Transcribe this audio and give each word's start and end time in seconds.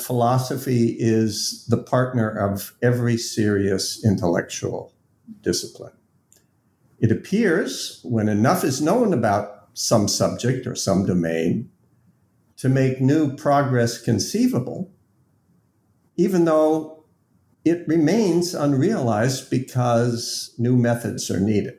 Philosophy 0.00 0.96
is 0.98 1.64
the 1.68 1.78
partner 1.78 2.28
of 2.28 2.74
every 2.82 3.16
serious 3.16 4.04
intellectual 4.04 4.92
discipline. 5.42 5.92
It 6.98 7.12
appears, 7.12 8.00
when 8.04 8.28
enough 8.28 8.64
is 8.64 8.80
known 8.80 9.12
about 9.12 9.68
some 9.74 10.08
subject 10.08 10.66
or 10.66 10.74
some 10.74 11.06
domain, 11.06 11.70
to 12.56 12.68
make 12.68 13.00
new 13.00 13.34
progress 13.36 14.00
conceivable, 14.00 14.92
even 16.16 16.44
though 16.44 17.04
it 17.64 17.86
remains 17.88 18.54
unrealized 18.54 19.50
because 19.50 20.54
new 20.58 20.76
methods 20.76 21.30
are 21.30 21.40
needed. 21.40 21.78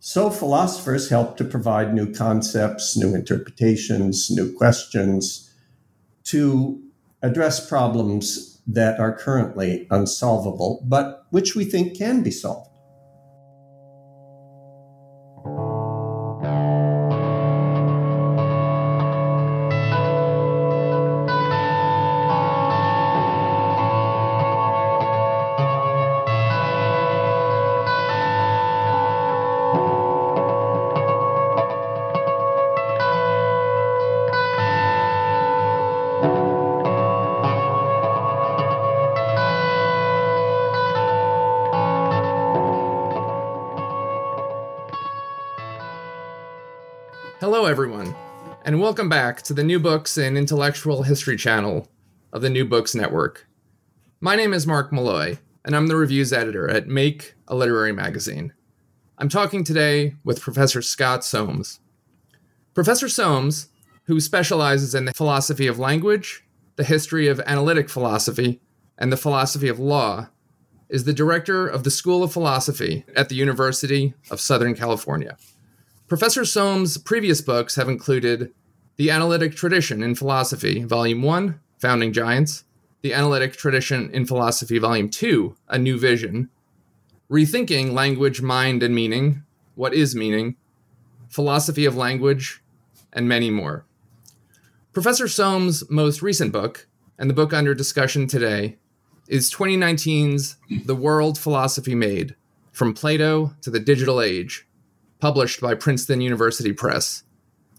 So, 0.00 0.30
philosophers 0.30 1.10
help 1.10 1.36
to 1.36 1.44
provide 1.44 1.94
new 1.94 2.12
concepts, 2.12 2.96
new 2.96 3.14
interpretations, 3.14 4.30
new 4.30 4.52
questions 4.52 5.51
to 6.32 6.82
address 7.22 7.68
problems 7.68 8.60
that 8.66 8.98
are 8.98 9.16
currently 9.16 9.86
unsolvable, 9.90 10.82
but 10.88 11.26
which 11.30 11.54
we 11.54 11.64
think 11.64 11.96
can 11.96 12.22
be 12.22 12.30
solved. 12.30 12.71
Welcome 48.92 49.08
back 49.08 49.40
to 49.40 49.54
the 49.54 49.64
New 49.64 49.80
Books 49.80 50.18
and 50.18 50.36
Intellectual 50.36 51.04
History 51.04 51.38
channel 51.38 51.88
of 52.30 52.42
the 52.42 52.50
New 52.50 52.66
Books 52.66 52.94
Network. 52.94 53.48
My 54.20 54.36
name 54.36 54.52
is 54.52 54.66
Mark 54.66 54.92
Malloy, 54.92 55.38
and 55.64 55.74
I'm 55.74 55.86
the 55.86 55.96
reviews 55.96 56.30
editor 56.30 56.68
at 56.68 56.88
Make, 56.88 57.34
a 57.48 57.54
literary 57.54 57.92
magazine. 57.92 58.52
I'm 59.16 59.30
talking 59.30 59.64
today 59.64 60.16
with 60.24 60.42
Professor 60.42 60.82
Scott 60.82 61.24
Soames. 61.24 61.80
Professor 62.74 63.08
Soames, 63.08 63.68
who 64.04 64.20
specializes 64.20 64.94
in 64.94 65.06
the 65.06 65.14
philosophy 65.14 65.66
of 65.66 65.78
language, 65.78 66.44
the 66.76 66.84
history 66.84 67.28
of 67.28 67.40
analytic 67.46 67.88
philosophy, 67.88 68.60
and 68.98 69.10
the 69.10 69.16
philosophy 69.16 69.68
of 69.68 69.78
law, 69.78 70.28
is 70.90 71.04
the 71.04 71.14
director 71.14 71.66
of 71.66 71.84
the 71.84 71.90
School 71.90 72.22
of 72.22 72.30
Philosophy 72.30 73.06
at 73.16 73.30
the 73.30 73.36
University 73.36 74.12
of 74.30 74.38
Southern 74.38 74.74
California. 74.74 75.38
Professor 76.08 76.44
Soames' 76.44 76.98
previous 76.98 77.40
books 77.40 77.76
have 77.76 77.88
included 77.88 78.52
The 78.96 79.10
Analytic 79.10 79.54
Tradition 79.54 80.02
in 80.02 80.14
Philosophy, 80.14 80.84
Volume 80.84 81.22
1, 81.22 81.58
Founding 81.78 82.12
Giants, 82.12 82.64
The 83.00 83.14
Analytic 83.14 83.56
Tradition 83.56 84.10
in 84.10 84.26
Philosophy, 84.26 84.78
Volume 84.78 85.08
2, 85.08 85.56
A 85.68 85.78
New 85.78 85.98
Vision, 85.98 86.50
Rethinking 87.30 87.92
Language, 87.92 88.42
Mind, 88.42 88.82
and 88.82 88.94
Meaning, 88.94 89.44
What 89.76 89.94
is 89.94 90.14
Meaning, 90.14 90.56
Philosophy 91.30 91.86
of 91.86 91.96
Language, 91.96 92.62
and 93.14 93.26
many 93.26 93.48
more. 93.48 93.86
Professor 94.92 95.26
Soames' 95.26 95.88
most 95.88 96.20
recent 96.20 96.52
book, 96.52 96.86
and 97.18 97.30
the 97.30 97.34
book 97.34 97.54
under 97.54 97.74
discussion 97.74 98.26
today, 98.26 98.76
is 99.26 99.50
2019's 99.50 100.56
The 100.84 100.94
World 100.94 101.38
Philosophy 101.38 101.94
Made 101.94 102.36
From 102.72 102.92
Plato 102.92 103.54
to 103.62 103.70
the 103.70 103.80
Digital 103.80 104.20
Age 104.20 104.66
published 105.18 105.60
by 105.60 105.72
Princeton 105.72 106.20
University 106.20 106.72
Press, 106.72 107.22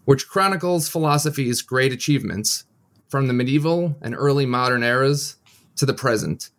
which 0.04 0.28
chronicles 0.28 0.88
philosophy's 0.88 1.62
great 1.62 1.92
achievements 1.92 2.64
from 3.08 3.26
the 3.26 3.32
medieval 3.32 3.96
and 4.02 4.14
early 4.14 4.46
modern 4.46 4.82
eras 4.82 5.36
to 5.76 5.86
the 5.86 5.94
present, 5.94 6.50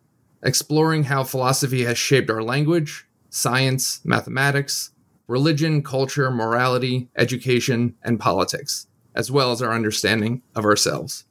exploring 0.44 1.04
how 1.04 1.24
philosophy 1.24 1.84
has 1.84 1.98
shaped 1.98 2.30
our 2.30 2.44
language, 2.44 3.06
science, 3.30 4.02
mathematics, 4.04 4.92
religion, 5.28 5.82
culture, 5.82 6.30
morality, 6.32 7.10
education, 7.16 7.96
and 8.04 8.20
politics, 8.20 8.88
as 9.16 9.32
well 9.32 9.52
as 9.52 9.62
our 9.62 9.72
understanding 9.72 10.42
of 10.56 10.66
ourselves. 10.66 11.26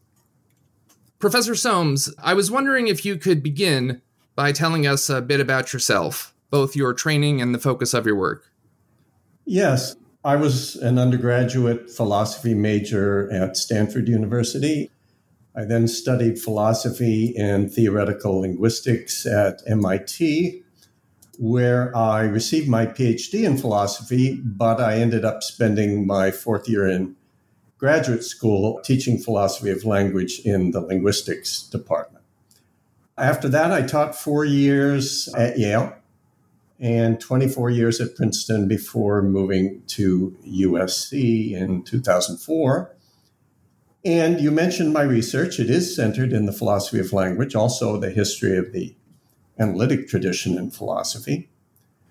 Professor 1.19 1.55
Soames, 1.55 2.13
I 2.23 2.35
was 2.35 2.51
wondering 2.51 2.89
if 2.89 3.05
you 3.05 3.17
could 3.17 3.43
begin 3.43 4.03
by 4.35 4.53
telling 4.53 4.87
us 4.87 5.09
a 5.09 5.23
bit 5.23 5.41
about 5.41 5.73
yourself, 5.73 6.35
both 6.51 6.77
your 6.77 6.93
training 6.93 7.41
and 7.41 7.55
the 7.55 7.59
focus 7.59 7.95
of 7.95 8.05
your 8.05 8.17
work. 8.17 8.51
Yes, 9.47 9.97
I 10.25 10.37
was 10.37 10.77
an 10.77 10.99
undergraduate 10.99 11.91
philosophy 11.91 12.55
major 12.55 13.31
at 13.31 13.59
Stanford 13.59 14.09
University. 14.09 14.91
I 15.55 15.65
then 15.65 15.87
studied 15.87 16.39
philosophy 16.39 17.37
and 17.37 17.71
theoretical 17.71 18.41
linguistics 18.41 19.27
at 19.27 19.61
MIT, 19.67 20.62
where 21.39 21.95
I 21.95 22.23
received 22.23 22.69
my 22.69 22.87
PhD 22.87 23.45
in 23.45 23.59
philosophy, 23.59 24.41
but 24.43 24.81
I 24.81 24.97
ended 24.97 25.27
up 25.27 25.43
spending 25.43 26.07
my 26.07 26.31
fourth 26.31 26.71
year 26.71 26.89
in 26.89 27.17
graduate 27.77 28.25
school 28.25 28.81
teaching 28.83 29.19
philosophy 29.19 29.71
of 29.71 29.85
language 29.85 30.41
in 30.41 30.71
the 30.71 30.81
linguistics 30.81 31.62
department. 31.65 32.25
After 33.19 33.49
that, 33.51 33.71
I 33.73 33.83
taught 33.83 34.17
four 34.17 34.47
years 34.47 35.29
at 35.37 35.59
Yale 35.59 35.95
and 36.84 37.19
24 37.19 37.71
years 37.71 37.99
at 37.99 38.15
Princeton 38.15 38.69
before 38.69 39.22
moving 39.22 39.83
to 39.87 40.37
USC 40.47 41.53
in 41.53 41.83
2004. 41.83 42.95
And 44.05 44.39
you 44.39 44.50
mentioned 44.50 44.93
my 44.93 45.00
research. 45.00 45.59
It 45.59 45.70
is 45.70 45.97
centered 45.97 46.31
in 46.31 46.44
the 46.44 46.53
philosophy 46.53 47.00
of 47.00 47.14
language, 47.14 47.55
also 47.55 47.97
the 47.97 48.11
history 48.11 48.59
of 48.59 48.75
the 48.75 48.94
analytic 49.59 50.09
tradition 50.09 50.59
in 50.59 50.70
philosophy, 50.70 51.49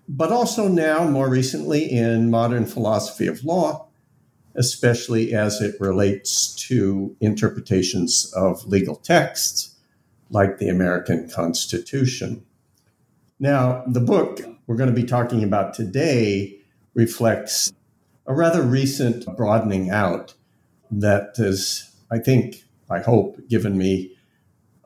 but 0.09 0.31
also 0.31 0.67
now, 0.67 1.07
more 1.07 1.29
recently, 1.29 1.91
in 1.91 2.31
modern 2.31 2.65
philosophy 2.65 3.27
of 3.27 3.45
law, 3.45 3.89
especially 4.55 5.35
as 5.35 5.61
it 5.61 5.79
relates 5.79 6.51
to 6.67 7.15
interpretations 7.21 8.33
of 8.35 8.65
legal 8.65 8.95
texts 8.95 9.75
like 10.31 10.57
the 10.57 10.69
American 10.69 11.29
Constitution. 11.29 12.43
Now, 13.39 13.83
the 13.85 13.99
book 13.99 14.41
we're 14.67 14.75
going 14.75 14.93
to 14.93 14.95
be 14.95 15.05
talking 15.05 15.43
about 15.43 15.73
today 15.73 16.57
reflects 16.93 17.71
a 18.25 18.33
rather 18.33 18.61
recent 18.61 19.25
broadening 19.35 19.89
out 19.89 20.33
that 20.91 21.35
has, 21.37 21.93
I 22.11 22.19
think, 22.19 22.63
I 22.89 22.99
hope, 22.99 23.47
given 23.49 23.77
me 23.77 24.15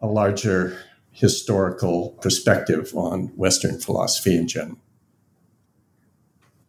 a 0.02 0.08
larger 0.08 0.78
historical 1.12 2.12
perspective 2.22 2.92
on 2.96 3.28
Western 3.36 3.80
philosophy 3.80 4.36
in 4.36 4.48
general. 4.48 4.78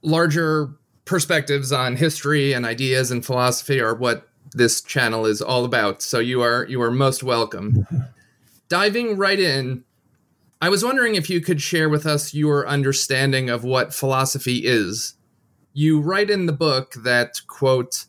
Larger 0.03 0.71
perspectives 1.05 1.73
on 1.73 1.97
history 1.97 2.53
and 2.53 2.65
ideas 2.65 3.11
and 3.11 3.25
philosophy 3.25 3.81
are 3.81 3.95
what 3.95 4.29
this 4.55 4.81
channel 4.81 5.27
is 5.27 5.43
all 5.43 5.65
about. 5.65 6.03
So 6.03 6.19
you 6.19 6.43
are 6.43 6.65
you 6.67 6.81
are 6.83 6.91
most 6.91 7.23
welcome. 7.23 7.87
Diving 8.69 9.17
right 9.17 9.39
in, 9.39 9.85
I 10.61 10.71
was 10.71 10.85
wondering 10.85 11.15
if 11.15 11.31
you 11.31 11.41
could 11.41 11.63
share 11.63 11.89
with 11.89 12.05
us 12.05 12.35
your 12.35 12.67
understanding 12.67 13.49
of 13.49 13.63
what 13.63 13.95
philosophy 13.95 14.67
is. 14.67 15.15
You 15.73 16.01
write 16.01 16.31
in 16.31 16.47
the 16.47 16.53
book 16.53 16.95
that 17.05 17.41
quote 17.47 18.07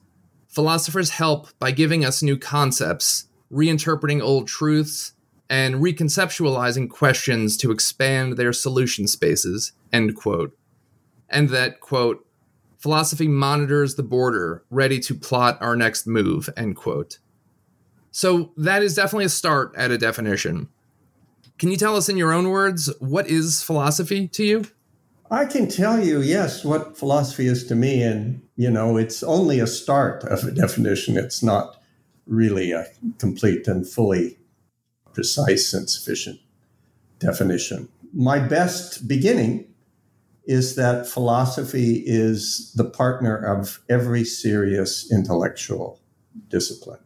philosophers 0.48 1.12
help 1.12 1.50
by 1.60 1.70
giving 1.70 2.04
us 2.04 2.24
new 2.24 2.38
concepts, 2.38 3.28
reinterpreting 3.52 4.20
old 4.20 4.48
truths, 4.48 5.14
and 5.48 5.76
reconceptualizing 5.76 6.90
questions 6.90 7.56
to 7.58 7.70
expand 7.70 8.36
their 8.36 8.52
solution 8.52 9.08
spaces, 9.08 9.74
end 9.94 10.16
quote. 10.16 10.58
And 11.30 11.50
that, 11.50 11.80
quote, 11.82 12.26
philosophy 12.80 13.28
monitors 13.28 13.94
the 13.94 14.02
border, 14.02 14.64
ready 14.72 15.00
to 15.02 15.14
plot 15.14 15.60
our 15.62 15.76
next 15.76 16.08
move, 16.08 16.50
end 16.58 16.76
quote. 16.76 17.20
So 18.10 18.54
that 18.58 18.82
is 18.82 18.96
definitely 18.96 19.26
a 19.26 19.30
start 19.30 19.72
at 19.78 19.92
a 19.92 20.00
definition. 20.00 20.70
Can 21.60 21.70
you 21.70 21.78
tell 21.78 21.98
us 21.98 22.08
in 22.08 22.16
your 22.16 22.32
own 22.32 22.50
words, 22.50 22.90
what 23.00 23.28
is 23.28 23.62
philosophy 23.62 24.30
to 24.30 24.46
you? 24.46 24.66
I 25.30 25.46
can 25.46 25.68
tell 25.68 26.04
you, 26.04 26.22
yes, 26.22 26.64
what 26.64 26.98
philosophy 26.98 27.48
is 27.48 27.66
to 27.66 27.76
me. 27.76 28.02
And, 28.02 28.42
you 28.56 28.72
know, 28.72 28.96
it's 28.96 29.22
only 29.24 29.60
a 29.60 29.68
start 29.68 30.24
of 30.24 30.46
a 30.46 30.52
definition. 30.52 31.18
It's 31.18 31.44
not 31.44 31.76
really 32.26 32.72
a 32.72 32.88
complete 33.18 33.68
and 33.68 33.86
fully 33.86 34.38
precise 35.14 35.74
and 35.74 35.90
sufficient 35.90 36.40
definition. 37.20 37.90
My 38.14 38.40
best 38.40 39.08
beginning 39.08 39.68
is 40.46 40.76
that 40.76 41.08
philosophy 41.08 42.02
is 42.06 42.72
the 42.74 42.86
partner 42.86 43.36
of 43.36 43.82
every 43.90 44.24
serious 44.24 45.12
intellectual 45.12 46.00
discipline. 46.48 47.02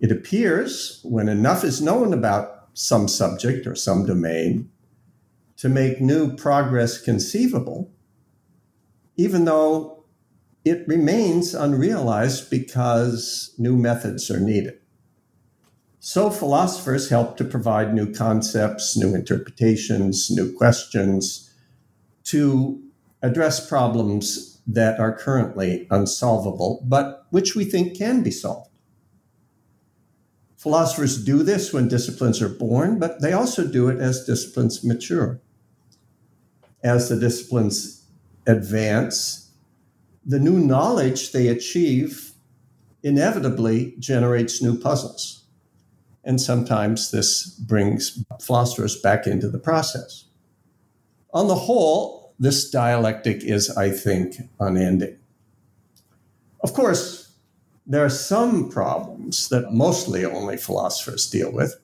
It 0.00 0.10
appears, 0.10 1.00
when 1.04 1.28
enough 1.28 1.62
is 1.62 1.82
known 1.82 2.14
about 2.14 2.61
some 2.74 3.08
subject 3.08 3.66
or 3.66 3.74
some 3.74 4.06
domain, 4.06 4.70
to 5.56 5.68
make 5.68 6.00
new 6.00 6.34
progress 6.34 7.00
conceivable, 7.00 7.90
even 9.16 9.44
though 9.44 10.04
it 10.64 10.86
remains 10.88 11.54
unrealized 11.54 12.50
because 12.50 13.54
new 13.58 13.76
methods 13.76 14.30
are 14.30 14.40
needed. 14.40 14.78
So, 16.00 16.30
philosophers 16.30 17.10
help 17.10 17.36
to 17.36 17.44
provide 17.44 17.94
new 17.94 18.12
concepts, 18.12 18.96
new 18.96 19.14
interpretations, 19.14 20.30
new 20.32 20.52
questions 20.52 21.54
to 22.24 22.82
address 23.22 23.68
problems 23.68 24.60
that 24.66 24.98
are 24.98 25.16
currently 25.16 25.86
unsolvable, 25.90 26.82
but 26.84 27.26
which 27.30 27.54
we 27.54 27.64
think 27.64 27.96
can 27.96 28.22
be 28.22 28.32
solved. 28.32 28.71
Philosophers 30.62 31.24
do 31.24 31.42
this 31.42 31.72
when 31.72 31.88
disciplines 31.88 32.40
are 32.40 32.48
born, 32.48 32.98
but 32.98 33.20
they 33.20 33.32
also 33.32 33.66
do 33.66 33.88
it 33.88 33.98
as 33.98 34.24
disciplines 34.24 34.84
mature. 34.84 35.40
As 36.84 37.08
the 37.08 37.18
disciplines 37.18 38.06
advance, 38.46 39.50
the 40.24 40.38
new 40.38 40.58
knowledge 40.58 41.32
they 41.32 41.48
achieve 41.48 42.32
inevitably 43.02 43.94
generates 43.98 44.62
new 44.62 44.78
puzzles 44.78 45.42
and 46.24 46.40
sometimes 46.40 47.10
this 47.10 47.46
brings 47.46 48.24
philosophers 48.40 49.00
back 49.00 49.26
into 49.26 49.48
the 49.48 49.58
process. 49.58 50.26
On 51.34 51.48
the 51.48 51.54
whole, 51.54 52.34
this 52.38 52.70
dialectic 52.70 53.42
is, 53.42 53.76
I 53.76 53.90
think, 53.90 54.36
unending. 54.60 55.18
Of 56.62 56.74
course, 56.74 57.21
there 57.86 58.04
are 58.04 58.10
some 58.10 58.68
problems 58.68 59.48
that 59.48 59.72
mostly 59.72 60.24
only 60.24 60.56
philosophers 60.56 61.28
deal 61.28 61.52
with 61.52 61.76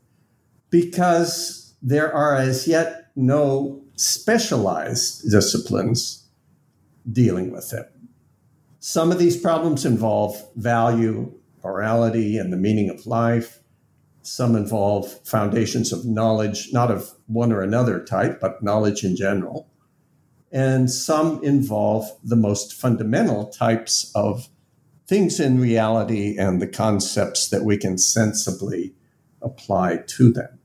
because 0.70 1.74
there 1.82 2.12
are 2.12 2.36
as 2.36 2.68
yet 2.68 3.10
no 3.16 3.82
specialized 3.96 5.28
disciplines 5.30 6.28
dealing 7.10 7.50
with 7.50 7.70
them. 7.70 7.86
Some 8.80 9.10
of 9.10 9.18
these 9.18 9.36
problems 9.36 9.84
involve 9.84 10.40
value, 10.54 11.32
morality, 11.64 12.38
and 12.38 12.52
the 12.52 12.56
meaning 12.56 12.90
of 12.90 13.06
life. 13.06 13.60
Some 14.22 14.54
involve 14.54 15.10
foundations 15.26 15.92
of 15.92 16.04
knowledge, 16.04 16.72
not 16.72 16.90
of 16.90 17.10
one 17.26 17.50
or 17.50 17.60
another 17.60 18.04
type, 18.04 18.40
but 18.40 18.62
knowledge 18.62 19.02
in 19.02 19.16
general. 19.16 19.68
And 20.52 20.90
some 20.90 21.42
involve 21.42 22.08
the 22.22 22.36
most 22.36 22.72
fundamental 22.72 23.46
types 23.46 24.12
of 24.14 24.48
things 25.08 25.40
in 25.40 25.58
reality 25.58 26.36
and 26.38 26.60
the 26.60 26.66
concepts 26.66 27.48
that 27.48 27.64
we 27.64 27.78
can 27.78 27.96
sensibly 27.96 28.94
apply 29.40 30.02
to 30.06 30.30
them. 30.30 30.58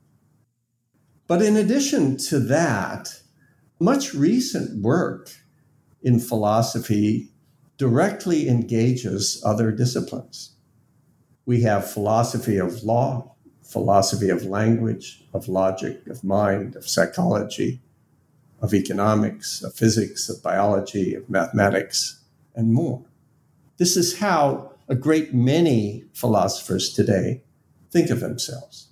But 1.27 1.41
in 1.41 1.55
addition 1.55 2.17
to 2.29 2.39
that, 2.39 3.21
much 3.79 4.13
recent 4.13 4.83
work 4.83 5.31
in 6.01 6.19
philosophy 6.19 7.31
directly 7.77 8.49
engages 8.49 9.41
other 9.45 9.71
disciplines. 9.71 10.55
We 11.45 11.61
have 11.61 11.89
philosophy 11.89 12.57
of 12.57 12.83
law, 12.83 13.35
philosophy 13.63 14.29
of 14.29 14.43
language, 14.43 15.25
of 15.33 15.47
logic, 15.47 16.05
of 16.07 16.23
mind, 16.23 16.75
of 16.75 16.87
psychology, 16.87 17.81
of 18.61 18.73
economics, 18.73 19.63
of 19.63 19.73
physics, 19.73 20.29
of 20.29 20.43
biology, 20.43 21.15
of 21.15 21.29
mathematics, 21.29 22.21
and 22.55 22.73
more. 22.73 23.05
This 23.77 23.97
is 23.97 24.19
how 24.19 24.73
a 24.87 24.95
great 24.95 25.33
many 25.33 26.05
philosophers 26.13 26.93
today 26.93 27.43
think 27.91 28.09
of 28.09 28.19
themselves. 28.19 28.89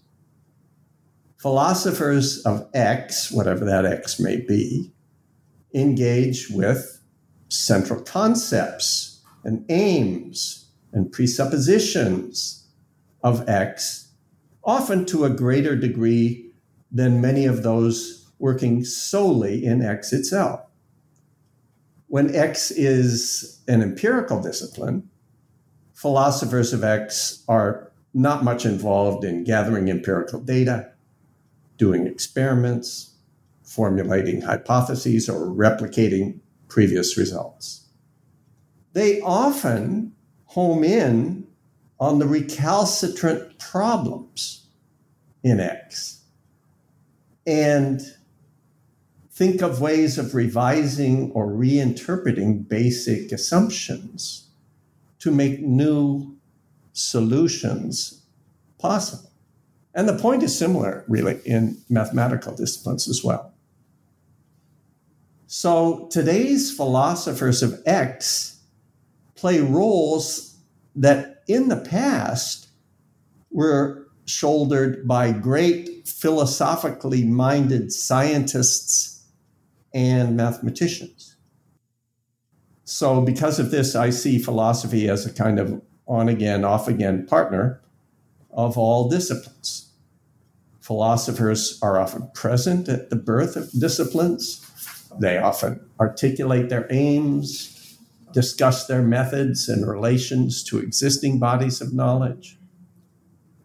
Philosophers 1.38 2.42
of 2.46 2.68
X, 2.74 3.32
whatever 3.32 3.66
that 3.66 3.86
X 3.86 4.20
may 4.20 4.38
be, 4.38 4.92
engage 5.74 6.50
with 6.50 7.02
central 7.50 8.02
concepts 8.02 9.22
and 9.44 9.66
aims 9.70 10.72
and 10.94 11.12
presuppositions 11.12 12.68
of 13.24 13.48
X 13.48 14.12
often 14.64 15.06
to 15.06 15.26
a 15.26 15.30
greater 15.30 15.76
degree 15.76 16.52
than 16.92 17.22
many 17.22 17.46
of 17.46 17.64
those 17.64 18.32
working 18.40 18.84
solely 18.84 19.66
in 19.66 19.82
X 19.82 20.14
itself. 20.14 20.62
When 22.12 22.36
X 22.36 22.72
is 22.72 23.62
an 23.70 23.82
empirical 23.82 24.42
discipline, 24.42 25.10
philosophers 25.94 26.74
of 26.74 26.84
X 26.84 27.42
are 27.48 27.90
not 28.14 28.44
much 28.44 28.66
involved 28.66 29.24
in 29.24 29.46
gathering 29.46 29.90
empirical 29.90 30.42
data, 30.42 30.92
doing 31.78 32.08
experiments, 32.08 33.16
formulating 33.64 34.42
hypotheses, 34.42 35.30
or 35.30 35.48
replicating 35.48 36.42
previous 36.68 37.18
results. 37.18 37.88
They 38.92 39.22
often 39.22 40.12
home 40.48 40.84
in 40.84 41.48
on 41.98 42.20
the 42.20 42.28
recalcitrant 42.28 43.58
problems 43.58 44.68
in 45.44 45.62
X 45.62 46.24
and 47.48 48.02
think 49.42 49.64
of 49.64 49.82
ways 49.82 50.20
of 50.20 50.36
revising 50.36 51.32
or 51.32 51.48
reinterpreting 51.48 52.70
basic 52.70 53.32
assumptions 53.32 54.52
to 55.18 55.32
make 55.32 55.60
new 55.62 56.38
solutions 56.94 58.24
possible. 58.78 59.32
And 59.96 60.08
the 60.08 60.16
point 60.16 60.44
is 60.44 60.56
similar, 60.56 61.04
really, 61.08 61.40
in 61.44 61.80
mathematical 61.90 62.56
disciplines 62.56 63.08
as 63.08 63.24
well. 63.24 63.52
So 65.48 66.08
today's 66.12 66.72
philosophers 66.72 67.64
of 67.64 67.82
X 67.88 68.60
play 69.34 69.60
roles 69.60 70.56
that 70.96 71.42
in 71.48 71.68
the 71.68 71.78
past 71.78 72.68
were 73.50 74.08
shouldered 74.26 75.08
by 75.08 75.32
great 75.32 76.08
philosophically 76.08 77.24
minded 77.24 77.92
scientists 77.92 79.11
and 79.94 80.36
mathematicians. 80.36 81.36
So, 82.84 83.22
because 83.22 83.60
of 83.60 83.72
this, 83.72 83.96
I 83.96 84.10
see 84.10 84.38
philosophy 84.40 85.08
as 85.10 85.26
a 85.26 85.34
kind 85.34 85.60
of 85.60 85.82
on 86.08 86.28
again, 86.28 86.66
off 86.66 86.88
again 86.88 87.26
partner 87.26 87.82
of 88.52 88.78
all 88.78 89.10
disciplines. 89.10 89.94
Philosophers 90.82 91.80
are 91.82 92.00
often 92.00 92.30
present 92.34 92.90
at 92.90 93.10
the 93.10 93.16
birth 93.16 93.56
of 93.56 93.72
disciplines. 93.72 94.68
They 95.20 95.38
often 95.38 95.80
articulate 96.00 96.70
their 96.70 96.88
aims, 96.90 97.98
discuss 98.34 98.88
their 98.88 99.02
methods 99.02 99.70
and 99.70 99.88
relations 99.88 100.64
to 100.66 100.80
existing 100.80 101.40
bodies 101.40 101.82
of 101.82 101.94
knowledge. 101.94 102.58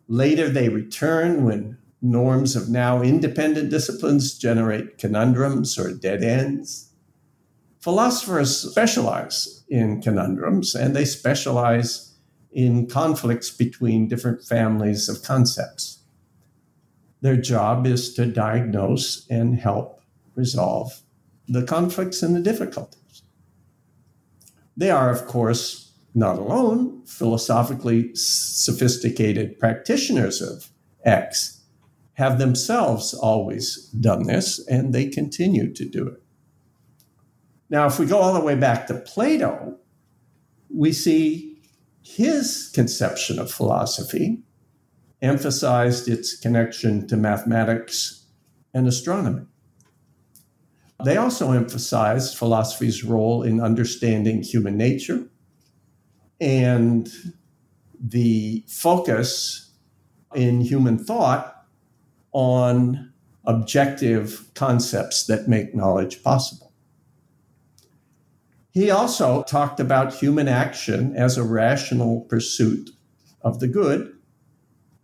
Later, 0.08 0.48
they 0.48 0.68
return 0.68 1.44
when 1.44 1.78
norms 2.02 2.56
of 2.56 2.68
now 2.68 3.02
independent 3.02 3.70
disciplines 3.70 4.38
generate 4.38 4.98
conundrums 4.98 5.78
or 5.78 5.92
dead 5.92 6.22
ends. 6.22 6.90
Philosophers 7.80 8.70
specialize 8.70 9.64
in 9.68 10.02
conundrums 10.02 10.74
and 10.74 10.94
they 10.94 11.04
specialize 11.04 12.14
in 12.52 12.86
conflicts 12.86 13.50
between 13.50 14.08
different 14.08 14.42
families 14.42 15.08
of 15.08 15.22
concepts. 15.22 16.00
Their 17.20 17.36
job 17.36 17.86
is 17.86 18.14
to 18.14 18.26
diagnose 18.26 19.26
and 19.28 19.58
help 19.58 20.00
resolve 20.34 21.00
the 21.48 21.62
conflicts 21.62 22.22
and 22.22 22.34
the 22.34 22.40
difficulties. 22.40 23.22
They 24.76 24.90
are, 24.90 25.10
of 25.10 25.26
course, 25.26 25.92
not 26.14 26.38
alone 26.38 27.04
philosophically 27.04 28.14
sophisticated 28.14 29.58
practitioners 29.58 30.40
of 30.40 30.70
X, 31.04 31.55
have 32.16 32.38
themselves 32.38 33.12
always 33.12 33.88
done 34.00 34.22
this, 34.24 34.58
and 34.68 34.94
they 34.94 35.06
continue 35.06 35.72
to 35.72 35.84
do 35.84 36.08
it. 36.08 36.22
Now, 37.68 37.86
if 37.86 37.98
we 37.98 38.06
go 38.06 38.18
all 38.18 38.32
the 38.32 38.40
way 38.40 38.54
back 38.54 38.86
to 38.86 38.94
Plato, 38.94 39.76
we 40.74 40.92
see 40.92 41.60
his 42.02 42.70
conception 42.74 43.38
of 43.38 43.50
philosophy 43.50 44.42
emphasized 45.20 46.08
its 46.08 46.38
connection 46.38 47.06
to 47.08 47.16
mathematics 47.16 48.24
and 48.72 48.88
astronomy. 48.88 49.42
They 51.04 51.18
also 51.18 51.52
emphasized 51.52 52.38
philosophy's 52.38 53.04
role 53.04 53.42
in 53.42 53.60
understanding 53.60 54.42
human 54.42 54.78
nature 54.78 55.28
and 56.40 57.10
the 58.00 58.64
focus 58.68 59.72
in 60.34 60.62
human 60.62 60.98
thought 60.98 61.55
on 62.36 63.10
objective 63.46 64.50
concepts 64.52 65.24
that 65.24 65.48
make 65.48 65.74
knowledge 65.74 66.22
possible. 66.22 66.70
He 68.72 68.90
also 68.90 69.42
talked 69.44 69.80
about 69.80 70.12
human 70.12 70.46
action 70.46 71.16
as 71.16 71.38
a 71.38 71.42
rational 71.42 72.26
pursuit 72.28 72.90
of 73.40 73.58
the 73.58 73.68
good, 73.68 74.12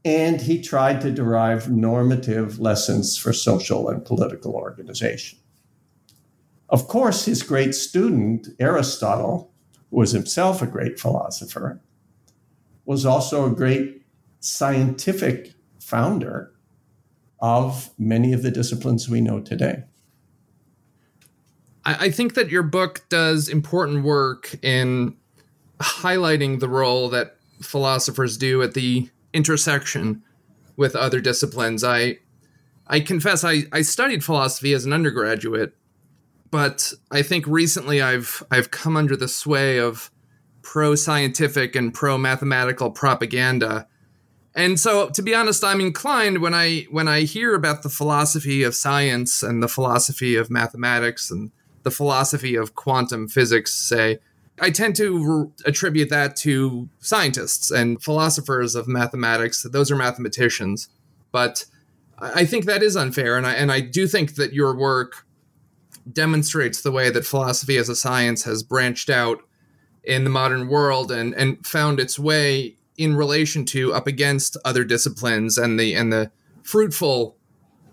and 0.04 0.42
he 0.42 0.60
tried 0.60 1.00
to 1.00 1.10
derive 1.10 1.70
normative 1.70 2.58
lessons 2.58 3.16
for 3.16 3.32
social 3.32 3.88
and 3.88 4.04
political 4.04 4.52
organization. 4.52 5.38
Of 6.68 6.86
course, 6.86 7.24
his 7.24 7.42
great 7.42 7.74
student, 7.74 8.48
Aristotle, 8.58 9.50
who 9.90 9.96
was 9.96 10.12
himself 10.12 10.60
a 10.60 10.66
great 10.66 11.00
philosopher, 11.00 11.80
was 12.84 13.06
also 13.06 13.46
a 13.46 13.56
great 13.56 14.02
scientific 14.40 15.54
founder 15.80 16.51
of 17.42 17.90
many 17.98 18.32
of 18.32 18.42
the 18.42 18.50
disciplines 18.50 19.08
we 19.08 19.20
know 19.20 19.40
today. 19.40 19.82
I, 21.84 22.10
think 22.10 22.34
that 22.34 22.48
your 22.48 22.62
book 22.62 23.02
does 23.08 23.48
important 23.48 24.04
work 24.04 24.54
in 24.62 25.16
highlighting 25.80 26.60
the 26.60 26.68
role 26.68 27.08
that 27.08 27.36
philosophers 27.60 28.36
do 28.36 28.62
at 28.62 28.74
the 28.74 29.10
intersection 29.34 30.22
with 30.76 30.94
other 30.94 31.20
disciplines. 31.20 31.82
I 31.82 32.18
I 32.86 33.00
confess 33.00 33.42
I, 33.42 33.64
I 33.72 33.82
studied 33.82 34.24
philosophy 34.24 34.72
as 34.74 34.84
an 34.84 34.92
undergraduate, 34.92 35.74
but 36.50 36.92
I 37.10 37.22
think 37.22 37.46
recently 37.48 38.00
I've 38.00 38.44
I've 38.50 38.70
come 38.70 38.96
under 38.96 39.16
the 39.16 39.28
sway 39.28 39.78
of 39.78 40.10
pro 40.62 40.94
scientific 40.94 41.74
and 41.74 41.92
pro 41.92 42.16
mathematical 42.16 42.92
propaganda. 42.92 43.88
And 44.54 44.78
so 44.78 45.08
to 45.10 45.22
be 45.22 45.34
honest, 45.34 45.64
I'm 45.64 45.80
inclined 45.80 46.38
when 46.42 46.54
I 46.54 46.86
when 46.90 47.08
I 47.08 47.22
hear 47.22 47.54
about 47.54 47.82
the 47.82 47.88
philosophy 47.88 48.62
of 48.62 48.74
science 48.74 49.42
and 49.42 49.62
the 49.62 49.68
philosophy 49.68 50.36
of 50.36 50.50
mathematics 50.50 51.30
and 51.30 51.50
the 51.84 51.90
philosophy 51.90 52.54
of 52.54 52.74
quantum 52.74 53.28
physics, 53.28 53.72
say, 53.72 54.18
I 54.60 54.70
tend 54.70 54.94
to 54.96 55.24
re- 55.24 55.48
attribute 55.64 56.10
that 56.10 56.36
to 56.36 56.88
scientists 57.00 57.70
and 57.70 58.02
philosophers 58.02 58.74
of 58.74 58.86
mathematics. 58.86 59.62
Those 59.62 59.90
are 59.90 59.96
mathematicians. 59.96 60.88
But 61.32 61.64
I 62.18 62.44
think 62.44 62.66
that 62.66 62.82
is 62.82 62.96
unfair. 62.96 63.36
And 63.36 63.46
I, 63.46 63.54
and 63.54 63.72
I 63.72 63.80
do 63.80 64.06
think 64.06 64.36
that 64.36 64.52
your 64.52 64.76
work 64.76 65.26
demonstrates 66.12 66.82
the 66.82 66.92
way 66.92 67.10
that 67.10 67.24
philosophy 67.24 67.76
as 67.76 67.88
a 67.88 67.96
science 67.96 68.44
has 68.44 68.62
branched 68.62 69.10
out 69.10 69.42
in 70.04 70.24
the 70.24 70.30
modern 70.30 70.68
world 70.68 71.10
and, 71.10 71.34
and 71.34 71.66
found 71.66 71.98
its 71.98 72.18
way 72.18 72.76
in 72.96 73.16
relation 73.16 73.64
to 73.64 73.92
up 73.92 74.06
against 74.06 74.56
other 74.64 74.84
disciplines 74.84 75.58
and 75.58 75.78
the 75.78 75.94
and 75.94 76.12
the 76.12 76.30
fruitful 76.62 77.36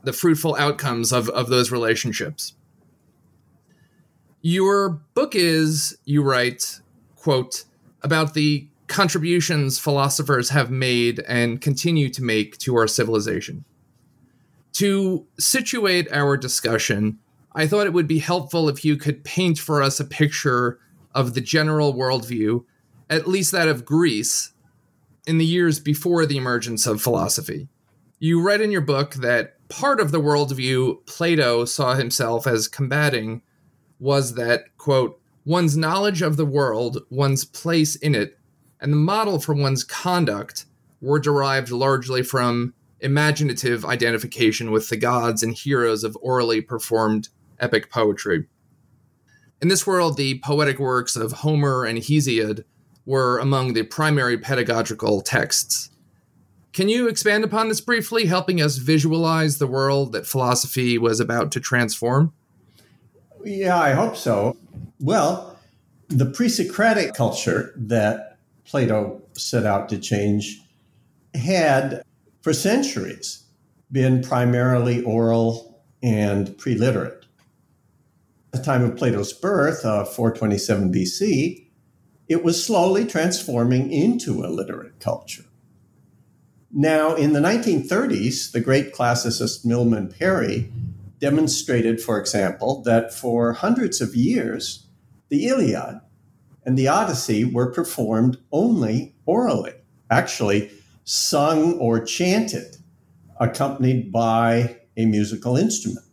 the 0.04 0.14
fruitful 0.14 0.56
outcomes 0.56 1.12
of, 1.12 1.30
of 1.30 1.50
those 1.50 1.72
relationships. 1.72 2.54
Your 4.42 5.02
book 5.14 5.36
is, 5.36 5.98
you 6.06 6.24
write, 6.24 6.80
quote, 7.18 7.66
about 8.02 8.34
the 8.34 8.68
contributions 8.88 9.78
philosophers 9.78 10.50
have 10.50 10.72
made 10.72 11.20
and 11.28 11.60
continue 11.60 12.10
to 12.10 12.24
make 12.24 12.58
to 12.60 12.76
our 12.78 12.88
civilization. 12.88 13.66
To 14.74 15.28
situate 15.38 16.12
our 16.12 16.38
discussion, 16.38 17.20
I 17.54 17.68
thought 17.68 17.86
it 17.86 17.94
would 17.94 18.08
be 18.08 18.20
helpful 18.20 18.70
if 18.70 18.86
you 18.86 18.96
could 18.96 19.24
paint 19.26 19.60
for 19.60 19.84
us 19.84 20.00
a 20.00 20.06
picture 20.06 20.80
of 21.14 21.34
the 21.34 21.42
general 21.42 21.94
worldview, 21.94 22.64
at 23.10 23.28
least 23.28 23.52
that 23.52 23.68
of 23.68 23.84
Greece, 23.84 24.54
in 25.30 25.38
the 25.38 25.46
years 25.46 25.80
before 25.80 26.26
the 26.26 26.38
emergence 26.38 26.88
of 26.88 27.00
philosophy. 27.00 27.68
You 28.18 28.42
write 28.42 28.62
in 28.62 28.72
your 28.72 28.82
book 28.82 29.14
that 29.14 29.58
part 29.70 30.00
of 30.00 30.12
the 30.12 30.20
worldview 30.20 31.06
Plato 31.06 31.66
saw 31.66 31.94
himself 31.94 32.48
as 32.48 32.68
combating 32.68 33.44
was 34.00 34.34
that, 34.34 34.76
quote, 34.80 35.22
one's 35.46 35.78
knowledge 35.78 36.24
of 36.24 36.36
the 36.36 36.48
world, 36.48 37.04
one's 37.12 37.46
place 37.46 37.96
in 37.96 38.16
it, 38.16 38.40
and 38.82 38.92
the 38.92 38.98
model 38.98 39.40
for 39.40 39.54
one's 39.54 39.84
conduct 39.84 40.66
were 41.00 41.20
derived 41.20 41.70
largely 41.70 42.24
from 42.24 42.74
imaginative 43.00 43.86
identification 43.86 44.72
with 44.72 44.90
the 44.90 44.98
gods 44.98 45.44
and 45.44 45.54
heroes 45.54 46.04
of 46.04 46.18
orally 46.24 46.60
performed 46.60 47.30
epic 47.60 47.92
poetry. 47.92 48.48
In 49.62 49.68
this 49.68 49.86
world, 49.86 50.18
the 50.18 50.40
poetic 50.40 50.80
works 50.80 51.16
of 51.16 51.34
Homer 51.34 51.86
and 51.86 52.00
Hesiod 52.00 52.64
were 53.06 53.40
among 53.40 53.74
the 53.74 53.84
primary 53.84 54.38
pedagogical 54.38 55.22
texts. 55.22 55.90
Can 56.74 56.88
you 56.88 57.08
expand 57.08 57.44
upon 57.44 57.68
this 57.68 57.82
briefly, 57.82 58.26
helping 58.26 58.62
us 58.62 58.78
visualize 58.78 59.58
the 59.58 59.68
world 59.68 60.12
that 60.14 60.28
philosophy 60.28 60.98
was 60.98 61.20
about 61.20 61.52
to 61.54 61.60
transform? 61.60 62.32
Yeah, 63.44 63.80
I 63.80 63.92
hope 63.92 64.16
so. 64.16 64.56
Well, 65.00 65.58
the 66.10 66.26
pre 66.26 66.50
Socratic 66.50 67.14
culture 67.14 67.74
that 67.76 68.38
Plato 68.66 69.22
set 69.34 69.66
out 69.66 69.90
to 69.90 69.98
change 69.98 70.62
had, 71.34 72.04
for 72.42 72.54
centuries, 72.54 73.46
been 73.92 74.22
primarily 74.22 75.02
oral 75.04 75.82
and 76.04 76.56
pre 76.58 76.76
literate. 76.76 77.26
At 78.54 78.60
the 78.60 78.66
time 78.66 78.84
of 78.84 78.98
Plato's 78.98 79.34
birth, 79.34 79.86
uh, 79.86 80.06
427 80.06 80.92
BC, 80.94 81.69
it 82.30 82.44
was 82.44 82.64
slowly 82.64 83.06
transforming 83.06 83.92
into 83.92 84.46
a 84.46 84.48
literate 84.48 85.00
culture. 85.00 85.46
Now, 86.72 87.16
in 87.16 87.34
the 87.34 87.40
1930s, 87.40 88.52
the 88.52 88.62
great 88.62 88.94
classicist 88.94 89.66
Milman 89.66 90.10
Parry 90.10 90.72
demonstrated, 91.20 92.00
for 92.00 92.20
example, 92.20 92.84
that 92.84 93.12
for 93.12 93.54
hundreds 93.54 94.00
of 94.00 94.16
years, 94.16 94.86
the 95.30 95.48
Iliad 95.48 96.02
and 96.64 96.78
the 96.78 96.88
Odyssey 96.88 97.44
were 97.44 97.72
performed 97.72 98.38
only 98.52 99.16
orally, 99.26 99.74
actually 100.12 100.70
sung 101.04 101.74
or 101.80 102.00
chanted, 102.00 102.78
accompanied 103.40 104.12
by 104.12 104.78
a 104.96 105.06
musical 105.06 105.58
instrument. 105.58 106.06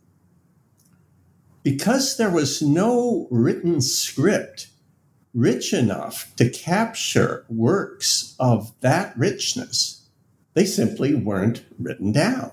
Because 1.61 2.17
there 2.17 2.31
was 2.31 2.61
no 2.63 3.27
written 3.29 3.81
script 3.81 4.69
rich 5.33 5.73
enough 5.73 6.33
to 6.35 6.49
capture 6.49 7.45
works 7.49 8.35
of 8.39 8.73
that 8.81 9.17
richness, 9.17 10.07
they 10.53 10.65
simply 10.65 11.13
weren't 11.13 11.63
written 11.77 12.11
down. 12.11 12.51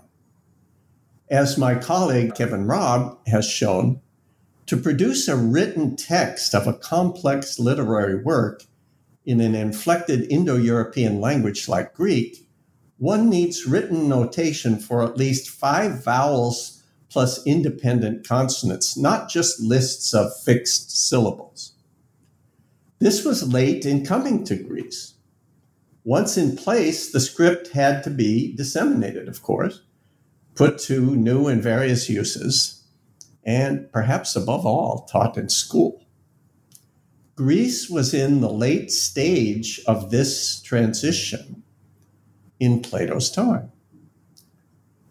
As 1.31 1.57
my 1.57 1.75
colleague 1.75 2.35
Kevin 2.35 2.67
Raab 2.67 3.17
has 3.27 3.49
shown, 3.49 4.01
to 4.67 4.77
produce 4.77 5.29
a 5.29 5.37
written 5.37 5.97
text 5.97 6.55
of 6.55 6.67
a 6.67 6.73
complex 6.73 7.59
literary 7.59 8.23
work 8.23 8.65
in 9.27 9.41
an 9.41 9.55
inflected 9.55 10.31
Indo 10.31 10.57
European 10.57 11.21
language 11.21 11.69
like 11.69 11.95
Greek, 11.95 12.49
one 12.99 13.29
needs 13.29 13.67
written 13.67 14.09
notation 14.09 14.79
for 14.79 15.03
at 15.03 15.17
least 15.17 15.51
five 15.51 16.03
vowels 16.03 16.83
plus 17.11 17.47
independent 17.47 18.27
consonants, 18.27 18.97
not 18.97 19.29
just 19.29 19.61
lists 19.61 20.15
of 20.15 20.37
fixed 20.43 20.91
syllables. 21.09 21.74
This 23.05 23.23
was 23.23 23.53
late 23.53 23.85
in 23.85 24.03
coming 24.03 24.45
to 24.45 24.57
Greece. 24.57 25.13
Once 26.05 26.39
in 26.39 26.57
place, 26.57 27.13
the 27.13 27.21
script 27.21 27.69
had 27.73 28.03
to 28.05 28.11
be 28.11 28.57
disseminated, 28.57 29.29
of 29.29 29.43
course 29.43 29.83
put 30.55 30.79
to 30.79 31.15
new 31.17 31.49
and 31.49 31.63
various 31.63 32.09
uses, 32.09 32.85
and 33.45 33.91
perhaps 33.93 34.37
above 34.37 34.65
all, 34.65 35.05
taught 35.11 35.37
in 35.37 35.49
school. 35.49 36.07
Greece 37.37 37.91
was 37.91 38.15
in 38.15 38.41
the 38.41 38.51
late 38.51 38.93
stage 38.93 39.81
of 39.87 40.11
this 40.11 40.63
transition 40.63 41.63
in 42.61 42.81
Plato's 42.81 43.31
time. 43.31 43.73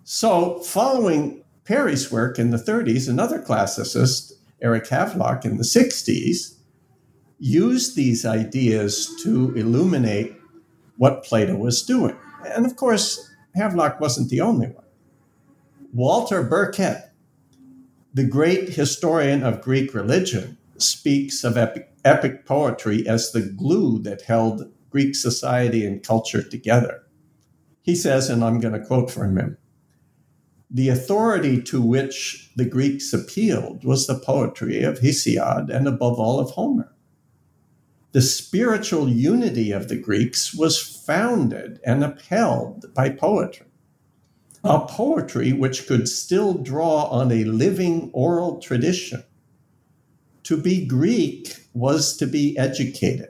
So, 0.05 0.59
following 0.59 1.43
Parry's 1.65 2.12
work 2.12 2.39
in 2.39 2.51
the 2.51 2.57
30s, 2.57 3.09
another 3.09 3.39
classicist, 3.39 4.31
Eric 4.62 4.88
Havelock, 4.88 5.43
in 5.43 5.57
the 5.57 5.63
60s, 5.63 6.55
used 7.43 7.97
these 7.97 8.25
ideas 8.25 9.13
to 9.21 9.53
illuminate 9.53 10.33
what 10.95 11.25
Plato 11.25 11.57
was 11.57 11.83
doing. 11.83 12.15
And 12.45 12.65
of 12.65 12.77
course, 12.77 13.29
Havelock 13.53 14.00
wasn't 14.00 14.29
the 14.29 14.39
only 14.39 14.67
one. 14.67 14.85
Walter 15.93 16.41
Burkert, 16.41 17.09
the 18.13 18.23
great 18.23 18.69
historian 18.69 19.43
of 19.43 19.62
Greek 19.62 19.93
religion, 19.93 20.57
speaks 20.77 21.43
of 21.43 21.57
epic, 21.57 21.91
epic 22.05 22.45
poetry 22.45 23.05
as 23.07 23.31
the 23.31 23.41
glue 23.41 24.00
that 24.00 24.21
held 24.21 24.71
Greek 24.89 25.13
society 25.13 25.85
and 25.85 26.01
culture 26.01 26.41
together. 26.41 27.03
He 27.81 27.93
says, 27.93 28.29
and 28.29 28.41
I'm 28.41 28.62
going 28.62 28.73
to 28.73 28.85
quote 28.85 29.12
from 29.12 29.38
him 29.38 29.57
the 30.71 30.89
authority 30.89 31.62
to 31.62 31.81
which 31.81 32.51
the 32.55 32.65
Greeks 32.65 33.13
appealed 33.13 33.83
was 33.83 34.07
the 34.07 34.17
poetry 34.17 34.81
of 34.81 35.00
Hesiod 35.00 35.69
and 35.69 35.88
above 35.88 36.19
all 36.19 36.39
of 36.39 36.51
Homer. 36.51 36.92
The 38.13 38.22
spiritual 38.22 39.10
unity 39.10 39.72
of 39.72 39.89
the 39.89 39.98
Greeks 39.98 40.53
was 40.53 40.79
founded 40.79 41.79
and 41.86 42.03
upheld 42.03 42.93
by 42.93 43.10
poetry 43.10 43.67
a 44.63 44.79
poetry 44.79 45.51
which 45.51 45.88
could 45.88 46.08
still 46.08 46.53
draw 46.53 47.03
on 47.05 47.32
a 47.32 47.43
living 47.43 48.10
oral 48.13 48.60
tradition. 48.60 49.24
To 50.43 50.58
be 50.58 50.86
Greek 50.86 51.67
was 51.74 52.15
to 52.17 52.27
be 52.27 52.58
educated, 52.58 53.29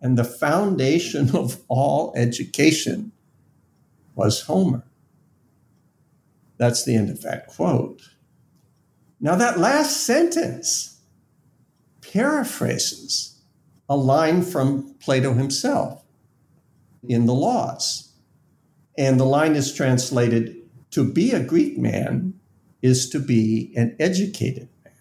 and 0.00 0.18
the 0.18 0.24
foundation 0.24 1.30
of 1.36 1.60
all 1.68 2.12
education 2.16 3.12
was 4.14 4.42
Homer. 4.42 4.84
That's 6.56 6.84
the 6.84 6.96
end 6.96 7.10
of 7.10 7.22
that 7.22 7.46
quote. 7.46 8.02
Now, 9.20 9.36
that 9.36 9.58
last 9.58 10.04
sentence 10.04 11.00
paraphrases 12.00 13.37
a 13.88 13.96
line 13.96 14.42
from 14.42 14.94
Plato 15.00 15.32
himself 15.32 16.04
in 17.08 17.26
the 17.26 17.34
Laws. 17.34 18.12
And 18.96 19.18
the 19.18 19.24
line 19.24 19.54
is 19.54 19.72
translated 19.72 20.56
to 20.90 21.04
be 21.04 21.32
a 21.32 21.42
Greek 21.42 21.78
man 21.78 22.34
is 22.82 23.08
to 23.10 23.18
be 23.18 23.72
an 23.76 23.96
educated 23.98 24.68
man. 24.84 24.92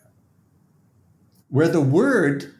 Where 1.50 1.68
the 1.68 1.82
word 1.82 2.54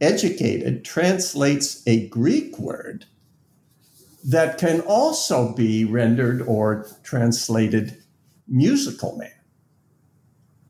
educated 0.00 0.84
translates 0.84 1.82
a 1.86 2.08
Greek 2.08 2.58
word 2.58 3.06
that 4.24 4.58
can 4.58 4.80
also 4.82 5.54
be 5.54 5.84
rendered 5.84 6.42
or 6.42 6.86
translated 7.02 8.02
musical 8.46 9.16
man. 9.16 9.30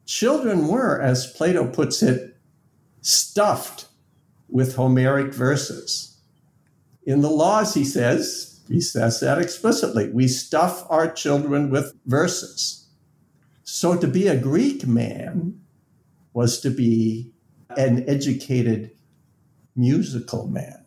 Children 0.06 0.68
were, 0.68 1.00
as 1.00 1.32
Plato 1.32 1.66
puts 1.66 2.02
it, 2.02 2.36
stuffed 3.00 3.86
with 4.50 4.76
Homeric 4.76 5.32
verses. 5.32 6.18
In 7.04 7.20
the 7.20 7.30
laws, 7.30 7.74
he 7.74 7.84
says, 7.84 8.60
he 8.68 8.80
says 8.80 9.20
that 9.20 9.38
explicitly. 9.38 10.10
We 10.10 10.28
stuff 10.28 10.84
our 10.90 11.10
children 11.10 11.70
with 11.70 11.94
verses. 12.06 12.86
So 13.64 13.96
to 13.96 14.06
be 14.06 14.26
a 14.26 14.36
Greek 14.36 14.86
man 14.86 15.60
was 16.32 16.60
to 16.60 16.70
be 16.70 17.32
an 17.76 18.08
educated 18.08 18.92
musical 19.74 20.46
man. 20.46 20.84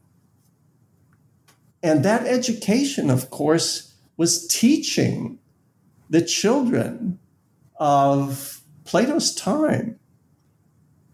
And 1.82 2.06
that 2.06 2.26
education, 2.26 3.10
of 3.10 3.30
course, 3.30 3.94
was 4.16 4.48
teaching 4.48 5.40
the 6.10 6.22
children 6.22 7.20
of 7.78 8.62
Plato's 8.86 9.34
time 9.34 10.00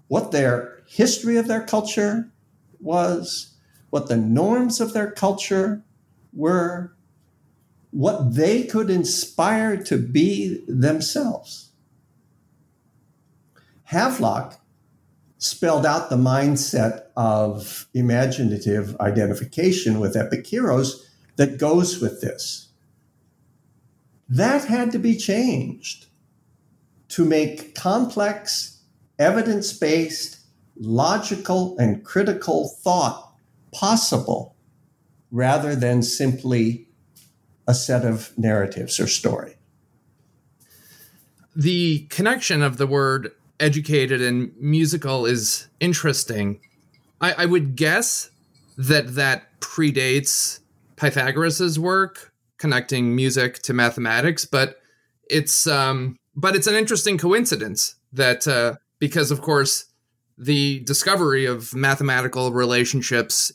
what 0.08 0.32
their 0.32 0.84
history 0.88 1.38
of 1.38 1.48
their 1.48 1.64
culture 1.64 2.32
was, 2.80 3.56
what 3.90 4.08
the 4.08 4.18
norms 4.18 4.80
of 4.80 4.94
their 4.94 5.12
culture 5.12 5.84
were 6.34 6.94
what 7.92 8.36
they 8.36 8.64
could 8.64 8.90
inspire 8.90 9.76
to 9.76 9.98
be 9.98 10.64
themselves. 10.68 11.72
Havelock 13.86 14.60
spelled 15.40 15.86
out 15.86 16.10
the 16.10 16.18
mindset 16.18 17.06
of 17.16 17.88
imaginative 17.94 18.96
identification 19.00 20.00
with 20.00 20.16
epic 20.16 20.46
heroes 20.46 21.10
that 21.38 21.58
goes 21.58 22.00
with 22.00 22.22
this. 22.22 22.68
That 24.28 24.66
had 24.66 24.92
to 24.92 25.00
be 25.00 25.16
changed 25.16 26.08
to 27.10 27.26
make 27.26 27.74
complex, 27.74 28.82
evidence 29.18 29.74
based, 29.74 30.39
logical, 30.80 31.78
and 31.78 32.04
critical 32.04 32.70
thought 32.82 33.34
possible 33.72 34.56
rather 35.32 35.76
than 35.76 36.02
simply 36.02 36.88
a 37.68 37.74
set 37.74 38.04
of 38.04 38.36
narratives 38.38 39.00
or 39.00 39.08
story. 39.08 39.56
The 41.56 42.08
connection 42.10 42.62
of 42.62 42.78
the 42.78 42.88
word 42.88 43.32
educated 43.60 44.22
and 44.22 44.52
musical 44.60 45.26
is 45.26 45.68
interesting. 45.80 46.62
I, 47.22 47.34
I 47.34 47.46
would 47.46 47.76
guess 47.76 48.30
that 48.78 49.16
that 49.16 49.60
predates 49.60 50.60
Pythagoras's 50.96 51.78
work 51.78 52.34
connecting 52.58 53.16
music 53.16 53.60
to 53.64 53.74
mathematics, 53.74 54.46
but 54.46 54.80
it's 55.30 55.68
um, 55.68 56.18
but 56.36 56.56
it's 56.56 56.68
an 56.68 56.76
interesting 56.76 57.18
coincidence 57.18 57.96
that 58.14 58.48
uh, 58.48 58.76
because 59.00 59.32
of 59.32 59.42
course 59.42 59.86
the 60.40 60.80
discovery 60.80 61.46
of 61.46 61.76
mathematical 61.76 62.52
relationships 62.52 63.52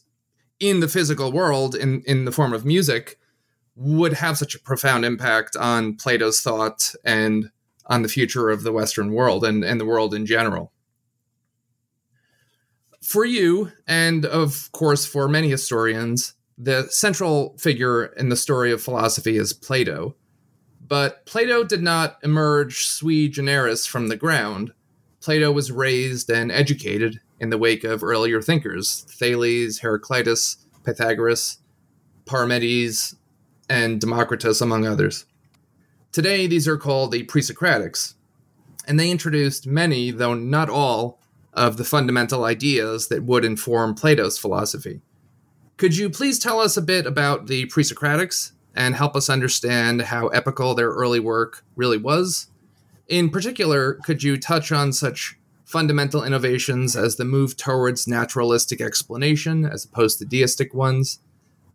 in 0.61 0.81
the 0.81 0.88
physical 0.88 1.33
world 1.33 1.75
in 1.75 2.03
in 2.07 2.27
the 2.27 2.33
form 2.33 2.53
of 2.53 2.64
music 2.64 3.18
would 3.75 4.12
have 4.12 4.38
such 4.38 4.55
a 4.55 4.61
profound 4.61 5.05
impact 5.05 5.57
on 5.57 5.97
Plato's 5.97 6.40
thought 6.40 6.94
and 7.05 7.51
on 7.87 8.03
the 8.03 8.09
future 8.09 8.51
of 8.51 8.62
the 8.62 8.73
Western 8.73 9.12
world 9.12 9.44
and, 9.44 9.64
and 9.64 9.81
the 9.81 9.85
world 9.85 10.14
in 10.14 10.27
general. 10.27 10.73
For 13.03 13.25
you, 13.25 13.73
and 13.87 14.25
of 14.25 14.70
course 14.73 15.05
for 15.05 15.29
many 15.29 15.49
historians, 15.49 16.35
the 16.57 16.87
central 16.88 17.57
figure 17.59 18.07
in 18.07 18.29
the 18.29 18.37
story 18.37 18.73
of 18.73 18.83
philosophy 18.83 19.37
is 19.37 19.53
Plato. 19.53 20.14
But 20.87 21.27
Plato 21.27 21.64
did 21.64 21.83
not 21.83 22.18
emerge 22.23 22.87
sui 22.87 23.29
generis 23.29 23.87
from 23.87 24.09
the 24.09 24.16
ground. 24.16 24.73
Plato 25.25 25.51
was 25.51 25.73
raised 25.73 26.29
and 26.29 26.53
educated 26.53 27.19
in 27.41 27.49
the 27.49 27.57
wake 27.57 27.83
of 27.83 28.05
earlier 28.05 28.43
thinkers 28.43 29.07
Thales, 29.09 29.79
Heraclitus, 29.79 30.59
Pythagoras, 30.85 31.61
Parmenides, 32.27 33.17
and 33.71 34.03
Democritus, 34.03 34.61
among 34.61 34.87
others. 34.87 35.25
Today, 36.13 36.47
these 36.47 36.69
are 36.69 36.77
called 36.77 37.11
the 37.11 37.23
Pre 37.23 37.41
Socratics, 37.41 38.17
and 38.87 39.01
they 39.01 39.11
introduced 39.11 39.67
many, 39.67 40.11
though 40.11 40.35
not 40.35 40.69
all, 40.69 41.19
of 41.55 41.79
the 41.79 41.85
fundamental 41.85 42.45
ideas 42.45 43.09
that 43.09 43.25
would 43.25 43.47
inform 43.47 43.95
Plato's 43.95 44.37
philosophy. 44.37 45.01
Could 45.79 45.97
you 45.97 46.11
please 46.11 46.39
tell 46.39 46.61
us 46.61 46.77
a 46.77 46.83
bit 46.83 47.07
about 47.07 47.47
the 47.47 47.65
Pre 47.65 47.83
Socratics 47.83 48.53
and 48.77 48.95
help 48.95 49.17
us 49.17 49.31
understand 49.31 50.03
how 50.03 50.29
epical 50.29 50.75
their 50.75 50.91
early 50.91 51.19
work 51.19 51.65
really 51.77 51.97
was? 51.97 52.51
In 53.09 53.31
particular, 53.31 53.95
could 54.05 54.23
you 54.23 54.37
touch 54.37 54.73
on 54.73 54.93
such 54.93 55.37
fundamental 55.64 56.23
innovations 56.23 56.97
as 56.97 57.17
the 57.17 57.25
move 57.25 57.57
towards 57.57 58.07
naturalistic 58.07 58.81
explanation 58.81 59.64
as 59.64 59.85
opposed 59.85 60.19
to 60.19 60.25
deistic 60.25 60.73
ones, 60.75 61.19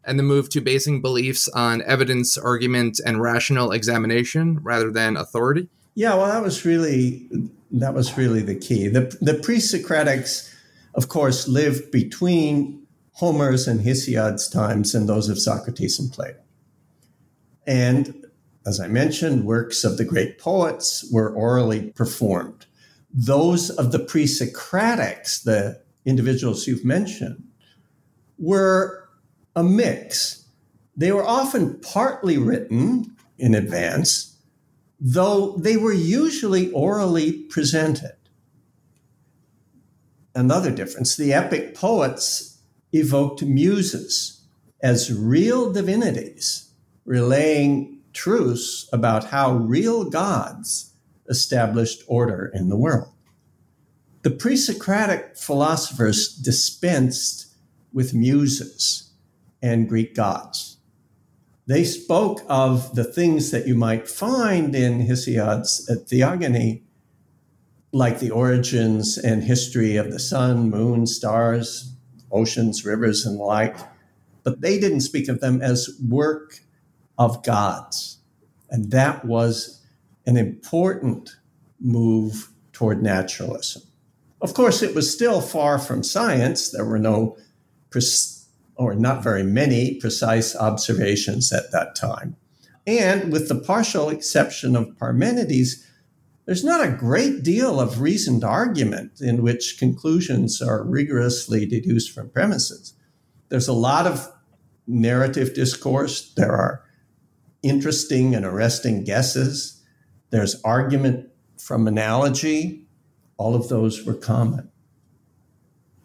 and 0.03 0.17
the 0.17 0.23
move 0.23 0.49
to 0.49 0.61
basing 0.61 1.01
beliefs 1.01 1.47
on 1.49 1.81
evidence, 1.83 2.37
argument, 2.37 2.99
and 3.05 3.21
rational 3.21 3.71
examination 3.71 4.59
rather 4.63 4.91
than 4.91 5.17
authority? 5.17 5.67
Yeah, 5.95 6.15
well, 6.15 6.27
that 6.27 6.41
was 6.41 6.65
really 6.65 7.27
that 7.71 7.93
was 7.93 8.17
really 8.17 8.41
the 8.41 8.55
key. 8.55 8.87
The 8.87 9.15
the 9.21 9.35
pre-Socratics, 9.35 10.53
of 10.95 11.09
course, 11.09 11.47
lived 11.47 11.91
between 11.91 12.87
Homer's 13.13 13.67
and 13.67 13.81
Hesiod's 13.81 14.47
times 14.47 14.95
and 14.95 15.09
those 15.09 15.27
of 15.27 15.37
Socrates 15.37 15.99
and 15.99 16.11
Plato. 16.11 16.39
And 17.67 18.25
as 18.69 18.79
I 18.79 18.87
mentioned, 18.87 19.45
works 19.45 19.83
of 19.83 19.97
the 19.97 20.05
great 20.05 20.37
poets 20.37 21.05
were 21.11 21.33
orally 21.33 21.91
performed 21.91 22.67
those 23.11 23.69
of 23.71 23.91
the 23.91 23.99
pre 23.99 24.25
Socratics, 24.25 25.43
the 25.43 25.81
individuals 26.05 26.67
you've 26.67 26.85
mentioned, 26.85 27.43
were 28.37 29.09
a 29.55 29.63
mix. 29.63 30.45
They 30.95 31.11
were 31.11 31.25
often 31.25 31.79
partly 31.79 32.37
written 32.37 33.15
in 33.37 33.55
advance, 33.55 34.37
though 34.99 35.57
they 35.57 35.77
were 35.77 35.93
usually 35.93 36.71
orally 36.71 37.31
presented. 37.49 38.13
another 40.35 40.71
difference. 40.71 41.17
The 41.17 41.33
epic 41.33 41.75
poets 41.75 42.59
evoked 42.93 43.41
muses 43.43 44.45
as 44.81 45.11
real 45.11 45.73
divinities, 45.73 46.71
relaying 47.05 47.98
truths 48.19 48.89
about 48.91 49.27
how 49.27 49.53
real 49.53 50.03
gods 50.03 50.93
established 51.29 52.03
order 52.05 52.51
in 52.53 52.67
the 52.67 52.75
world. 52.75 53.07
The 54.23 54.31
pre 54.31 54.57
Socratic 54.57 55.37
philosophers 55.37 56.35
dispensed 56.35 57.55
with 57.93 58.13
muses 58.13 59.13
and 59.61 59.87
Greek 59.87 60.13
gods. 60.15 60.79
They 61.65 61.85
spoke 61.85 62.41
of 62.49 62.93
the 62.93 63.05
things 63.05 63.51
that 63.51 63.67
you 63.67 63.75
might 63.75 64.09
find 64.09 64.75
in 64.75 64.99
Hesiod's 65.07 65.89
Theogony, 66.09 66.83
like 67.93 68.19
the 68.19 68.31
origins 68.31 69.17
and 69.17 69.43
history 69.43 69.95
of 69.95 70.11
the 70.11 70.19
sun, 70.19 70.69
moon, 70.69 71.07
stars, 71.07 71.95
oceans, 72.33 72.83
rivers, 72.83 73.25
and 73.25 73.39
the 73.39 73.43
like. 73.43 73.77
But 74.43 74.59
they 74.59 74.77
didn't 74.77 75.07
speak 75.07 75.29
of 75.29 75.39
them 75.39 75.61
as 75.61 75.89
work 76.05 76.59
of 77.19 77.43
gods. 77.43 78.17
And 78.71 78.91
that 78.91 79.25
was 79.25 79.85
an 80.25 80.37
important 80.37 81.35
move 81.79 82.49
toward 82.71 83.03
naturalism. 83.03 83.83
Of 84.41 84.53
course, 84.53 84.81
it 84.81 84.95
was 84.95 85.13
still 85.13 85.41
far 85.41 85.77
from 85.77 86.01
science. 86.01 86.71
There 86.71 86.85
were 86.85 86.97
no, 86.97 87.37
or 88.75 88.95
not 88.95 89.21
very 89.21 89.43
many, 89.43 89.95
precise 89.95 90.55
observations 90.55 91.51
at 91.51 91.71
that 91.73 91.95
time. 91.95 92.37
And 92.87 93.33
with 93.33 93.49
the 93.49 93.59
partial 93.59 94.09
exception 94.09 94.75
of 94.75 94.97
Parmenides, 94.97 95.85
there's 96.45 96.63
not 96.63 96.87
a 96.87 96.91
great 96.91 97.43
deal 97.43 97.79
of 97.79 98.01
reasoned 98.01 98.43
argument 98.43 99.19
in 99.19 99.43
which 99.43 99.77
conclusions 99.77 100.61
are 100.61 100.83
rigorously 100.83 101.65
deduced 101.65 102.11
from 102.11 102.29
premises. 102.29 102.93
There's 103.49 103.67
a 103.67 103.73
lot 103.73 104.07
of 104.07 104.31
narrative 104.87 105.53
discourse. 105.53 106.33
There 106.33 106.51
are 106.51 106.83
interesting 107.63 108.35
and 108.35 108.45
arresting 108.45 109.03
guesses. 109.03 109.81
There's 110.29 110.61
argument 110.63 111.29
from 111.57 111.87
analogy. 111.87 112.85
All 113.37 113.55
of 113.55 113.69
those 113.69 114.05
were 114.05 114.13
common. 114.13 114.69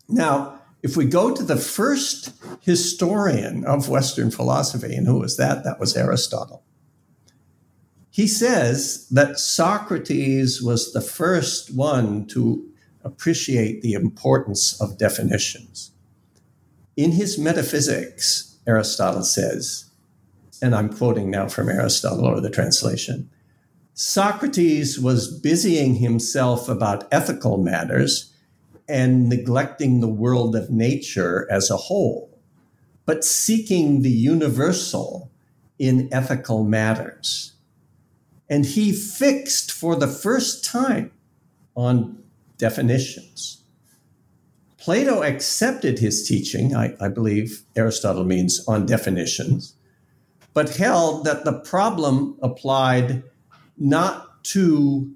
Now, 0.08 0.60
if 0.82 0.96
we 0.96 1.06
go 1.06 1.34
to 1.34 1.42
the 1.42 1.56
first 1.56 2.32
historian 2.60 3.64
of 3.64 3.88
Western 3.88 4.30
philosophy, 4.30 4.94
and 4.94 5.06
who 5.06 5.18
was 5.18 5.36
that? 5.38 5.64
That 5.64 5.80
was 5.80 5.96
Aristotle. 5.96 6.62
He 8.10 8.28
says 8.28 9.08
that 9.08 9.38
Socrates 9.38 10.62
was 10.62 10.92
the 10.92 11.00
first 11.00 11.74
one 11.74 12.26
to 12.28 12.70
appreciate 13.02 13.82
the 13.82 13.94
importance 13.94 14.80
of 14.80 14.98
definitions. 14.98 15.90
In 16.96 17.12
his 17.12 17.38
Metaphysics, 17.38 18.58
Aristotle 18.66 19.24
says, 19.24 19.83
and 20.62 20.74
I'm 20.74 20.88
quoting 20.88 21.30
now 21.30 21.48
from 21.48 21.68
Aristotle 21.68 22.26
or 22.26 22.40
the 22.40 22.50
translation 22.50 23.30
Socrates 23.94 24.98
was 24.98 25.40
busying 25.40 26.00
himself 26.00 26.68
about 26.68 27.06
ethical 27.12 27.58
matters 27.58 28.32
and 28.88 29.28
neglecting 29.28 30.00
the 30.00 30.08
world 30.08 30.56
of 30.56 30.68
nature 30.68 31.46
as 31.48 31.70
a 31.70 31.76
whole, 31.76 32.36
but 33.06 33.24
seeking 33.24 34.02
the 34.02 34.10
universal 34.10 35.30
in 35.78 36.08
ethical 36.12 36.64
matters. 36.64 37.52
And 38.48 38.66
he 38.66 38.92
fixed 38.92 39.70
for 39.70 39.94
the 39.94 40.08
first 40.08 40.64
time 40.64 41.12
on 41.76 42.22
definitions. 42.58 43.62
Plato 44.76 45.22
accepted 45.22 46.00
his 46.00 46.28
teaching, 46.28 46.74
I, 46.74 46.94
I 47.00 47.08
believe 47.08 47.62
Aristotle 47.74 48.24
means 48.24 48.62
on 48.68 48.86
definitions, 48.86 49.76
but 50.54 50.76
held 50.76 51.24
that 51.24 51.44
the 51.44 51.52
problem 51.52 52.38
applied 52.40 53.24
not 53.76 54.42
to 54.44 55.12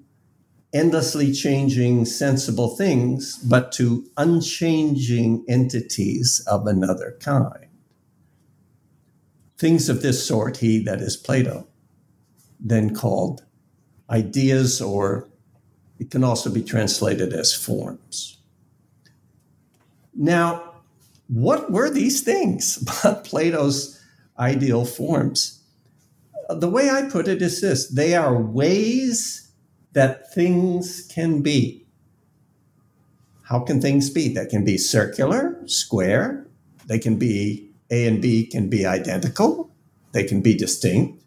endlessly 0.73 1.31
changing 1.31 2.05
sensible 2.05 2.75
things, 2.75 3.37
but 3.37 3.71
to 3.71 4.05
unchanging 4.17 5.43
entities 5.47 6.43
of 6.45 6.67
another 6.67 7.17
kind. 7.19 7.65
Things 9.57 9.89
of 9.89 10.01
this 10.01 10.25
sort, 10.25 10.57
he, 10.57 10.83
that 10.83 11.01
is 11.01 11.17
Plato, 11.17 11.67
then 12.59 12.93
called 12.93 13.43
ideas, 14.09 14.81
or 14.81 15.27
it 15.97 16.11
can 16.11 16.23
also 16.23 16.49
be 16.49 16.61
translated 16.61 17.33
as 17.33 17.53
forms. 17.53 18.37
Now, 20.13 20.75
what 21.27 21.71
were 21.71 21.89
these 21.89 22.21
things 22.21 22.83
Plato's 23.23 23.98
ideal 24.39 24.85
forms? 24.85 25.59
the 26.49 26.69
way 26.69 26.89
I 26.89 27.03
put 27.03 27.27
it 27.27 27.41
is 27.41 27.61
this 27.61 27.87
they 27.87 28.15
are 28.15 28.35
ways 28.35 29.51
that 29.93 30.33
things 30.33 31.07
can 31.13 31.41
be. 31.41 31.85
How 33.43 33.59
can 33.59 33.81
things 33.81 34.09
be? 34.09 34.33
They 34.33 34.45
can 34.45 34.63
be 34.63 34.77
circular, 34.77 35.59
square, 35.65 36.47
they 36.85 36.99
can 36.99 37.17
be 37.17 37.71
A 37.89 38.07
and 38.07 38.21
B 38.21 38.45
can 38.45 38.69
be 38.69 38.85
identical, 38.85 39.71
they 40.11 40.23
can 40.23 40.41
be 40.41 40.55
distinct. 40.55 41.23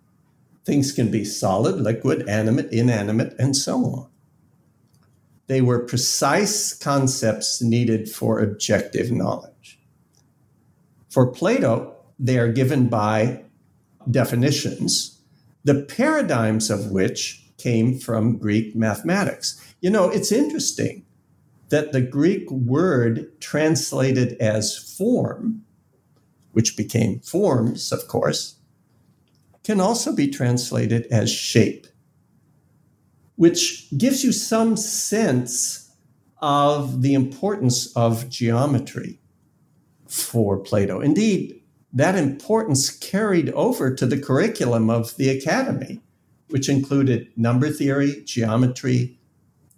Things 0.64 0.92
can 0.92 1.10
be 1.10 1.24
solid, 1.24 1.80
liquid, 1.80 2.28
animate, 2.28 2.70
inanimate, 2.70 3.34
and 3.36 3.56
so 3.56 3.84
on. 3.84 4.08
They 5.48 5.60
were 5.60 5.80
precise 5.80 6.72
concepts 6.72 7.60
needed 7.60 8.08
for 8.08 8.38
objective 8.38 9.10
knowledge. 9.10 9.80
For 11.10 11.26
Plato, 11.26 11.96
they 12.18 12.38
are 12.38 12.52
given 12.52 12.88
by 12.88 13.44
definitions, 14.10 15.20
the 15.64 15.82
paradigms 15.82 16.70
of 16.70 16.90
which 16.90 17.50
came 17.58 17.98
from 17.98 18.38
Greek 18.38 18.74
mathematics. 18.74 19.60
You 19.80 19.90
know, 19.90 20.08
it's 20.08 20.32
interesting 20.32 21.04
that 21.68 21.92
the 21.92 22.00
Greek 22.00 22.50
word 22.50 23.40
translated 23.40 24.36
as 24.40 24.76
form, 24.76 25.62
which 26.52 26.76
became 26.76 27.20
forms, 27.20 27.92
of 27.92 28.08
course, 28.08 28.56
can 29.64 29.80
also 29.80 30.14
be 30.14 30.28
translated 30.28 31.06
as 31.10 31.30
shape, 31.30 31.86
which 33.36 33.86
gives 33.96 34.24
you 34.24 34.32
some 34.32 34.76
sense 34.76 35.90
of 36.40 37.02
the 37.02 37.14
importance 37.14 37.94
of 37.96 38.28
geometry 38.28 39.20
for 40.08 40.58
Plato. 40.58 41.00
Indeed, 41.00 41.61
that 41.92 42.14
importance 42.14 42.90
carried 42.90 43.50
over 43.50 43.94
to 43.94 44.06
the 44.06 44.18
curriculum 44.18 44.88
of 44.88 45.16
the 45.16 45.28
academy, 45.28 46.00
which 46.48 46.68
included 46.68 47.28
number 47.36 47.70
theory, 47.70 48.22
geometry, 48.24 49.18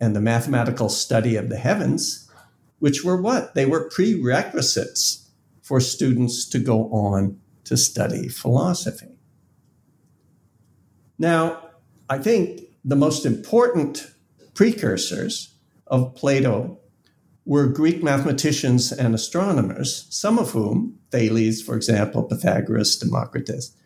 and 0.00 0.14
the 0.14 0.20
mathematical 0.20 0.88
study 0.88 1.36
of 1.36 1.48
the 1.48 1.56
heavens, 1.56 2.30
which 2.78 3.04
were 3.04 3.20
what? 3.20 3.54
They 3.54 3.66
were 3.66 3.88
prerequisites 3.88 5.30
for 5.62 5.80
students 5.80 6.44
to 6.50 6.58
go 6.58 6.90
on 6.90 7.40
to 7.64 7.76
study 7.76 8.28
philosophy. 8.28 9.18
Now, 11.18 11.70
I 12.08 12.18
think 12.18 12.62
the 12.84 12.96
most 12.96 13.24
important 13.24 14.12
precursors 14.54 15.54
of 15.86 16.14
Plato 16.14 16.78
were 17.46 17.66
Greek 17.66 18.02
mathematicians 18.02 18.92
and 18.92 19.14
astronomers, 19.14 20.06
some 20.10 20.38
of 20.38 20.50
whom, 20.50 20.98
Thales, 21.14 21.62
for 21.62 21.76
example, 21.76 22.24
Pythagoras, 22.24 22.96
Democritus, 22.96 23.76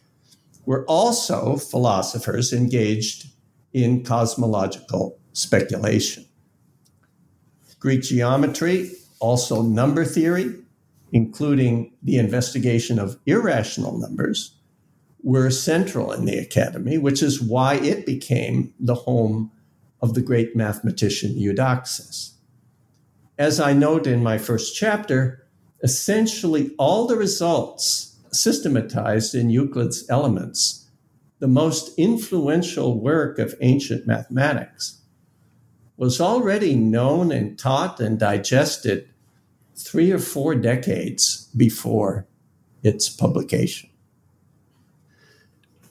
were 0.64 0.86
also 0.86 1.56
philosophers 1.56 2.54
engaged 2.54 3.26
in 3.74 4.02
cosmological 4.02 5.18
speculation. 5.34 6.24
Greek 7.80 8.02
geometry, 8.02 8.90
also 9.20 9.62
number 9.62 10.06
theory, 10.06 10.54
including 11.12 11.92
the 12.02 12.16
investigation 12.16 12.98
of 12.98 13.18
irrational 13.26 13.98
numbers, 13.98 14.56
were 15.22 15.50
central 15.50 16.12
in 16.12 16.24
the 16.24 16.38
academy, 16.38 16.96
which 16.96 17.22
is 17.22 17.42
why 17.42 17.74
it 17.74 18.06
became 18.06 18.72
the 18.80 18.94
home 18.94 19.50
of 20.00 20.14
the 20.14 20.22
great 20.22 20.56
mathematician 20.56 21.34
Eudoxus. 21.36 22.32
As 23.36 23.60
I 23.60 23.74
note 23.74 24.06
in 24.06 24.22
my 24.22 24.38
first 24.38 24.74
chapter, 24.74 25.47
essentially 25.82 26.74
all 26.78 27.06
the 27.06 27.16
results 27.16 28.16
systematized 28.32 29.34
in 29.34 29.50
Euclid's 29.50 30.08
Elements, 30.10 30.88
the 31.38 31.48
most 31.48 31.96
influential 31.98 33.00
work 33.00 33.38
of 33.38 33.54
ancient 33.60 34.06
mathematics, 34.06 35.00
was 35.96 36.20
already 36.20 36.76
known 36.76 37.32
and 37.32 37.58
taught 37.58 38.00
and 38.00 38.18
digested 38.18 39.08
three 39.74 40.10
or 40.12 40.18
four 40.18 40.54
decades 40.54 41.48
before 41.56 42.26
its 42.82 43.08
publication. 43.08 43.90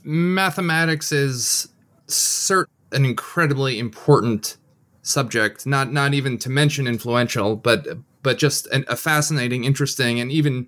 Mathematics 0.03 1.11
is 1.11 1.67
cert- 2.07 2.67
an 2.91 3.03
incredibly 3.03 3.79
important 3.79 4.57
subject, 5.01 5.65
not 5.65 5.91
not 5.91 6.13
even 6.13 6.37
to 6.37 6.49
mention 6.49 6.87
influential, 6.87 7.55
but 7.55 7.85
but 8.27 8.37
just 8.37 8.67
an, 8.67 8.83
a 8.89 8.97
fascinating, 8.97 9.63
interesting, 9.63 10.19
and 10.19 10.29
even 10.33 10.67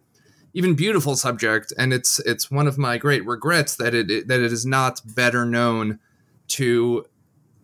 even 0.54 0.76
beautiful 0.76 1.18
subject. 1.18 1.74
And 1.78 1.92
it's 1.92 2.20
it's 2.20 2.50
one 2.50 2.68
of 2.68 2.78
my 2.78 2.98
great 2.98 3.26
regrets 3.26 3.76
that 3.76 3.94
it, 3.94 4.10
it 4.10 4.30
that 4.30 4.40
it 4.40 4.54
is 4.54 4.66
not 4.66 5.02
better 5.06 5.46
known 5.46 6.00
to 6.60 7.06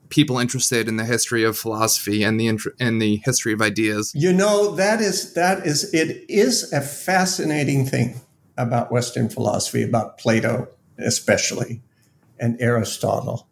people 0.10 0.38
interested 0.38 0.90
in 0.90 0.98
the 0.98 1.06
history 1.06 1.46
of 1.46 1.58
philosophy 1.58 2.24
and 2.24 2.38
the 2.38 2.60
and 2.78 3.02
the 3.02 3.22
history 3.24 3.54
of 3.54 3.62
ideas. 3.62 4.12
You 4.14 4.34
know 4.34 4.76
that 4.76 5.00
is 5.00 5.34
that 5.36 5.66
is 5.66 5.94
it 5.94 6.26
is 6.28 6.74
a 6.74 6.82
fascinating 6.82 7.86
thing 7.86 8.20
about 8.58 8.92
Western 8.92 9.30
philosophy, 9.30 9.82
about 9.82 10.18
Plato 10.18 10.68
especially, 10.98 11.82
and 12.38 12.58
Aristotle, 12.60 13.48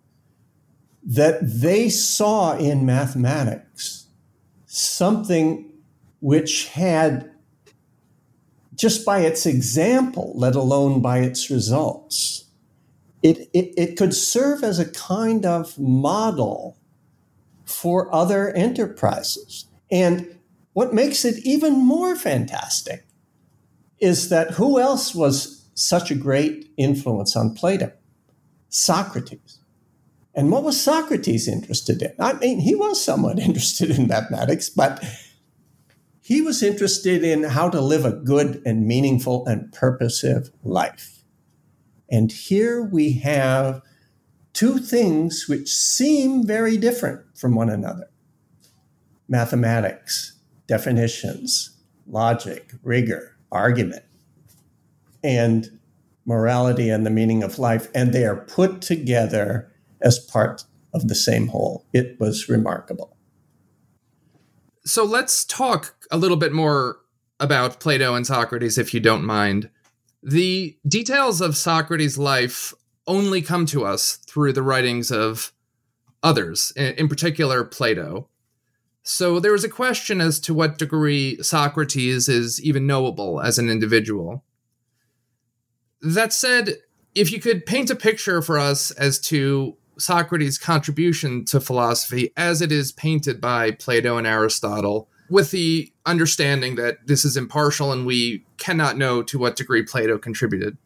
that 1.05 1.39
they 1.41 1.87
saw 1.87 2.57
in 2.57 2.85
mathematics 2.85 4.07
something 4.65 5.72
which 6.23 6.69
had, 6.69 7.29
just 8.73 9.05
by 9.05 9.19
its 9.19 9.45
example, 9.45 10.31
let 10.35 10.55
alone 10.55 11.01
by 11.01 11.17
its 11.17 11.49
results, 11.49 12.45
it, 13.21 13.49
it, 13.53 13.73
it 13.75 13.97
could 13.97 14.13
serve 14.13 14.63
as 14.63 14.79
a 14.79 14.89
kind 14.89 15.45
of 15.45 15.77
model 15.77 16.77
for 17.65 18.13
other 18.15 18.51
enterprises. 18.51 19.65
And 19.91 20.39
what 20.71 20.93
makes 20.93 21.25
it 21.25 21.45
even 21.45 21.73
more 21.73 22.15
fantastic 22.15 23.05
is 23.99 24.29
that 24.29 24.51
who 24.51 24.79
else 24.79 25.13
was 25.13 25.67
such 25.75 26.09
a 26.09 26.15
great 26.15 26.71
influence 26.77 27.35
on 27.35 27.53
Plato? 27.53 27.91
Socrates. 28.69 29.59
And 30.33 30.51
what 30.51 30.63
was 30.63 30.79
Socrates 30.79 31.49
interested 31.49 32.01
in? 32.01 32.13
I 32.17 32.31
mean, 32.31 32.59
he 32.59 32.75
was 32.75 33.03
somewhat 33.03 33.39
interested 33.47 33.91
in 33.91 34.07
mathematics, 34.07 34.69
but 34.69 35.03
he 36.23 36.39
was 36.39 36.63
interested 36.63 37.21
in 37.21 37.43
how 37.43 37.69
to 37.69 37.81
live 37.81 38.05
a 38.05 38.13
good 38.13 38.61
and 38.65 38.87
meaningful 38.87 39.45
and 39.45 39.73
purposive 39.73 40.51
life. 40.63 41.25
And 42.09 42.31
here 42.31 42.81
we 42.81 43.13
have 43.19 43.81
two 44.53 44.77
things 44.77 45.49
which 45.49 45.67
seem 45.67 46.47
very 46.47 46.77
different 46.77 47.25
from 47.35 47.55
one 47.55 47.69
another 47.69 48.09
mathematics, 49.27 50.39
definitions, 50.65 51.77
logic, 52.07 52.71
rigor, 52.83 53.35
argument, 53.51 54.03
and 55.23 55.77
morality 56.25 56.89
and 56.89 57.05
the 57.05 57.09
meaning 57.09 57.43
of 57.43 57.59
life. 57.59 57.89
And 57.93 58.13
they 58.13 58.25
are 58.25 58.45
put 58.45 58.81
together 58.81 59.69
as 60.01 60.19
part 60.19 60.63
of 60.93 61.09
the 61.09 61.15
same 61.15 61.47
whole. 61.47 61.85
It 61.91 62.17
was 62.19 62.47
remarkable. 62.47 63.12
So 64.85 65.05
let's 65.05 65.45
talk 65.45 65.95
a 66.11 66.17
little 66.17 66.37
bit 66.37 66.51
more 66.51 66.99
about 67.39 67.79
Plato 67.79 68.15
and 68.15 68.27
Socrates, 68.27 68.77
if 68.77 68.93
you 68.93 68.99
don't 68.99 69.23
mind. 69.23 69.69
The 70.21 70.77
details 70.87 71.41
of 71.41 71.57
Socrates' 71.57 72.17
life 72.17 72.73
only 73.07 73.41
come 73.41 73.65
to 73.67 73.85
us 73.85 74.15
through 74.15 74.53
the 74.53 74.61
writings 74.61 75.11
of 75.11 75.51
others, 76.21 76.71
in 76.75 77.07
particular 77.07 77.63
Plato. 77.63 78.29
So 79.03 79.39
there 79.39 79.53
is 79.53 79.65
a 79.65 79.69
question 79.69 80.21
as 80.21 80.39
to 80.41 80.53
what 80.53 80.77
degree 80.77 81.41
Socrates 81.41 82.29
is 82.29 82.61
even 82.63 82.87
knowable 82.87 83.41
as 83.41 83.59
an 83.59 83.69
individual. 83.69 84.45
That 86.01 86.31
said, 86.31 86.77
if 87.13 87.31
you 87.31 87.41
could 87.41 87.65
paint 87.65 87.89
a 87.89 87.95
picture 87.95 88.41
for 88.41 88.57
us 88.57 88.91
as 88.91 89.19
to 89.21 89.77
Socrates' 89.97 90.57
contribution 90.57 91.45
to 91.45 91.59
philosophy 91.59 92.31
as 92.35 92.61
it 92.61 92.71
is 92.71 92.91
painted 92.91 93.39
by 93.39 93.71
Plato 93.71 94.17
and 94.17 94.27
Aristotle, 94.27 95.09
with 95.29 95.51
the 95.51 95.91
understanding 96.05 96.75
that 96.75 97.07
this 97.07 97.25
is 97.25 97.37
impartial 97.37 97.91
and 97.91 98.05
we 98.05 98.45
cannot 98.57 98.97
know 98.97 99.23
to 99.23 99.39
what 99.39 99.55
degree 99.55 99.83
Plato 99.83 100.17
contributed. 100.17 100.77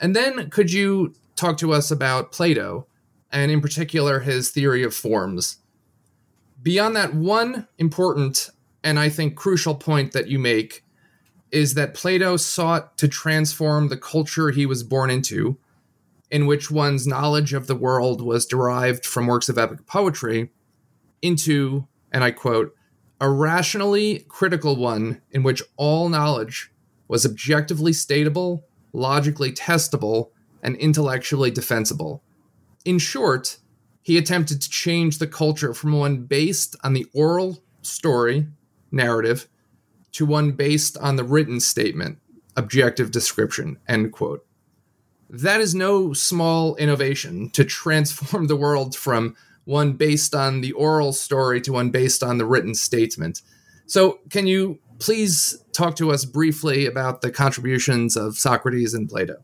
And 0.00 0.16
then 0.16 0.50
could 0.50 0.72
you 0.72 1.14
talk 1.36 1.56
to 1.58 1.72
us 1.72 1.90
about 1.90 2.32
Plato, 2.32 2.86
and 3.30 3.50
in 3.50 3.60
particular 3.60 4.20
his 4.20 4.50
theory 4.50 4.82
of 4.82 4.94
forms? 4.94 5.58
Beyond 6.62 6.96
that, 6.96 7.14
one 7.14 7.68
important 7.78 8.50
and 8.82 8.98
I 8.98 9.08
think 9.08 9.36
crucial 9.36 9.74
point 9.74 10.12
that 10.12 10.28
you 10.28 10.38
make 10.38 10.84
is 11.50 11.74
that 11.74 11.94
Plato 11.94 12.36
sought 12.36 12.96
to 12.98 13.08
transform 13.08 13.88
the 13.88 13.96
culture 13.96 14.50
he 14.50 14.66
was 14.66 14.82
born 14.82 15.10
into, 15.10 15.58
in 16.30 16.46
which 16.46 16.70
one's 16.70 17.06
knowledge 17.06 17.52
of 17.52 17.66
the 17.66 17.76
world 17.76 18.22
was 18.22 18.46
derived 18.46 19.04
from 19.04 19.26
works 19.26 19.48
of 19.48 19.58
epic 19.58 19.86
poetry, 19.86 20.50
into, 21.22 21.86
and 22.12 22.22
I 22.22 22.30
quote, 22.30 22.74
a 23.20 23.28
rationally 23.28 24.24
critical 24.28 24.76
one 24.76 25.20
in 25.30 25.42
which 25.42 25.62
all 25.76 26.08
knowledge 26.08 26.72
was 27.08 27.26
objectively 27.26 27.92
stateable, 27.92 28.62
logically 28.92 29.52
testable, 29.52 30.30
and 30.62 30.76
intellectually 30.76 31.50
defensible. 31.50 32.22
In 32.84 32.98
short, 32.98 33.58
he 34.02 34.16
attempted 34.16 34.62
to 34.62 34.70
change 34.70 35.18
the 35.18 35.26
culture 35.26 35.74
from 35.74 35.92
one 35.92 36.24
based 36.24 36.76
on 36.82 36.94
the 36.94 37.06
oral 37.12 37.62
story, 37.82 38.46
narrative, 38.90 39.48
to 40.12 40.24
one 40.24 40.52
based 40.52 40.96
on 40.98 41.16
the 41.16 41.24
written 41.24 41.60
statement, 41.60 42.18
objective 42.56 43.10
description, 43.10 43.78
end 43.86 44.12
quote. 44.12 44.46
That 45.32 45.60
is 45.60 45.74
no 45.74 46.12
small 46.12 46.74
innovation 46.76 47.50
to 47.50 47.64
transform 47.64 48.48
the 48.48 48.56
world 48.56 48.96
from 48.96 49.36
one 49.64 49.92
based 49.92 50.34
on 50.34 50.60
the 50.60 50.72
oral 50.72 51.12
story 51.12 51.60
to 51.60 51.72
one 51.72 51.90
based 51.90 52.22
on 52.22 52.38
the 52.38 52.44
written 52.44 52.74
statement. 52.74 53.40
So, 53.86 54.18
can 54.28 54.46
you 54.46 54.80
please 54.98 55.62
talk 55.72 55.96
to 55.96 56.10
us 56.10 56.24
briefly 56.24 56.86
about 56.86 57.20
the 57.20 57.30
contributions 57.30 58.16
of 58.16 58.38
Socrates 58.38 58.92
and 58.92 59.08
Plato? 59.08 59.36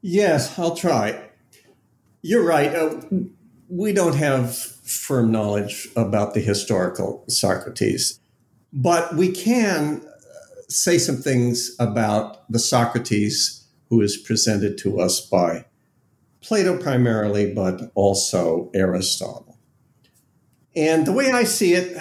Yes, 0.00 0.58
I'll 0.58 0.76
try. 0.76 1.28
You're 2.22 2.44
right. 2.44 2.74
Uh, 2.74 3.00
we 3.68 3.92
don't 3.92 4.14
have 4.14 4.56
firm 4.56 5.32
knowledge 5.32 5.88
about 5.96 6.34
the 6.34 6.40
historical 6.40 7.24
Socrates, 7.28 8.20
but 8.72 9.14
we 9.16 9.32
can 9.32 10.04
say 10.68 10.98
some 10.98 11.16
things 11.16 11.74
about 11.78 12.50
the 12.50 12.58
Socrates 12.58 13.57
who 13.88 14.00
is 14.00 14.16
presented 14.16 14.78
to 14.78 15.00
us 15.00 15.20
by 15.20 15.64
Plato 16.40 16.78
primarily, 16.78 17.52
but 17.52 17.90
also 17.94 18.70
Aristotle. 18.74 19.58
And 20.76 21.06
the 21.06 21.12
way 21.12 21.32
I 21.32 21.44
see 21.44 21.74
it, 21.74 21.98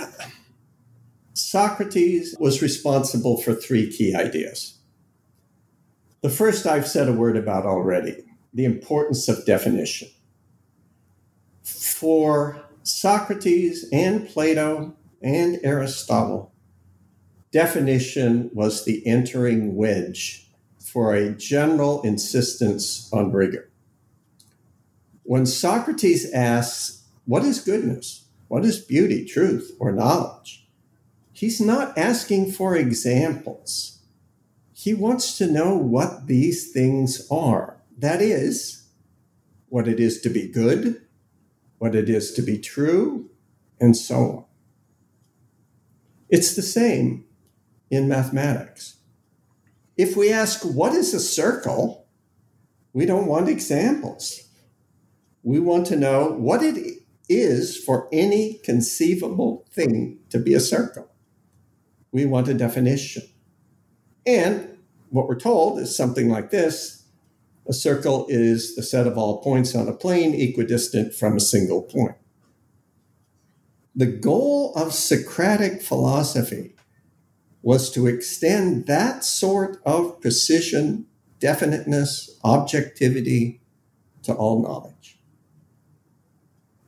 Socrates 1.33 2.35
was 2.39 2.61
responsible 2.61 3.41
for 3.41 3.53
three 3.53 3.91
key 3.91 4.13
ideas. 4.15 4.77
The 6.21 6.29
first 6.29 6.65
I've 6.67 6.87
said 6.87 7.07
a 7.07 7.13
word 7.13 7.37
about 7.37 7.65
already 7.65 8.23
the 8.53 8.65
importance 8.65 9.27
of 9.27 9.45
definition. 9.45 10.09
For 11.63 12.63
Socrates 12.83 13.85
and 13.91 14.27
Plato 14.27 14.95
and 15.21 15.59
Aristotle, 15.63 16.53
definition 17.51 18.49
was 18.53 18.85
the 18.85 19.05
entering 19.05 19.75
wedge 19.75 20.46
for 20.97 21.13
a 21.13 21.29
general 21.29 22.01
insistence 22.01 23.07
on 23.13 23.31
rigor. 23.31 23.69
When 25.21 25.45
Socrates 25.45 26.33
asks, 26.33 27.03
What 27.25 27.43
is 27.43 27.61
goodness? 27.61 28.25
What 28.47 28.65
is 28.65 28.79
beauty, 28.79 29.23
truth, 29.23 29.75
or 29.79 29.91
knowledge? 29.91 30.67
He's 31.31 31.61
not 31.61 31.95
asking 31.95 32.51
for 32.51 32.75
examples. 32.75 33.99
He 34.73 34.95
wants 34.95 35.37
to 35.37 35.45
know 35.45 35.77
what 35.77 36.25
these 36.25 36.71
things 36.71 37.27
are. 37.29 37.77
That 37.95 38.19
is, 38.19 38.87
what 39.69 39.87
it 39.87 39.99
is 39.99 40.19
to 40.21 40.29
be 40.31 40.47
good, 40.47 40.99
what 41.77 41.93
it 41.93 42.09
is 42.09 42.31
to 42.31 42.41
be 42.41 42.57
true, 42.57 43.29
and 43.79 43.95
so 43.95 44.15
on. 44.15 44.45
It's 46.27 46.55
the 46.55 46.63
same 46.63 47.25
in 47.91 48.07
mathematics. 48.07 48.96
If 49.97 50.15
we 50.15 50.31
ask, 50.31 50.63
What 50.63 50.93
is 50.93 51.13
a 51.13 51.19
circle? 51.19 52.05
we 52.93 53.05
don't 53.05 53.27
want 53.27 53.47
examples 53.47 54.47
we 55.47 55.59
want 55.59 55.87
to 55.87 55.95
know 55.95 56.33
what 56.37 56.61
it 56.61 57.03
is 57.29 57.77
for 57.77 58.09
any 58.11 58.55
conceivable 58.65 59.65
thing 59.71 60.19
to 60.29 60.37
be 60.37 60.53
a 60.53 60.59
circle. 60.59 61.09
We 62.11 62.25
want 62.25 62.49
a 62.49 62.53
definition. 62.53 63.23
And 64.25 64.77
what 65.09 65.29
we're 65.29 65.39
told 65.39 65.79
is 65.79 65.95
something 65.95 66.27
like 66.27 66.51
this 66.51 67.05
a 67.65 67.71
circle 67.71 68.25
is 68.27 68.75
the 68.75 68.83
set 68.83 69.07
of 69.07 69.17
all 69.17 69.41
points 69.41 69.73
on 69.73 69.87
a 69.87 69.93
plane 69.93 70.33
equidistant 70.33 71.13
from 71.13 71.37
a 71.37 71.41
single 71.41 71.81
point. 71.81 72.15
The 73.95 74.05
goal 74.05 74.73
of 74.75 74.93
Socratic 74.93 75.81
philosophy 75.81 76.75
was 77.67 77.91
to 77.91 78.07
extend 78.07 78.85
that 78.85 79.25
sort 79.25 79.77
of 79.85 80.21
precision, 80.21 81.05
definiteness, 81.41 82.39
objectivity 82.41 83.59
to 84.23 84.33
all 84.33 84.63
knowledge. 84.63 85.19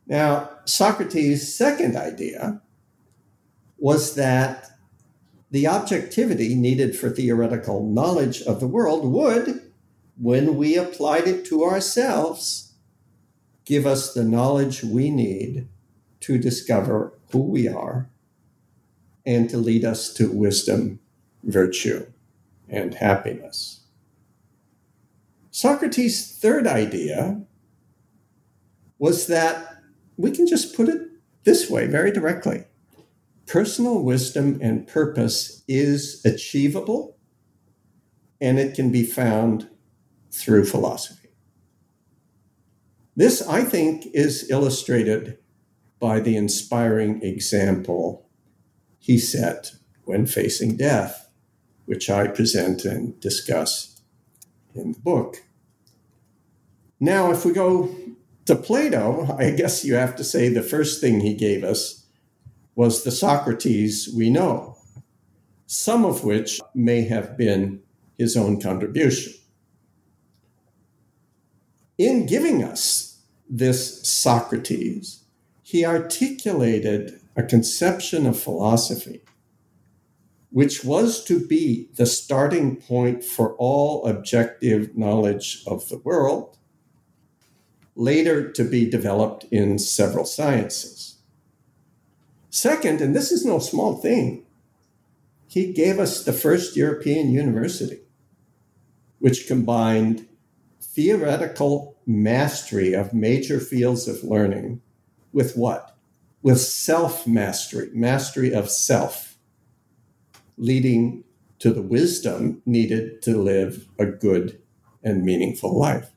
Now, 0.07 0.49
Socrates' 0.63 1.53
second 1.53 1.97
idea 1.97 2.61
was 3.77 4.15
that 4.15 4.71
the 5.51 5.67
objectivity 5.67 6.55
needed 6.55 6.95
for 6.95 7.09
theoretical 7.09 7.85
knowledge 7.85 8.41
of 8.43 8.61
the 8.61 8.67
world 8.67 9.03
would, 9.03 9.73
when 10.17 10.55
we 10.55 10.77
applied 10.77 11.27
it 11.27 11.43
to 11.47 11.65
ourselves, 11.65 12.75
give 13.65 13.85
us 13.85 14.13
the 14.13 14.23
knowledge 14.23 14.81
we 14.81 15.09
need 15.09 15.67
to 16.21 16.37
discover 16.37 17.19
who 17.33 17.39
we 17.39 17.67
are 17.67 18.09
and 19.29 19.47
to 19.47 19.59
lead 19.59 19.85
us 19.85 20.11
to 20.11 20.31
wisdom, 20.31 20.99
virtue, 21.43 22.03
and 22.67 22.95
happiness. 22.95 23.81
Socrates' 25.51 26.35
third 26.35 26.65
idea 26.65 27.43
was 28.97 29.27
that 29.27 29.83
we 30.17 30.31
can 30.31 30.47
just 30.47 30.75
put 30.75 30.89
it 30.89 30.99
this 31.43 31.69
way 31.69 31.85
very 31.85 32.11
directly 32.11 32.65
personal 33.45 34.03
wisdom 34.03 34.59
and 34.61 34.87
purpose 34.87 35.63
is 35.67 36.23
achievable 36.25 37.15
and 38.41 38.57
it 38.59 38.75
can 38.75 38.91
be 38.91 39.03
found 39.03 39.69
through 40.31 40.63
philosophy. 40.65 41.29
This, 43.15 43.47
I 43.47 43.63
think, 43.63 44.07
is 44.13 44.49
illustrated 44.49 45.37
by 45.99 46.19
the 46.19 46.37
inspiring 46.37 47.21
example 47.23 48.28
he 49.09 49.17
set 49.17 49.71
when 50.05 50.27
facing 50.27 50.77
death, 50.77 51.31
which 51.87 52.11
I 52.11 52.27
present 52.27 52.85
and 52.85 53.19
discuss 53.19 53.99
in 54.75 54.91
the 54.91 54.99
book. 54.99 55.37
Now, 56.99 57.31
if 57.31 57.43
we 57.43 57.51
go 57.51 57.89
to 58.45 58.55
Plato, 58.55 59.35
I 59.35 59.49
guess 59.49 59.83
you 59.83 59.95
have 59.95 60.15
to 60.17 60.23
say 60.23 60.47
the 60.47 60.61
first 60.61 61.01
thing 61.01 61.21
he 61.21 61.33
gave 61.33 61.63
us 61.63 62.05
was 62.75 63.03
the 63.03 63.09
Socrates 63.09 64.07
we 64.15 64.29
know, 64.29 64.77
some 65.65 66.05
of 66.05 66.23
which 66.23 66.61
may 66.75 67.01
have 67.01 67.35
been 67.35 67.81
his 68.15 68.37
own 68.37 68.61
contribution. 68.61 69.33
In 71.97 72.27
giving 72.27 72.63
us 72.63 73.23
this 73.49 74.07
Socrates, 74.07 75.23
he 75.63 75.83
articulated 75.83 77.19
a 77.35 77.43
conception 77.43 78.25
of 78.25 78.39
philosophy 78.39 79.21
which 80.51 80.83
was 80.83 81.23
to 81.23 81.45
be 81.45 81.89
the 81.95 82.05
starting 82.05 82.75
point 82.75 83.23
for 83.23 83.55
all 83.55 84.05
objective 84.05 84.97
knowledge 84.97 85.63
of 85.67 85.87
the 85.89 85.97
world 85.99 86.57
later 87.95 88.51
to 88.51 88.63
be 88.63 88.89
developed 88.89 89.45
in 89.51 89.77
several 89.77 90.25
sciences. 90.25 91.17
Second, 92.49 93.01
and 93.01 93.15
this 93.15 93.31
is 93.31 93.45
no 93.45 93.59
small 93.59 93.97
thing, 93.97 94.45
he 95.47 95.71
gave 95.73 95.99
us 95.99 96.23
the 96.23 96.33
first 96.33 96.75
European 96.75 97.31
university, 97.31 97.99
which 99.19 99.47
combined 99.47 100.27
theoretical 100.81 101.97
mastery 102.05 102.93
of 102.93 103.13
major 103.13 103.59
fields 103.59 104.07
of 104.07 104.23
learning 104.23 104.81
with 105.31 105.55
what? 105.55 105.98
With 106.41 106.59
self 106.59 107.27
mastery, 107.27 107.89
mastery 107.93 108.53
of 108.53 108.69
self, 108.69 109.37
leading 110.57 111.23
to 111.59 111.73
the 111.73 111.81
wisdom 111.81 112.61
needed 112.65 113.21
to 113.23 113.37
live 113.37 113.87
a 113.99 114.05
good 114.05 114.61
and 115.03 115.23
meaningful 115.23 115.77
life. 115.77 116.11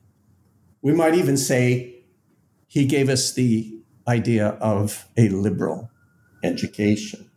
We 0.81 0.93
might 0.93 1.15
even 1.15 1.37
say 1.37 2.03
he 2.67 2.85
gave 2.85 3.09
us 3.09 3.33
the 3.33 3.79
idea 4.07 4.49
of 4.59 5.07
a 5.17 5.29
liberal 5.29 5.91
education. 6.43 7.29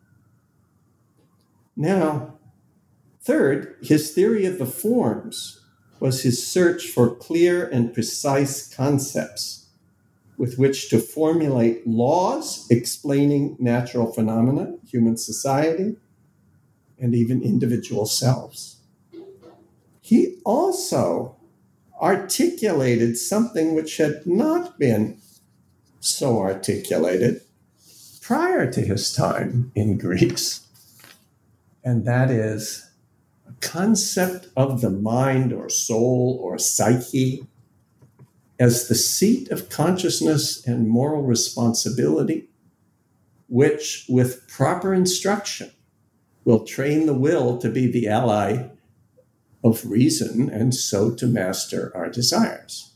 Now, 1.77 2.39
third, 3.23 3.77
his 3.83 4.13
theory 4.13 4.47
of 4.47 4.59
the 4.59 4.67
forms 4.67 5.61
was 6.01 6.23
his 6.23 6.47
search 6.47 6.89
for 6.89 7.15
clear 7.15 7.67
and 7.67 7.93
precise 7.93 8.73
concepts 8.73 9.66
with 10.39 10.59
which 10.59 10.91
to 10.91 10.99
formulate 10.99 11.87
laws 11.87 12.67
explaining 12.71 13.57
natural 13.59 14.13
phenomena, 14.13 14.75
human 14.87 15.17
society, 15.17 15.97
and 16.99 17.15
even 17.15 17.43
individual 17.43 18.07
selves. 18.07 18.77
He 20.01 20.39
also 20.45 21.37
articulated 22.01 23.17
something 23.17 23.75
which 23.75 23.97
had 23.97 24.27
not 24.27 24.79
been 24.79 25.19
so 26.01 26.39
articulated 26.39 27.41
prior 28.21 28.71
to 28.71 28.81
his 28.81 29.13
time 29.13 29.73
in 29.75 29.99
Greece, 29.99 30.67
and 31.83 32.05
that 32.05 32.31
is 32.31 32.91
a 33.49 33.53
concept 33.61 34.49
of 34.57 34.81
the 34.81 34.91
mind 34.91 35.53
or 35.53 35.69
soul 35.69 36.39
or 36.43 36.59
psyche 36.59 37.47
as 38.59 38.89
the 38.89 38.95
seat 38.95 39.51
of 39.51 39.69
consciousness 39.69 40.67
and 40.67 40.89
moral 40.89 41.23
responsibility, 41.23 42.49
which, 43.49 44.07
with 44.09 44.49
proper 44.49 44.95
instruction, 44.95 45.71
will 46.45 46.65
train 46.65 47.07
the 47.07 47.15
will 47.15 47.59
to 47.59 47.69
be 47.69 47.91
the 47.91 48.09
ally 48.09 48.69
of 49.63 49.85
reason 49.85 50.49
and 50.49 50.75
so 50.75 51.15
to 51.15 51.27
master 51.27 51.93
our 51.95 52.09
desires. 52.09 52.93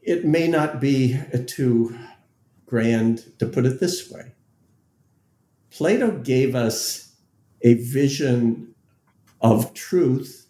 It 0.00 0.24
may 0.24 0.48
not 0.48 0.80
be 0.80 1.18
too 1.46 1.98
grand 2.66 3.38
to 3.38 3.46
put 3.46 3.66
it 3.66 3.80
this 3.80 4.10
way. 4.10 4.32
Plato 5.70 6.12
gave 6.12 6.54
us 6.54 7.14
a 7.62 7.74
vision 7.74 8.74
of 9.40 9.74
truth 9.74 10.46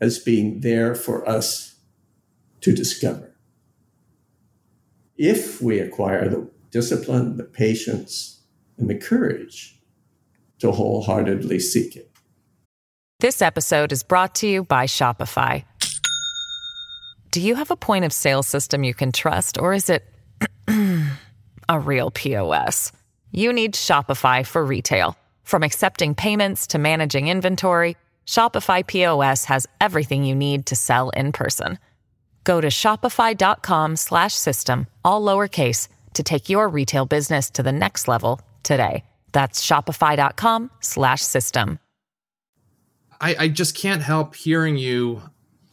as 0.00 0.18
being 0.18 0.60
there 0.60 0.94
for 0.94 1.26
us 1.28 1.77
to 2.60 2.74
discover. 2.74 3.34
If 5.16 5.60
we 5.60 5.80
acquire 5.80 6.28
the 6.28 6.48
discipline, 6.70 7.36
the 7.36 7.44
patience, 7.44 8.42
and 8.76 8.88
the 8.88 8.94
courage 8.94 9.80
to 10.60 10.70
wholeheartedly 10.70 11.58
seek 11.58 11.96
it. 11.96 12.10
This 13.20 13.42
episode 13.42 13.90
is 13.90 14.02
brought 14.02 14.34
to 14.36 14.46
you 14.46 14.64
by 14.64 14.86
Shopify. 14.86 15.64
Do 17.30 17.40
you 17.40 17.56
have 17.56 17.70
a 17.70 17.76
point 17.76 18.04
of 18.04 18.12
sale 18.12 18.42
system 18.42 18.84
you 18.84 18.94
can 18.94 19.12
trust, 19.12 19.58
or 19.58 19.74
is 19.74 19.90
it 19.90 20.04
a 21.68 21.80
real 21.80 22.10
POS? 22.10 22.92
You 23.32 23.52
need 23.52 23.74
Shopify 23.74 24.46
for 24.46 24.64
retail. 24.64 25.16
From 25.42 25.62
accepting 25.62 26.14
payments 26.14 26.66
to 26.68 26.78
managing 26.78 27.28
inventory, 27.28 27.96
Shopify 28.26 28.86
POS 28.86 29.46
has 29.46 29.66
everything 29.80 30.24
you 30.24 30.34
need 30.34 30.66
to 30.66 30.76
sell 30.76 31.10
in 31.10 31.32
person. 31.32 31.78
Go 32.44 32.60
to 32.60 32.68
shopify.com 32.68 33.96
slash 33.96 34.34
system, 34.34 34.86
all 35.04 35.22
lowercase 35.22 35.88
to 36.14 36.22
take 36.22 36.48
your 36.48 36.68
retail 36.68 37.06
business 37.06 37.50
to 37.50 37.62
the 37.62 37.72
next 37.72 38.08
level 38.08 38.40
today. 38.62 39.04
That's 39.32 39.64
shopify.com 39.64 40.70
slash 40.80 41.22
system. 41.22 41.78
I, 43.20 43.36
I 43.38 43.48
just 43.48 43.76
can't 43.76 44.02
help 44.02 44.34
hearing 44.34 44.76
you 44.76 45.22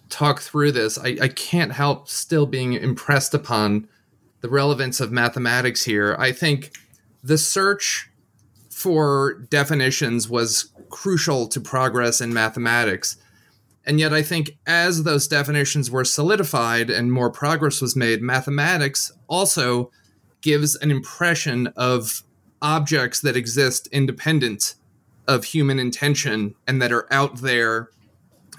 talk 0.10 0.42
through 0.42 0.72
this. 0.72 0.98
I, 0.98 1.18
I 1.22 1.28
can't 1.28 1.72
help 1.72 2.10
still 2.10 2.46
being 2.46 2.74
impressed 2.74 3.34
upon 3.34 3.88
the 4.42 4.50
relevance 4.50 5.00
of 5.00 5.12
mathematics 5.12 5.84
here. 5.84 6.16
I 6.20 6.32
think 6.32 6.72
the 7.24 7.38
search 7.38 8.10
for 8.70 9.46
definitions 9.50 10.30
was 10.30 10.72
crucial 10.90 11.48
to 11.48 11.60
progress 11.60 12.22
in 12.22 12.34
mathematics. 12.34 13.18
And 13.86 14.00
yet, 14.00 14.14
I 14.14 14.24
think 14.24 14.58
as 14.66 15.04
those 15.04 15.28
definitions 15.28 15.92
were 15.92 16.06
solidified 16.06 16.90
and 16.90 17.12
more 17.12 17.30
progress 17.30 17.82
was 17.82 17.96
made, 17.96 18.22
mathematics 18.22 19.12
also 19.28 19.92
gives 20.42 20.76
an 20.76 20.92
impression 20.92 21.68
of 21.76 22.24
objects 22.62 23.22
that 23.22 23.36
exist 23.36 23.88
independent 23.92 24.76
of 25.28 25.44
human 25.44 25.80
intention 25.80 26.56
and 26.68 26.82
that 26.82 26.92
are 26.92 27.08
out 27.12 27.38
there 27.38 27.90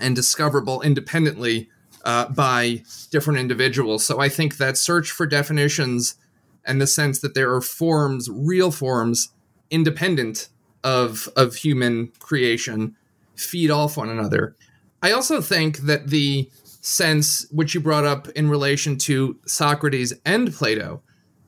and 0.00 0.14
discoverable 0.14 0.80
independently 0.82 1.68
uh, 2.05 2.28
by 2.28 2.82
different 3.11 3.38
individuals. 3.38 4.05
So 4.05 4.20
I 4.20 4.28
think 4.28 4.59
that 4.59 4.76
search 4.76 5.11
for 5.11 5.26
definitions 5.26 6.16
and 6.64 6.80
the 6.80 6.86
sense 6.86 7.20
that 7.20 7.34
there 7.34 7.53
are 7.53 7.61
forms, 7.61 8.28
real 8.30 8.70
forms, 8.70 9.30
independent 9.70 10.48
of 10.84 11.28
of 11.36 11.57
human 11.57 12.12
creation, 12.20 12.94
feed 13.34 13.70
off 13.70 13.96
one 13.96 14.09
another. 14.09 14.55
I 15.03 15.12
also 15.12 15.40
think 15.40 15.78
that 15.78 16.09
the 16.09 16.51
sense 16.80 17.47
which 17.51 17.74
you 17.74 17.80
brought 17.80 18.05
up 18.05 18.28
in 18.30 18.49
relation 18.49 18.97
to 18.97 19.38
Socrates 19.47 20.12
and 20.24 20.53
Plato, 20.53 21.03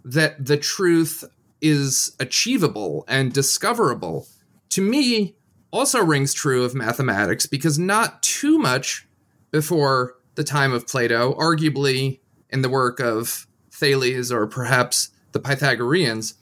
that 0.05 0.47
the 0.47 0.57
truth 0.57 1.25
is 1.61 2.15
achievable 2.21 3.05
and 3.09 3.33
discoverable 3.33 4.27
to 4.71 4.83
me 4.83 5.37
also 5.71 6.03
rings 6.03 6.33
true 6.35 6.65
of 6.65 6.75
mathematics 6.75 7.47
because 7.47 7.79
not 7.79 8.23
too 8.23 8.59
much 8.59 9.07
before 9.51 10.17
the 10.35 10.45
time 10.45 10.73
of 10.73 10.87
Plato, 10.87 11.35
arguably 11.35 12.21
in 12.51 12.63
the 12.63 12.69
work 12.69 13.01
of 13.01 13.47
Thales 13.71 14.31
or 14.31 14.47
perhaps 14.47 15.11
the 15.33 15.41
Pythagoreans, 15.41 16.35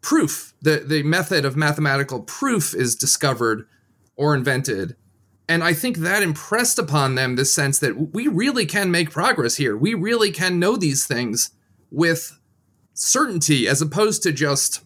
proof, 0.00 0.54
the, 0.62 0.82
the 0.86 1.02
method 1.02 1.44
of 1.44 1.56
mathematical 1.56 2.22
proof 2.22 2.74
is 2.74 2.94
discovered 2.94 3.66
or 4.16 4.34
invented. 4.34 4.96
And 5.50 5.64
I 5.64 5.72
think 5.72 5.96
that 5.96 6.22
impressed 6.22 6.78
upon 6.78 7.16
them 7.16 7.34
this 7.34 7.52
sense 7.52 7.80
that 7.80 8.14
we 8.14 8.28
really 8.28 8.64
can 8.64 8.92
make 8.92 9.10
progress 9.10 9.56
here. 9.56 9.76
We 9.76 9.94
really 9.94 10.30
can 10.30 10.60
know 10.60 10.76
these 10.76 11.08
things 11.08 11.50
with 11.90 12.38
certainty 12.94 13.66
as 13.66 13.82
opposed 13.82 14.22
to 14.22 14.30
just, 14.30 14.84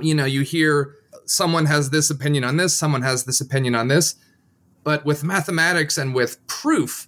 you 0.00 0.12
know, 0.12 0.24
you 0.24 0.40
hear 0.40 0.96
someone 1.24 1.66
has 1.66 1.90
this 1.90 2.10
opinion 2.10 2.42
on 2.42 2.56
this, 2.56 2.74
someone 2.74 3.02
has 3.02 3.26
this 3.26 3.40
opinion 3.40 3.76
on 3.76 3.86
this. 3.86 4.16
But 4.82 5.04
with 5.04 5.22
mathematics 5.22 5.96
and 5.96 6.16
with 6.16 6.44
proof, 6.48 7.06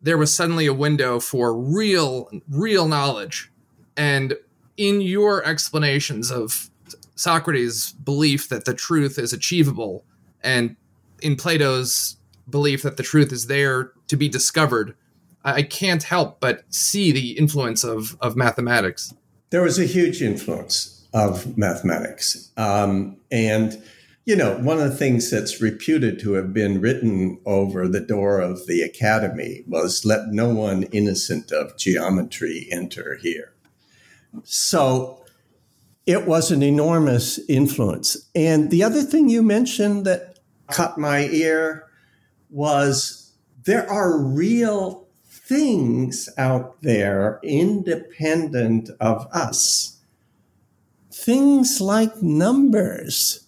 there 0.00 0.16
was 0.16 0.32
suddenly 0.32 0.66
a 0.66 0.72
window 0.72 1.18
for 1.18 1.52
real, 1.52 2.30
real 2.48 2.86
knowledge. 2.86 3.50
And 3.96 4.36
in 4.76 5.00
your 5.00 5.44
explanations 5.44 6.30
of 6.30 6.70
Socrates' 7.16 7.90
belief 7.90 8.48
that 8.50 8.66
the 8.66 8.74
truth 8.74 9.18
is 9.18 9.32
achievable 9.32 10.04
and 10.44 10.76
in 11.22 11.34
Plato's 11.34 12.18
belief 12.50 12.82
that 12.82 12.96
the 12.96 13.02
truth 13.02 13.32
is 13.32 13.46
there 13.46 13.92
to 14.08 14.16
be 14.16 14.28
discovered, 14.28 14.94
I 15.44 15.62
can't 15.62 16.02
help 16.02 16.40
but 16.40 16.64
see 16.68 17.12
the 17.12 17.32
influence 17.38 17.82
of, 17.82 18.16
of 18.20 18.36
mathematics. 18.36 19.14
There 19.50 19.62
was 19.62 19.78
a 19.78 19.86
huge 19.86 20.22
influence 20.22 21.06
of 21.12 21.56
mathematics. 21.56 22.50
Um, 22.56 23.16
and, 23.30 23.82
you 24.26 24.36
know, 24.36 24.58
one 24.58 24.78
of 24.78 24.90
the 24.90 24.96
things 24.96 25.30
that's 25.30 25.60
reputed 25.60 26.20
to 26.20 26.34
have 26.34 26.52
been 26.52 26.80
written 26.80 27.40
over 27.46 27.88
the 27.88 28.00
door 28.00 28.40
of 28.40 28.66
the 28.66 28.82
academy 28.82 29.64
was 29.66 30.04
let 30.04 30.28
no 30.28 30.54
one 30.54 30.84
innocent 30.84 31.50
of 31.50 31.76
geometry 31.76 32.68
enter 32.70 33.18
here. 33.20 33.52
So 34.44 35.24
it 36.06 36.26
was 36.26 36.50
an 36.50 36.62
enormous 36.62 37.40
influence. 37.48 38.28
And 38.34 38.70
the 38.70 38.84
other 38.84 39.02
thing 39.02 39.28
you 39.28 39.42
mentioned 39.42 40.04
that 40.04 40.38
caught 40.68 40.98
my 40.98 41.26
ear 41.26 41.86
was 42.50 43.32
there 43.64 43.88
are 43.90 44.18
real 44.18 45.08
things 45.50 46.28
out 46.38 46.80
there 46.82 47.40
independent 47.42 48.90
of 49.00 49.26
us. 49.32 49.98
Things 51.12 51.80
like 51.80 52.22
numbers 52.22 53.46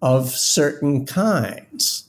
of 0.00 0.30
certain 0.30 1.06
kinds, 1.06 2.08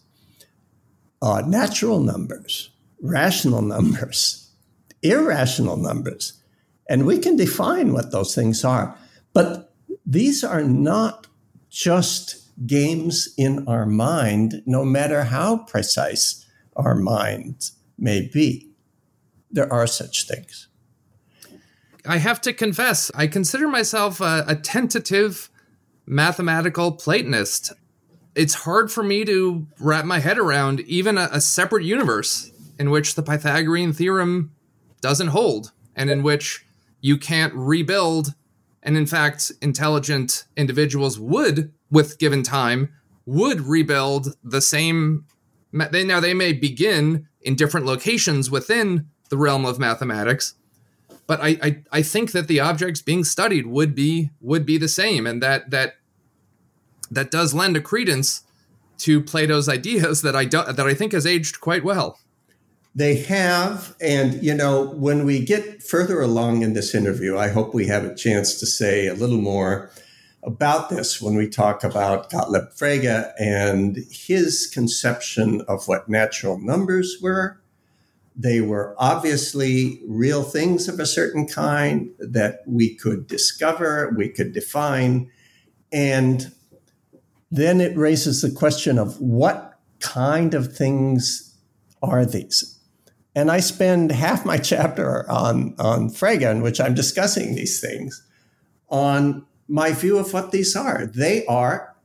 uh, 1.21 1.43
natural 1.45 1.99
numbers, 1.99 2.71
rational 3.01 3.61
numbers, 3.61 4.49
irrational 5.03 5.77
numbers. 5.77 6.41
And 6.89 7.05
we 7.05 7.19
can 7.19 7.35
define 7.35 7.93
what 7.93 8.11
those 8.11 8.33
things 8.33 8.63
are. 8.63 8.97
But 9.33 9.73
these 10.05 10.43
are 10.43 10.63
not 10.63 11.27
just 11.69 12.42
games 12.65 13.33
in 13.37 13.67
our 13.67 13.85
mind, 13.85 14.61
no 14.65 14.85
matter 14.85 15.25
how 15.25 15.57
precise 15.57 16.45
our 16.75 16.95
mind 16.95 17.71
may 17.97 18.29
be. 18.33 18.69
There 19.51 19.71
are 19.71 19.87
such 19.87 20.27
things. 20.27 20.67
I 22.05 22.17
have 22.17 22.41
to 22.41 22.53
confess, 22.53 23.11
I 23.15 23.27
consider 23.27 23.67
myself 23.67 24.19
a, 24.19 24.43
a 24.47 24.55
tentative 24.55 25.49
mathematical 26.05 26.91
Platonist. 26.91 27.71
It's 28.35 28.55
hard 28.55 28.91
for 28.91 29.03
me 29.03 29.23
to 29.25 29.67
wrap 29.79 30.05
my 30.05 30.19
head 30.19 30.37
around 30.37 30.81
even 30.81 31.17
a, 31.17 31.29
a 31.31 31.39
separate 31.39 31.85
universe 31.85 32.51
in 32.77 32.89
which 32.89 33.15
the 33.15 33.23
Pythagorean 33.23 33.93
theorem 33.93 34.51
doesn't 35.01 35.27
hold 35.27 35.71
and 35.95 36.09
in 36.09 36.23
which 36.23 36.65
you 36.99 37.17
can't 37.17 37.53
rebuild. 37.53 38.33
And 38.81 38.97
in 38.97 39.05
fact, 39.05 39.51
intelligent 39.61 40.45
individuals 40.57 41.19
would 41.19 41.71
with 41.93 42.17
given 42.17 42.41
time, 42.41 42.89
would 43.25 43.61
rebuild 43.61 44.35
the 44.43 44.61
same. 44.61 45.25
They 45.71 46.03
now 46.03 46.19
they 46.19 46.33
may 46.33 46.51
begin 46.51 47.27
in 47.41 47.55
different 47.55 47.85
locations 47.85 48.49
within 48.49 49.07
the 49.29 49.37
realm 49.37 49.65
of 49.65 49.79
mathematics, 49.79 50.55
but 51.27 51.39
I, 51.39 51.57
I 51.61 51.83
I 51.91 52.01
think 52.01 52.31
that 52.31 52.47
the 52.47 52.59
objects 52.59 53.01
being 53.01 53.23
studied 53.23 53.67
would 53.67 53.95
be 53.95 54.31
would 54.41 54.65
be 54.65 54.77
the 54.77 54.87
same, 54.87 55.25
and 55.25 55.41
that 55.41 55.69
that 55.69 55.95
that 57.11 57.31
does 57.31 57.53
lend 57.53 57.77
a 57.77 57.81
credence 57.81 58.41
to 58.99 59.21
Plato's 59.21 59.69
ideas 59.69 60.21
that 60.23 60.35
I 60.35 60.45
do, 60.45 60.63
that 60.63 60.87
I 60.87 60.93
think 60.93 61.13
has 61.13 61.25
aged 61.25 61.61
quite 61.61 61.83
well. 61.83 62.19
They 62.95 63.15
have, 63.23 63.95
and 64.01 64.41
you 64.43 64.53
know, 64.53 64.83
when 64.83 65.25
we 65.25 65.43
get 65.43 65.81
further 65.81 66.21
along 66.21 66.61
in 66.61 66.73
this 66.73 66.93
interview, 66.93 67.37
I 67.37 67.49
hope 67.49 67.73
we 67.73 67.87
have 67.87 68.03
a 68.03 68.15
chance 68.15 68.59
to 68.59 68.65
say 68.65 69.07
a 69.07 69.15
little 69.15 69.41
more 69.41 69.91
about 70.45 70.89
this 70.89 71.21
when 71.21 71.35
we 71.35 71.47
talk 71.47 71.83
about 71.83 72.29
Gottlob 72.29 72.77
Frege 72.77 73.31
and 73.39 73.97
his 74.11 74.67
conception 74.67 75.61
of 75.67 75.87
what 75.87 76.09
natural 76.09 76.59
numbers 76.59 77.17
were. 77.21 77.61
They 78.35 78.61
were 78.61 78.95
obviously 78.97 80.01
real 80.07 80.43
things 80.43 80.87
of 80.87 80.99
a 80.99 81.05
certain 81.05 81.47
kind 81.47 82.09
that 82.19 82.61
we 82.65 82.95
could 82.95 83.27
discover, 83.27 84.13
we 84.17 84.29
could 84.29 84.53
define. 84.53 85.29
And 85.91 86.51
then 87.51 87.79
it 87.79 87.95
raises 87.95 88.41
the 88.41 88.51
question 88.51 88.97
of 88.97 89.21
what 89.21 89.79
kind 89.99 90.53
of 90.53 90.75
things 90.75 91.55
are 92.01 92.25
these? 92.25 92.79
And 93.35 93.49
I 93.49 93.59
spend 93.61 94.11
half 94.11 94.45
my 94.45 94.57
chapter 94.57 95.29
on, 95.29 95.75
on 95.79 96.09
Frege, 96.09 96.49
in 96.49 96.61
which 96.61 96.81
I'm 96.81 96.93
discussing 96.93 97.55
these 97.55 97.79
things, 97.79 98.21
on 98.89 99.45
my 99.67 99.91
view 99.91 100.17
of 100.17 100.33
what 100.33 100.51
these 100.51 100.75
are. 100.75 101.05
They 101.05 101.45
are 101.45 101.95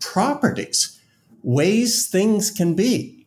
properties, 0.00 1.00
ways 1.42 2.06
things 2.06 2.50
can 2.50 2.74
be. 2.74 3.26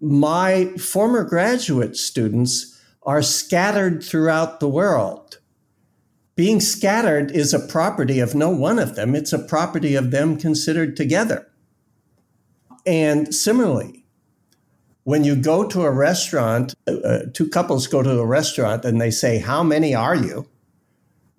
My 0.00 0.66
former 0.78 1.24
graduate 1.24 1.96
students 1.96 2.80
are 3.02 3.22
scattered 3.22 4.02
throughout 4.02 4.60
the 4.60 4.68
world. 4.68 5.38
Being 6.36 6.60
scattered 6.60 7.32
is 7.32 7.52
a 7.52 7.58
property 7.58 8.20
of 8.20 8.34
no 8.34 8.48
one 8.50 8.78
of 8.78 8.94
them, 8.94 9.14
it's 9.14 9.32
a 9.32 9.38
property 9.38 9.96
of 9.96 10.10
them 10.10 10.38
considered 10.38 10.96
together. 10.96 11.48
And 12.86 13.34
similarly, 13.34 14.04
when 15.02 15.24
you 15.24 15.34
go 15.34 15.66
to 15.66 15.82
a 15.82 15.90
restaurant, 15.90 16.74
uh, 16.86 16.92
uh 16.98 17.22
two 17.32 17.48
couples 17.48 17.86
go 17.86 18.02
to 18.02 18.20
a 18.20 18.26
restaurant 18.26 18.84
and 18.84 19.00
they 19.00 19.10
say, 19.10 19.38
How 19.38 19.62
many 19.62 19.94
are 19.94 20.14
you? 20.14 20.48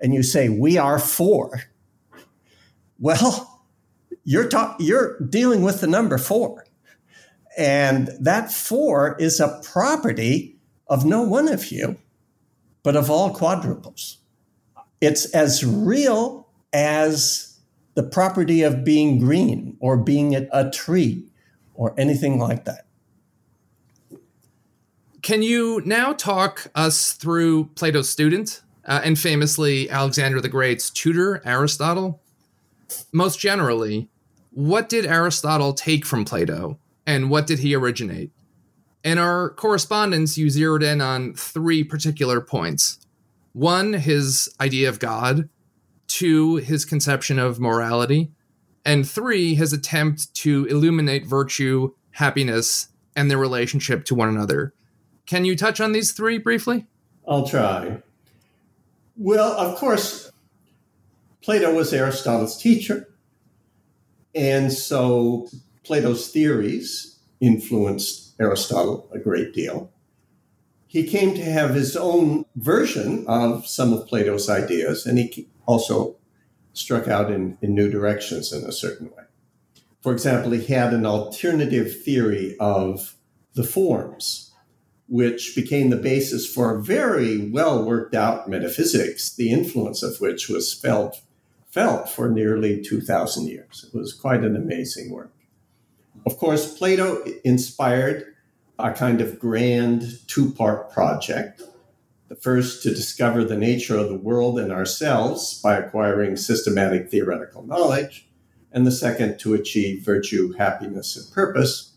And 0.01 0.13
you 0.13 0.23
say, 0.23 0.49
We 0.49 0.77
are 0.77 0.99
four, 0.99 1.63
well, 2.99 3.63
you're, 4.23 4.47
ta- 4.47 4.75
you're 4.79 5.19
dealing 5.19 5.61
with 5.63 5.81
the 5.81 5.87
number 5.87 6.17
four. 6.17 6.65
And 7.57 8.09
that 8.19 8.51
four 8.51 9.15
is 9.19 9.39
a 9.39 9.59
property 9.63 10.57
of 10.87 11.05
no 11.05 11.23
one 11.23 11.47
of 11.47 11.71
you, 11.71 11.97
but 12.83 12.95
of 12.95 13.09
all 13.09 13.33
quadruples. 13.33 14.17
It's 15.01 15.25
as 15.33 15.65
real 15.65 16.47
as 16.73 17.59
the 17.95 18.03
property 18.03 18.61
of 18.61 18.83
being 18.83 19.19
green 19.19 19.77
or 19.79 19.97
being 19.97 20.35
a 20.35 20.69
tree 20.71 21.25
or 21.73 21.93
anything 21.97 22.37
like 22.39 22.65
that. 22.65 22.85
Can 25.21 25.41
you 25.41 25.81
now 25.85 26.13
talk 26.13 26.71
us 26.75 27.13
through 27.13 27.65
Plato's 27.75 28.09
student 28.09 28.61
uh, 28.89 29.01
and 29.03 29.17
famously 29.17 29.89
Alexander 29.89 30.41
the 30.41 30.49
Great's 30.49 30.89
tutor, 30.89 31.41
Aristotle. 31.45 32.21
Most 33.13 33.39
generally, 33.39 34.09
what 34.49 34.89
did 34.89 35.05
Aristotle 35.05 35.73
take 35.73 36.05
from 36.05 36.25
Plato 36.25 36.79
and 37.05 37.29
what 37.29 37.45
did 37.45 37.59
he 37.59 37.75
originate? 37.75 38.31
In 39.03 39.19
our 39.19 39.51
correspondence, 39.51 40.37
you 40.37 40.49
zeroed 40.49 40.83
in 40.83 41.01
on 41.01 41.33
three 41.35 41.83
particular 41.83 42.41
points. 42.41 42.99
One, 43.53 43.93
his 43.93 44.53
idea 44.59 44.89
of 44.89 44.99
God. 44.99 45.47
Two, 46.07 46.55
his 46.57 46.83
conception 46.83 47.37
of 47.37 47.59
morality. 47.59 48.31
And 48.83 49.07
three, 49.07 49.53
his 49.53 49.71
attempt 49.71 50.33
to 50.35 50.65
illuminate 50.65 51.27
virtue, 51.27 51.93
happiness, 52.11 52.89
and 53.15 53.29
their 53.29 53.37
relationship 53.37 54.03
to 54.05 54.15
one 54.15 54.29
another. 54.29 54.73
Can 55.27 55.45
you 55.45 55.55
touch 55.55 55.79
on 55.79 55.91
these 55.91 56.11
three 56.11 56.39
briefly? 56.39 56.87
I'll 57.27 57.47
try. 57.47 58.01
Well, 59.21 59.51
of 59.51 59.77
course, 59.77 60.31
Plato 61.41 61.75
was 61.75 61.91
Aristotle's 61.91 62.57
teacher. 62.57 63.09
And 64.33 64.71
so 64.71 65.49
Plato's 65.83 66.29
theories 66.31 67.19
influenced 67.41 68.35
Aristotle 68.39 69.09
a 69.13 69.19
great 69.19 69.53
deal. 69.53 69.91
He 70.87 71.03
came 71.03 71.33
to 71.35 71.43
have 71.43 71.75
his 71.75 71.97
own 71.97 72.45
version 72.55 73.25
of 73.27 73.67
some 73.67 73.91
of 73.91 74.07
Plato's 74.07 74.49
ideas, 74.49 75.05
and 75.05 75.19
he 75.19 75.49
also 75.65 76.15
struck 76.71 77.09
out 77.09 77.29
in, 77.29 77.57
in 77.61 77.75
new 77.75 77.91
directions 77.91 78.53
in 78.53 78.63
a 78.63 78.71
certain 78.71 79.07
way. 79.07 79.23
For 80.01 80.13
example, 80.13 80.51
he 80.51 80.73
had 80.73 80.93
an 80.93 81.05
alternative 81.05 82.03
theory 82.03 82.55
of 82.57 83.17
the 83.53 83.65
forms 83.65 84.48
which 85.09 85.55
became 85.55 85.89
the 85.89 85.97
basis 85.97 86.51
for 86.51 86.75
a 86.75 86.81
very 86.81 87.49
well 87.49 87.83
worked 87.83 88.13
out 88.13 88.47
metaphysics, 88.47 89.33
the 89.33 89.51
influence 89.51 90.03
of 90.03 90.21
which 90.21 90.47
was 90.47 90.73
felt 90.73 91.21
felt 91.69 92.09
for 92.09 92.29
nearly 92.29 92.81
2,000 92.81 93.47
years. 93.47 93.85
It 93.87 93.95
was 93.95 94.13
quite 94.13 94.43
an 94.43 94.55
amazing 94.55 95.11
work. 95.11 95.31
Of 96.25 96.37
course, 96.37 96.77
Plato 96.77 97.23
inspired 97.43 98.35
a 98.79 98.91
kind 98.91 99.21
of 99.21 99.39
grand 99.39 100.19
two 100.27 100.51
part 100.51 100.91
project. 100.91 101.61
The 102.27 102.35
first 102.35 102.83
to 102.83 102.89
discover 102.89 103.43
the 103.43 103.57
nature 103.57 103.97
of 103.97 104.09
the 104.09 104.17
world 104.17 104.59
and 104.59 104.71
ourselves 104.71 105.59
by 105.61 105.77
acquiring 105.77 106.37
systematic 106.37 107.09
theoretical 107.09 107.63
knowledge, 107.63 108.27
and 108.71 108.85
the 108.85 108.91
second 108.91 109.39
to 109.39 109.53
achieve 109.53 110.05
virtue, 110.05 110.53
happiness, 110.53 111.17
and 111.17 111.31
purpose 111.33 111.88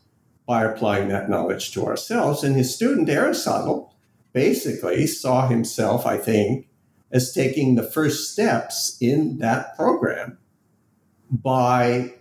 by 0.53 0.65
applying 0.65 1.09
that 1.09 1.31
knowledge 1.31 1.73
to 1.73 1.87
ourselves. 1.87 2.45
And 2.45 2.55
his 2.55 2.75
student 2.75 3.09
Aristotle 3.09 3.95
basically 4.35 5.07
saw 5.07 5.49
himself, 5.49 6.05
I 6.05 6.19
think, 6.19 6.69
as 7.11 7.33
taking 7.33 7.75
the 7.75 7.83
first 7.83 8.31
steps 8.35 8.99
in 9.01 9.39
that 9.39 9.75
program 9.77 10.37
by 11.31 12.13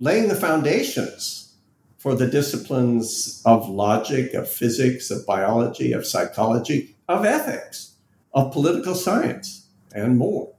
laying 0.00 0.28
the 0.28 0.34
foundations 0.34 1.56
for 1.98 2.14
the 2.14 2.26
disciplines 2.26 3.42
of 3.44 3.68
logic, 3.68 4.32
of 4.32 4.50
physics, 4.50 5.10
of 5.10 5.26
biology, 5.26 5.92
of 5.92 6.06
psychology, 6.06 6.96
of 7.06 7.26
ethics, 7.26 7.96
of 8.32 8.50
political 8.50 8.94
science, 8.94 9.66
and 9.94 10.16
more. 10.16 10.54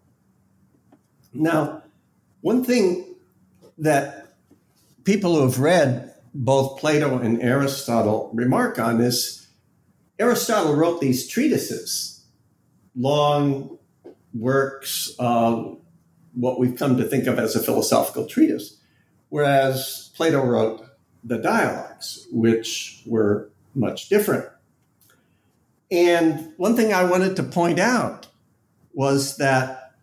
Now, 1.34 1.82
one 2.42 2.64
thing 2.64 3.16
that 3.80 4.28
people 5.06 5.34
who 5.34 5.42
have 5.42 5.60
read 5.60 6.09
both 6.34 6.80
Plato 6.80 7.18
and 7.18 7.42
Aristotle 7.42 8.30
remark 8.34 8.80
on 8.80 9.02
is 9.02 9.48
Aristotle 10.20 10.76
wrote 10.76 11.02
these 11.02 11.28
treatises, 11.28 12.26
long 12.96 13.78
works, 14.34 15.16
of 15.20 15.78
what 16.34 16.60
we've 16.60 16.78
come 16.78 16.98
to 16.98 17.04
think 17.04 17.26
of 17.28 17.40
as 17.40 17.56
a 17.56 17.64
philosophical 17.64 18.26
treatise, 18.26 18.78
whereas 19.30 20.12
Plato 20.16 20.44
wrote 20.46 20.86
the 21.24 21.38
dialogues, 21.38 22.28
which 22.32 23.04
were 23.06 23.52
much 23.74 24.10
different. 24.10 24.46
And 25.92 26.54
one 26.58 26.76
thing 26.76 26.94
I 26.94 27.04
wanted 27.04 27.36
to 27.38 27.44
point 27.44 27.80
out 27.80 28.28
was 28.94 29.38
that 29.38 29.94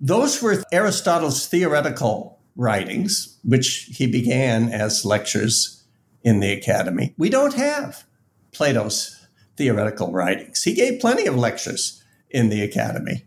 those 0.00 0.42
were 0.42 0.62
Aristotle's 0.72 1.46
theoretical 1.46 2.35
writings, 2.56 3.38
which 3.44 3.90
he 3.92 4.06
began 4.06 4.70
as 4.70 5.04
lectures 5.04 5.84
in 6.22 6.40
the 6.40 6.52
academy. 6.52 7.14
We 7.16 7.28
don't 7.28 7.54
have 7.54 8.04
Plato's 8.52 9.26
theoretical 9.56 10.12
writings. 10.12 10.62
He 10.64 10.74
gave 10.74 11.00
plenty 11.00 11.26
of 11.26 11.36
lectures 11.36 12.02
in 12.30 12.48
the 12.48 12.62
academy, 12.62 13.24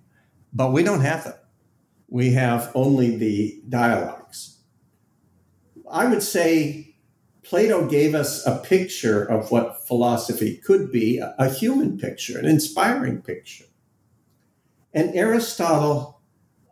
but 0.53 0.73
we 0.73 0.83
don't 0.83 1.01
have 1.01 1.23
them. 1.23 1.35
We 2.09 2.31
have 2.33 2.71
only 2.73 3.15
the 3.15 3.61
dialogues. 3.69 4.57
I 5.89 6.07
would 6.07 6.23
say 6.23 6.95
Plato 7.43 7.87
gave 7.87 8.13
us 8.13 8.45
a 8.45 8.57
picture 8.57 9.23
of 9.23 9.51
what 9.51 9.87
philosophy 9.87 10.57
could 10.57 10.91
be, 10.91 11.19
a 11.19 11.49
human 11.49 11.97
picture, 11.97 12.37
an 12.37 12.45
inspiring 12.45 13.21
picture. 13.21 13.65
And 14.93 15.15
Aristotle 15.15 16.21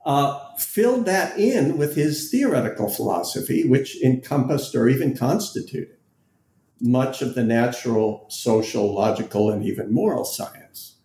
uh, 0.06 0.47
filled 0.58 1.06
that 1.06 1.38
in 1.38 1.78
with 1.78 1.96
his 1.96 2.30
theoretical 2.30 2.90
philosophy, 2.90 3.68
which 3.68 4.02
encompassed 4.02 4.76
or 4.76 4.88
even 4.90 5.16
constituted 5.16 5.98
much 6.80 7.22
of 7.22 7.36
the 7.36 7.44
natural, 7.44 8.26
social, 8.30 8.94
logical, 8.94 9.50
and 9.50 9.64
even 9.64 9.94
moral 9.94 10.24
science 10.24 10.98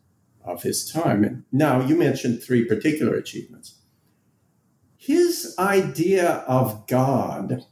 of 0.44 0.62
his 0.62 0.90
time. 0.90 1.24
And 1.24 1.44
now 1.50 1.84
you 1.84 1.96
mentioned 1.96 2.42
three 2.42 2.64
particular 2.64 3.14
achievements. 3.14 3.76
His 4.96 5.54
idea 5.58 6.44
of 6.46 6.86
God 6.86 7.64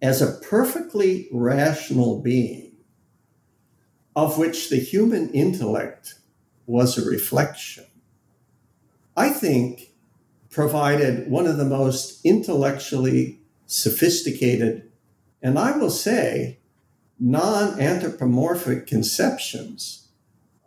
as 0.00 0.20
a 0.20 0.40
perfectly 0.44 1.28
rational 1.32 2.20
being 2.20 2.72
of 4.14 4.36
which 4.36 4.68
the 4.68 4.76
human 4.76 5.30
intellect 5.30 6.14
was 6.66 6.98
a 6.98 7.08
reflection, 7.08 7.84
I 9.16 9.30
think 9.30 9.91
provided 10.52 11.30
one 11.30 11.46
of 11.46 11.56
the 11.56 11.64
most 11.64 12.24
intellectually 12.24 13.40
sophisticated, 13.66 14.92
and 15.42 15.58
I 15.58 15.76
will 15.76 15.90
say, 15.90 16.58
non 17.18 17.80
anthropomorphic 17.80 18.86
conceptions 18.86 20.08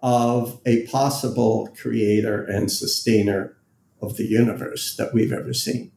of 0.01 0.59
a 0.65 0.86
possible 0.88 1.69
creator 1.79 2.43
and 2.43 2.71
sustainer 2.71 3.55
of 4.01 4.17
the 4.17 4.25
universe 4.25 4.95
that 4.97 5.13
we've 5.13 5.31
ever 5.31 5.53
seen. 5.53 5.91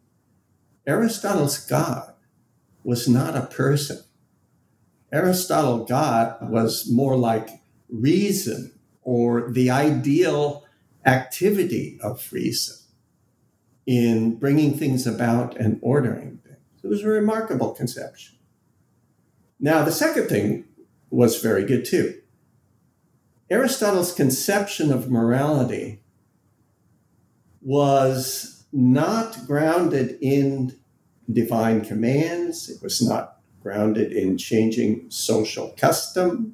Aristotle's 0.86 1.58
God 1.58 2.12
was 2.84 3.08
not 3.08 3.36
a 3.36 3.46
person. 3.46 4.02
Aristotle 5.10 5.84
God 5.84 6.36
was 6.50 6.90
more 6.90 7.16
like 7.16 7.48
reason 7.88 8.72
or 9.02 9.50
the 9.50 9.70
ideal 9.70 10.64
activity 11.06 11.98
of 12.02 12.30
reason 12.30 12.78
in 13.88 14.34
bringing 14.34 14.76
things 14.76 15.06
about 15.06 15.56
and 15.56 15.78
ordering 15.80 16.38
things. 16.44 16.58
It 16.84 16.88
was 16.88 17.02
a 17.02 17.08
remarkable 17.08 17.70
conception. 17.70 18.36
Now, 19.58 19.82
the 19.82 19.90
second 19.90 20.28
thing 20.28 20.66
was 21.08 21.40
very 21.40 21.64
good 21.64 21.86
too. 21.86 22.20
Aristotle's 23.48 24.12
conception 24.12 24.92
of 24.92 25.10
morality 25.10 26.02
was 27.62 28.66
not 28.74 29.46
grounded 29.46 30.18
in 30.20 30.78
divine 31.32 31.82
commands, 31.82 32.68
it 32.68 32.82
was 32.82 33.00
not 33.00 33.40
grounded 33.62 34.12
in 34.12 34.36
changing 34.36 35.06
social 35.08 35.74
customs, 35.78 36.52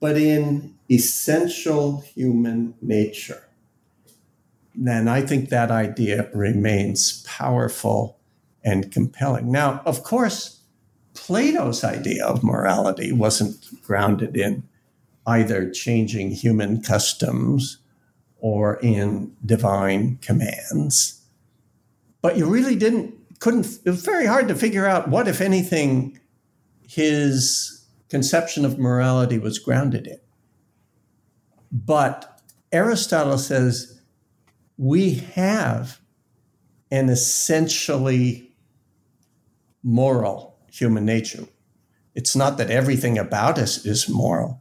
but 0.00 0.16
in 0.16 0.74
essential 0.90 2.00
human 2.00 2.72
nature. 2.80 3.44
Then 4.74 5.08
I 5.08 5.20
think 5.20 5.48
that 5.48 5.70
idea 5.70 6.30
remains 6.32 7.22
powerful 7.24 8.18
and 8.64 8.90
compelling. 8.90 9.50
Now, 9.50 9.82
of 9.84 10.02
course, 10.02 10.60
Plato's 11.14 11.84
idea 11.84 12.24
of 12.24 12.42
morality 12.42 13.12
wasn't 13.12 13.66
grounded 13.82 14.36
in 14.36 14.62
either 15.26 15.70
changing 15.70 16.30
human 16.30 16.82
customs 16.82 17.78
or 18.38 18.76
in 18.76 19.36
divine 19.44 20.18
commands. 20.22 21.20
But 22.22 22.36
you 22.36 22.46
really 22.46 22.76
didn't, 22.76 23.14
couldn't, 23.40 23.66
it 23.84 23.90
was 23.90 24.04
very 24.04 24.26
hard 24.26 24.48
to 24.48 24.54
figure 24.54 24.86
out 24.86 25.08
what, 25.08 25.28
if 25.28 25.40
anything, 25.40 26.18
his 26.86 27.84
conception 28.08 28.64
of 28.64 28.78
morality 28.78 29.38
was 29.38 29.58
grounded 29.58 30.06
in. 30.06 30.18
But 31.70 32.40
Aristotle 32.72 33.38
says 33.38 34.01
we 34.82 35.14
have 35.14 36.00
an 36.90 37.08
essentially 37.08 38.52
moral 39.84 40.58
human 40.72 41.04
nature. 41.04 41.44
It's 42.16 42.34
not 42.34 42.58
that 42.58 42.68
everything 42.68 43.16
about 43.16 43.58
us 43.58 43.86
is 43.86 44.08
moral, 44.08 44.60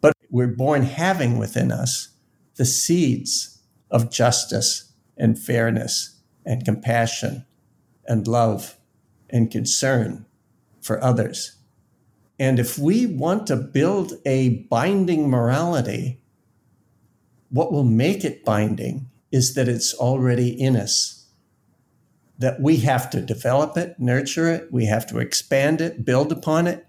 but 0.00 0.14
we're 0.30 0.46
born 0.46 0.82
having 0.82 1.38
within 1.38 1.72
us 1.72 2.10
the 2.54 2.64
seeds 2.64 3.60
of 3.90 4.12
justice 4.12 4.92
and 5.16 5.36
fairness 5.36 6.20
and 6.46 6.64
compassion 6.64 7.44
and 8.06 8.28
love 8.28 8.76
and 9.28 9.50
concern 9.50 10.24
for 10.80 11.02
others. 11.02 11.56
And 12.38 12.60
if 12.60 12.78
we 12.78 13.06
want 13.06 13.48
to 13.48 13.56
build 13.56 14.12
a 14.24 14.66
binding 14.70 15.28
morality, 15.28 16.19
what 17.50 17.72
will 17.72 17.84
make 17.84 18.24
it 18.24 18.44
binding 18.44 19.10
is 19.30 19.54
that 19.54 19.68
it's 19.68 19.94
already 19.94 20.48
in 20.48 20.76
us. 20.76 21.26
That 22.38 22.60
we 22.60 22.78
have 22.78 23.10
to 23.10 23.20
develop 23.20 23.76
it, 23.76 23.96
nurture 23.98 24.48
it, 24.48 24.72
we 24.72 24.86
have 24.86 25.06
to 25.08 25.18
expand 25.18 25.80
it, 25.80 26.04
build 26.04 26.32
upon 26.32 26.66
it. 26.66 26.86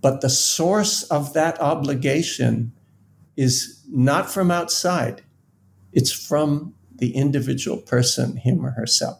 But 0.00 0.20
the 0.20 0.30
source 0.30 1.02
of 1.04 1.34
that 1.34 1.60
obligation 1.60 2.72
is 3.36 3.82
not 3.88 4.30
from 4.30 4.50
outside, 4.50 5.22
it's 5.92 6.12
from 6.12 6.74
the 6.94 7.14
individual 7.14 7.78
person, 7.78 8.36
him 8.36 8.64
or 8.64 8.70
herself. 8.70 9.18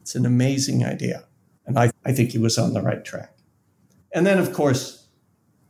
It's 0.00 0.14
an 0.14 0.26
amazing 0.26 0.84
idea. 0.84 1.24
And 1.66 1.78
I, 1.78 1.90
I 2.04 2.12
think 2.12 2.30
he 2.30 2.38
was 2.38 2.58
on 2.58 2.74
the 2.74 2.82
right 2.82 3.04
track. 3.04 3.36
And 4.12 4.26
then, 4.26 4.38
of 4.38 4.52
course, 4.52 5.06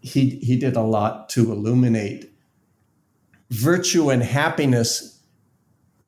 he, 0.00 0.30
he 0.42 0.56
did 0.56 0.76
a 0.76 0.82
lot 0.82 1.28
to 1.30 1.50
illuminate 1.52 2.30
virtue 3.50 4.10
and 4.10 4.22
happiness 4.22 5.20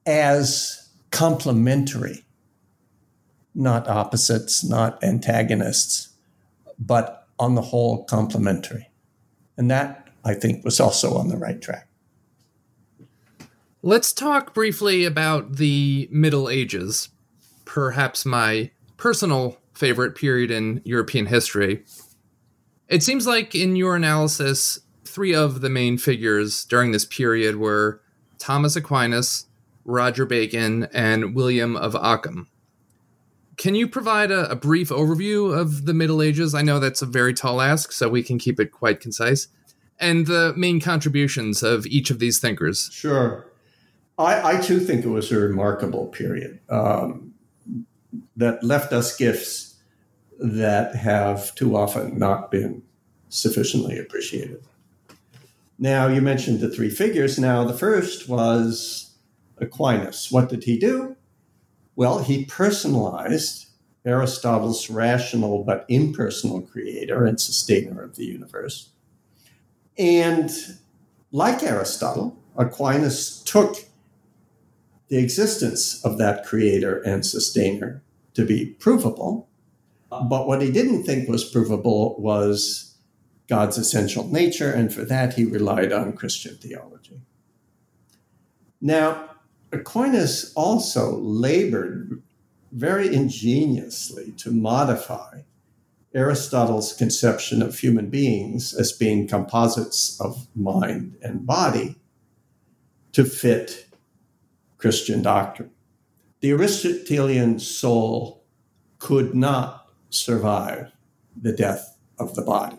as 0.06 0.88
complementary, 1.10 2.24
not 3.54 3.88
opposites, 3.88 4.64
not 4.64 5.02
antagonists, 5.02 6.10
but 6.78 7.26
on 7.38 7.54
the 7.54 7.62
whole, 7.62 8.04
complementary. 8.04 8.90
And 9.56 9.70
that, 9.70 10.08
I 10.24 10.34
think, 10.34 10.64
was 10.64 10.80
also 10.80 11.16
on 11.16 11.28
the 11.28 11.36
right 11.36 11.60
track. 11.60 11.88
Let's 13.82 14.12
talk 14.12 14.54
briefly 14.54 15.04
about 15.04 15.56
the 15.56 16.08
Middle 16.10 16.48
Ages, 16.48 17.10
perhaps 17.64 18.26
my 18.26 18.70
personal 18.96 19.56
favorite 19.72 20.16
period 20.16 20.50
in 20.50 20.82
European 20.84 21.26
history. 21.26 21.84
It 22.88 23.02
seems 23.02 23.26
like 23.26 23.54
in 23.54 23.76
your 23.76 23.94
analysis, 23.94 24.80
three 25.18 25.34
of 25.34 25.62
the 25.62 25.68
main 25.68 25.98
figures 25.98 26.64
during 26.66 26.92
this 26.92 27.04
period 27.04 27.56
were 27.56 28.00
Thomas 28.38 28.76
Aquinas, 28.76 29.46
Roger 29.84 30.24
Bacon, 30.24 30.86
and 30.92 31.34
William 31.34 31.74
of 31.74 31.96
Ockham. 31.96 32.46
Can 33.56 33.74
you 33.74 33.88
provide 33.88 34.30
a, 34.30 34.48
a, 34.48 34.54
brief 34.54 34.90
overview 34.90 35.52
of 35.52 35.86
the 35.86 35.92
Middle 35.92 36.22
Ages? 36.22 36.54
I 36.54 36.62
know 36.62 36.78
that's 36.78 37.02
a 37.02 37.06
very 37.06 37.34
tall 37.34 37.60
ask, 37.60 37.90
so 37.90 38.08
we 38.08 38.22
can 38.22 38.38
keep 38.38 38.60
it 38.60 38.70
quite 38.70 39.00
concise. 39.00 39.48
And 39.98 40.28
the 40.28 40.54
main 40.56 40.80
contributions 40.80 41.64
of 41.64 41.84
each 41.86 42.10
of 42.10 42.20
these 42.20 42.38
thinkers. 42.38 42.88
Sure. 42.92 43.44
I, 44.18 44.52
I 44.52 44.60
too 44.60 44.78
think 44.78 45.04
it 45.04 45.08
was 45.08 45.32
a 45.32 45.40
remarkable 45.40 46.06
period 46.06 46.60
um, 46.68 47.34
that 48.36 48.62
left 48.62 48.92
us 48.92 49.16
gifts 49.16 49.80
that 50.38 50.94
have 50.94 51.56
too 51.56 51.76
often 51.76 52.16
not 52.20 52.52
been 52.52 52.84
sufficiently 53.28 53.98
appreciated. 53.98 54.62
Now, 55.78 56.08
you 56.08 56.20
mentioned 56.20 56.60
the 56.60 56.68
three 56.68 56.90
figures. 56.90 57.38
Now, 57.38 57.64
the 57.64 57.76
first 57.76 58.28
was 58.28 59.14
Aquinas. 59.58 60.30
What 60.30 60.48
did 60.48 60.64
he 60.64 60.78
do? 60.78 61.16
Well, 61.94 62.20
he 62.20 62.44
personalized 62.44 63.66
Aristotle's 64.04 64.90
rational 64.90 65.64
but 65.64 65.84
impersonal 65.88 66.62
creator 66.62 67.24
and 67.24 67.40
sustainer 67.40 68.02
of 68.02 68.16
the 68.16 68.24
universe. 68.24 68.90
And 69.96 70.50
like 71.30 71.62
Aristotle, 71.62 72.36
Aquinas 72.56 73.42
took 73.42 73.84
the 75.08 75.18
existence 75.18 76.04
of 76.04 76.18
that 76.18 76.44
creator 76.44 77.00
and 77.02 77.24
sustainer 77.24 78.02
to 78.34 78.44
be 78.44 78.66
provable. 78.78 79.48
But 80.10 80.46
what 80.46 80.62
he 80.62 80.70
didn't 80.70 81.04
think 81.04 81.28
was 81.28 81.44
provable 81.44 82.16
was 82.18 82.87
God's 83.48 83.78
essential 83.78 84.26
nature, 84.28 84.70
and 84.70 84.92
for 84.92 85.04
that 85.04 85.34
he 85.34 85.44
relied 85.44 85.92
on 85.92 86.12
Christian 86.12 86.56
theology. 86.56 87.22
Now, 88.80 89.30
Aquinas 89.72 90.52
also 90.54 91.16
labored 91.18 92.22
very 92.72 93.14
ingeniously 93.14 94.32
to 94.32 94.50
modify 94.50 95.42
Aristotle's 96.14 96.92
conception 96.92 97.62
of 97.62 97.78
human 97.78 98.08
beings 98.10 98.74
as 98.74 98.92
being 98.92 99.26
composites 99.26 100.20
of 100.20 100.48
mind 100.54 101.16
and 101.22 101.46
body 101.46 101.96
to 103.12 103.24
fit 103.24 103.86
Christian 104.78 105.22
doctrine. 105.22 105.70
The 106.40 106.52
Aristotelian 106.52 107.58
soul 107.58 108.44
could 108.98 109.34
not 109.34 109.90
survive 110.10 110.92
the 111.40 111.52
death 111.52 111.98
of 112.18 112.34
the 112.34 112.42
body. 112.42 112.78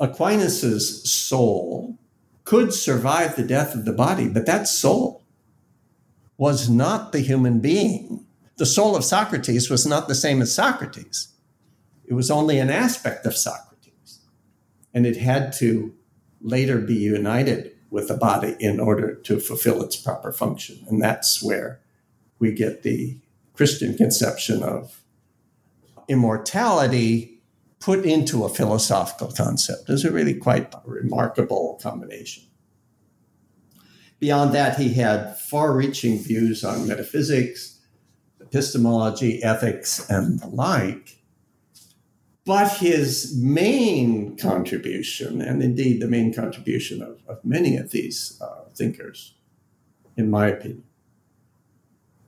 Aquinas's 0.00 1.10
soul 1.10 1.98
could 2.44 2.74
survive 2.74 3.36
the 3.36 3.42
death 3.42 3.74
of 3.74 3.84
the 3.84 3.92
body, 3.92 4.28
but 4.28 4.46
that 4.46 4.68
soul 4.68 5.24
was 6.36 6.68
not 6.68 7.12
the 7.12 7.20
human 7.20 7.60
being. 7.60 8.26
The 8.56 8.66
soul 8.66 8.96
of 8.96 9.04
Socrates 9.04 9.70
was 9.70 9.86
not 9.86 10.08
the 10.08 10.14
same 10.14 10.42
as 10.42 10.54
Socrates. 10.54 11.28
It 12.04 12.14
was 12.14 12.30
only 12.30 12.58
an 12.58 12.70
aspect 12.70 13.24
of 13.24 13.36
Socrates. 13.36 14.20
And 14.92 15.06
it 15.06 15.16
had 15.16 15.52
to 15.54 15.94
later 16.40 16.78
be 16.78 16.94
united 16.94 17.72
with 17.90 18.08
the 18.08 18.16
body 18.16 18.56
in 18.60 18.80
order 18.80 19.14
to 19.14 19.40
fulfill 19.40 19.82
its 19.82 19.96
proper 19.96 20.32
function. 20.32 20.84
And 20.88 21.00
that's 21.00 21.42
where 21.42 21.80
we 22.38 22.52
get 22.52 22.82
the 22.82 23.18
Christian 23.54 23.96
conception 23.96 24.62
of 24.62 25.00
immortality 26.08 27.33
put 27.84 28.06
into 28.06 28.44
a 28.44 28.48
philosophical 28.48 29.30
concept. 29.30 29.90
It's 29.90 30.04
a 30.04 30.10
really 30.10 30.32
quite 30.32 30.74
remarkable 30.86 31.78
combination. 31.82 32.44
Beyond 34.20 34.54
that, 34.54 34.78
he 34.78 34.94
had 34.94 35.38
far 35.38 35.76
reaching 35.76 36.18
views 36.18 36.64
on 36.64 36.88
metaphysics, 36.88 37.80
epistemology, 38.40 39.42
ethics, 39.42 40.08
and 40.08 40.40
the 40.40 40.46
like. 40.46 41.18
But 42.46 42.78
his 42.78 43.36
main 43.36 44.38
contribution, 44.38 45.42
and 45.42 45.62
indeed 45.62 46.00
the 46.00 46.08
main 46.08 46.32
contribution 46.32 47.02
of, 47.02 47.20
of 47.28 47.44
many 47.44 47.76
of 47.76 47.90
these 47.90 48.40
uh, 48.40 48.64
thinkers, 48.74 49.34
in 50.16 50.30
my 50.30 50.48
opinion, 50.48 50.84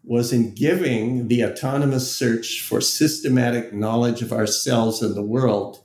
was 0.06 0.32
in 0.32 0.54
giving 0.54 1.26
the 1.26 1.44
autonomous 1.44 2.16
search 2.16 2.62
for 2.62 2.80
systematic 2.80 3.74
knowledge 3.74 4.22
of 4.22 4.32
ourselves 4.32 5.02
and 5.02 5.16
the 5.16 5.22
world 5.22 5.82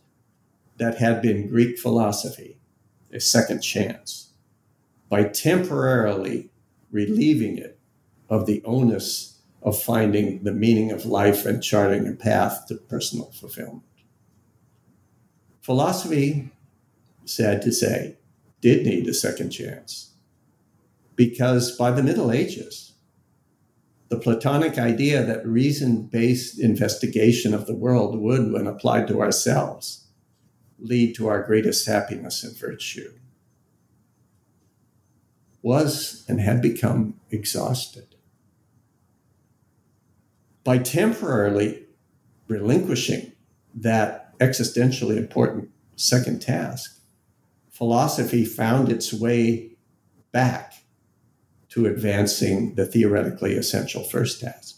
that 0.78 0.99
had 0.99 1.22
been 1.22 1.49
Greek 1.49 1.78
philosophy 1.78 2.59
a 3.11 3.19
second 3.19 3.61
chance 3.61 4.32
by 5.09 5.24
temporarily 5.24 6.49
relieving 6.91 7.57
it 7.57 7.80
of 8.30 8.45
the 8.45 8.61
onus 8.63 9.41
of 9.63 9.82
finding 9.82 10.43
the 10.43 10.53
meaning 10.53 10.91
of 10.91 11.05
life 11.05 11.45
and 11.45 11.61
charting 11.61 12.07
a 12.07 12.11
path 12.11 12.65
to 12.67 12.76
personal 12.76 13.32
fulfillment. 13.32 13.84
Philosophy, 15.61 16.49
sad 17.26 17.61
to 17.63 17.72
say, 17.72 18.17
did 18.61 18.86
need 18.86 19.07
a 19.07 19.13
second 19.13 19.49
chance 19.49 20.11
because 21.15 21.76
by 21.76 21.91
the 21.91 22.03
Middle 22.03 22.32
Ages, 22.32 22.91
the 24.12 24.20
Platonic 24.20 24.78
idea 24.78 25.24
that 25.24 25.47
reason 25.47 26.03
based 26.03 26.59
investigation 26.59 27.53
of 27.53 27.66
the 27.66 27.74
world 27.74 28.20
would, 28.20 28.51
when 28.51 28.68
applied 28.68 29.07
to 29.07 29.22
ourselves, 29.22 30.05
lead 30.80 31.16
to 31.16 31.30
our 31.30 31.41
greatest 31.41 31.88
happiness 31.88 32.43
and 32.43 32.55
virtue, 32.57 33.14
was 35.62 36.26
and 36.28 36.41
had 36.41 36.62
become 36.62 37.22
exhausted. 37.30 38.16
By 40.66 40.80
temporarily 40.80 41.86
relinquishing 42.49 43.32
that 43.74 44.38
existentially 44.39 45.16
important 45.16 45.70
second 45.95 46.41
task, 46.41 46.99
philosophy 47.70 48.43
found 48.43 48.89
its 48.89 49.14
way 49.14 49.78
back 50.34 50.80
to 51.72 51.86
advancing 51.86 52.76
the 52.76 52.86
theoretically 52.86 53.55
essential 53.55 54.03
first 54.03 54.41
task. 54.41 54.78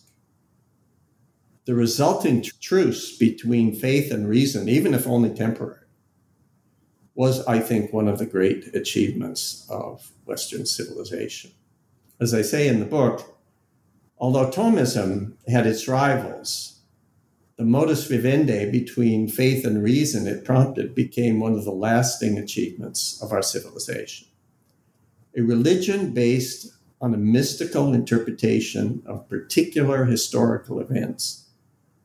The 1.65 1.75
resulting 1.75 2.43
truce 2.61 3.17
between 3.17 3.75
faith 3.75 4.11
and 4.11 4.27
reason, 4.27 4.67
even 4.67 4.93
if 4.93 5.07
only 5.07 5.29
temporary, 5.33 5.79
was, 7.15 7.45
I 7.45 7.59
think, 7.59 7.93
one 7.93 8.07
of 8.07 8.19
the 8.19 8.25
great 8.25 8.75
achievements 8.75 9.65
of 9.69 10.11
Western 10.25 10.65
civilization. 10.65 11.51
As 12.19 12.33
I 12.33 12.41
say 12.41 12.67
in 12.67 12.79
the 12.79 12.85
book, 12.85 13.37
although 14.17 14.49
Thomism 14.49 15.33
had 15.47 15.65
its 15.65 15.87
rivals, 15.87 16.81
the 17.57 17.65
modus 17.65 18.07
vivendi 18.07 18.69
between 18.69 19.27
faith 19.27 19.65
and 19.65 19.83
reason 19.83 20.27
it 20.27 20.43
prompted 20.43 20.95
became 20.95 21.39
one 21.39 21.53
of 21.53 21.65
the 21.65 21.71
lasting 21.71 22.37
achievements 22.37 23.21
of 23.21 23.31
our 23.31 23.43
civilization. 23.43 24.27
A 25.37 25.41
religion 25.41 26.13
based 26.13 26.72
on 27.03 27.13
a 27.13 27.17
mystical 27.17 27.93
interpretation 27.93 29.03
of 29.05 29.27
particular 29.27 30.05
historical 30.05 30.79
events, 30.79 31.49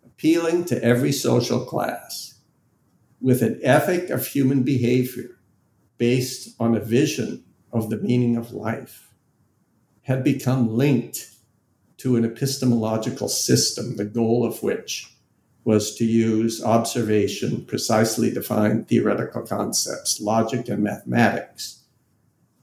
appealing 0.05 0.65
to 0.65 0.83
every 0.83 1.13
social 1.13 1.65
class, 1.65 2.41
with 3.21 3.41
an 3.41 3.61
ethic 3.63 4.11
of 4.11 4.27
human 4.27 4.65
behavior 4.65 5.39
based 5.99 6.53
on 6.59 6.75
a 6.75 6.81
vision 6.81 7.45
of 7.73 7.91
the 7.91 7.99
meaning 7.99 8.37
of 8.37 8.51
life, 8.51 9.15
had 10.03 10.25
become 10.25 10.77
linked 10.77 11.31
to 11.97 12.17
an 12.17 12.25
epistemological 12.25 13.29
system, 13.29 13.95
the 13.95 14.05
goal 14.05 14.45
of 14.45 14.65
which 14.65 15.15
was 15.63 15.95
to 15.95 16.05
use 16.05 16.65
observation, 16.65 17.65
precisely 17.67 18.33
defined 18.33 18.89
theoretical 18.89 19.43
concepts, 19.43 20.21
logic, 20.21 20.69
and 20.69 20.83
mathematics 20.83 21.85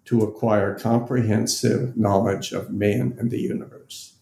to 0.06 0.22
acquire 0.22 0.78
comprehensive 0.78 1.98
knowledge 1.98 2.52
of 2.52 2.72
man 2.72 3.16
and 3.20 3.32
the 3.32 3.40
universe. 3.40 4.16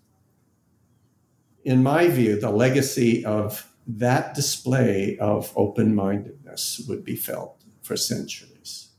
In 1.63 1.83
my 1.83 2.07
view, 2.07 2.39
the 2.39 2.51
legacy 2.51 3.23
of 3.25 3.69
that 3.85 4.33
display 4.33 5.17
of 5.17 5.51
open 5.55 5.93
mindedness 5.93 6.85
would 6.87 7.03
be 7.03 7.15
felt 7.15 7.61
for 7.81 7.97
centuries. 7.97 8.89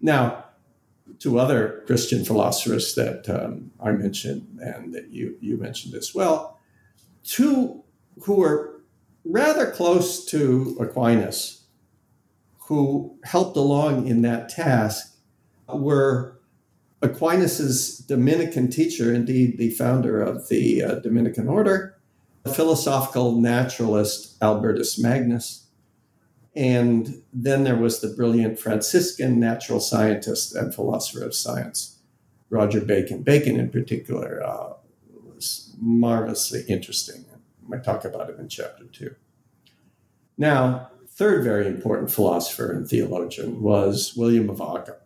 Now, 0.00 0.44
to 1.20 1.38
other 1.38 1.82
Christian 1.86 2.24
philosophers 2.24 2.94
that 2.96 3.28
um, 3.28 3.70
I 3.80 3.92
mentioned 3.92 4.58
and 4.60 4.92
that 4.94 5.10
you, 5.10 5.36
you 5.40 5.56
mentioned 5.56 5.94
as 5.94 6.14
well, 6.14 6.58
two 7.22 7.84
who 8.22 8.34
were 8.34 8.80
rather 9.24 9.70
close 9.70 10.24
to 10.26 10.76
Aquinas, 10.80 11.64
who 12.66 13.16
helped 13.24 13.56
along 13.56 14.08
in 14.08 14.22
that 14.22 14.48
task, 14.48 15.11
were 15.78 16.38
Aquinas's 17.02 17.98
Dominican 17.98 18.70
teacher, 18.70 19.12
indeed 19.12 19.58
the 19.58 19.70
founder 19.70 20.22
of 20.22 20.48
the 20.48 20.82
uh, 20.82 20.94
Dominican 20.96 21.48
order, 21.48 21.96
the 22.44 22.52
philosophical 22.54 23.40
naturalist 23.40 24.36
Albertus 24.42 24.98
Magnus, 24.98 25.66
and 26.54 27.22
then 27.32 27.64
there 27.64 27.76
was 27.76 28.00
the 28.00 28.08
brilliant 28.08 28.58
Franciscan 28.58 29.40
natural 29.40 29.80
scientist 29.80 30.54
and 30.54 30.74
philosopher 30.74 31.24
of 31.24 31.34
science, 31.34 31.98
Roger 32.50 32.80
Bacon. 32.80 33.22
Bacon, 33.22 33.58
in 33.58 33.70
particular, 33.70 34.42
uh, 34.44 34.74
was 35.34 35.74
marvelously 35.80 36.62
interesting. 36.68 37.24
I 37.72 37.78
talk 37.78 38.04
about 38.04 38.28
him 38.28 38.38
in 38.38 38.48
chapter 38.48 38.84
two. 38.84 39.14
Now, 40.36 40.90
third 41.08 41.44
very 41.44 41.66
important 41.66 42.10
philosopher 42.10 42.70
and 42.70 42.86
theologian 42.88 43.62
was 43.62 44.14
William 44.16 44.50
of 44.50 44.60
Ockham. 44.60 44.96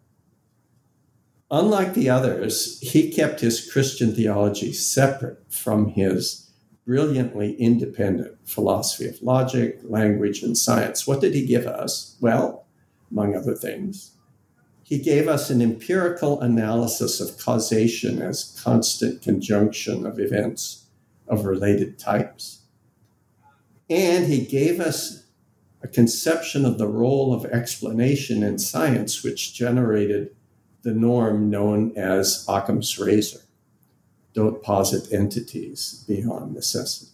Unlike 1.50 1.94
the 1.94 2.10
others, 2.10 2.80
he 2.80 3.10
kept 3.10 3.40
his 3.40 3.70
Christian 3.70 4.14
theology 4.14 4.72
separate 4.72 5.40
from 5.48 5.88
his 5.88 6.50
brilliantly 6.84 7.54
independent 7.54 8.36
philosophy 8.44 9.08
of 9.08 9.22
logic, 9.22 9.80
language, 9.84 10.42
and 10.42 10.58
science. 10.58 11.06
What 11.06 11.20
did 11.20 11.34
he 11.34 11.46
give 11.46 11.66
us? 11.66 12.16
Well, 12.20 12.66
among 13.10 13.36
other 13.36 13.54
things, 13.54 14.12
he 14.82 14.98
gave 14.98 15.28
us 15.28 15.50
an 15.50 15.62
empirical 15.62 16.40
analysis 16.40 17.20
of 17.20 17.38
causation 17.38 18.22
as 18.22 18.60
constant 18.62 19.22
conjunction 19.22 20.06
of 20.06 20.18
events 20.18 20.86
of 21.28 21.44
related 21.44 21.98
types. 21.98 22.62
And 23.90 24.26
he 24.26 24.44
gave 24.44 24.80
us 24.80 25.26
a 25.82 25.88
conception 25.88 26.64
of 26.64 26.78
the 26.78 26.88
role 26.88 27.32
of 27.32 27.44
explanation 27.46 28.42
in 28.42 28.58
science, 28.58 29.22
which 29.22 29.54
generated 29.54 30.34
the 30.86 30.94
norm 30.94 31.50
known 31.50 31.92
as 31.96 32.46
Occam's 32.48 32.96
razor 32.96 33.40
don't 34.34 34.62
posit 34.62 35.12
entities 35.12 36.04
beyond 36.06 36.54
necessity. 36.54 37.10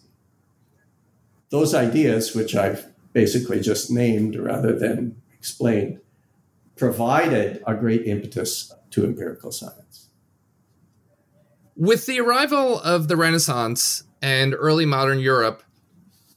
Those 1.49 1.73
ideas, 1.73 2.35
which 2.35 2.55
I've 2.55 2.85
basically 3.13 3.59
just 3.59 3.89
named 3.89 4.35
rather 4.35 4.77
than 4.77 5.19
explained, 5.33 6.01
provided 6.75 7.63
a 7.65 7.73
great 7.73 8.05
impetus 8.05 8.71
to 8.91 9.05
empirical 9.05 9.51
science. 9.51 10.09
With 11.75 12.05
the 12.05 12.19
arrival 12.19 12.79
of 12.79 13.07
the 13.07 13.17
Renaissance 13.17 14.03
and 14.21 14.53
early 14.53 14.85
modern 14.85 15.19
Europe, 15.19 15.63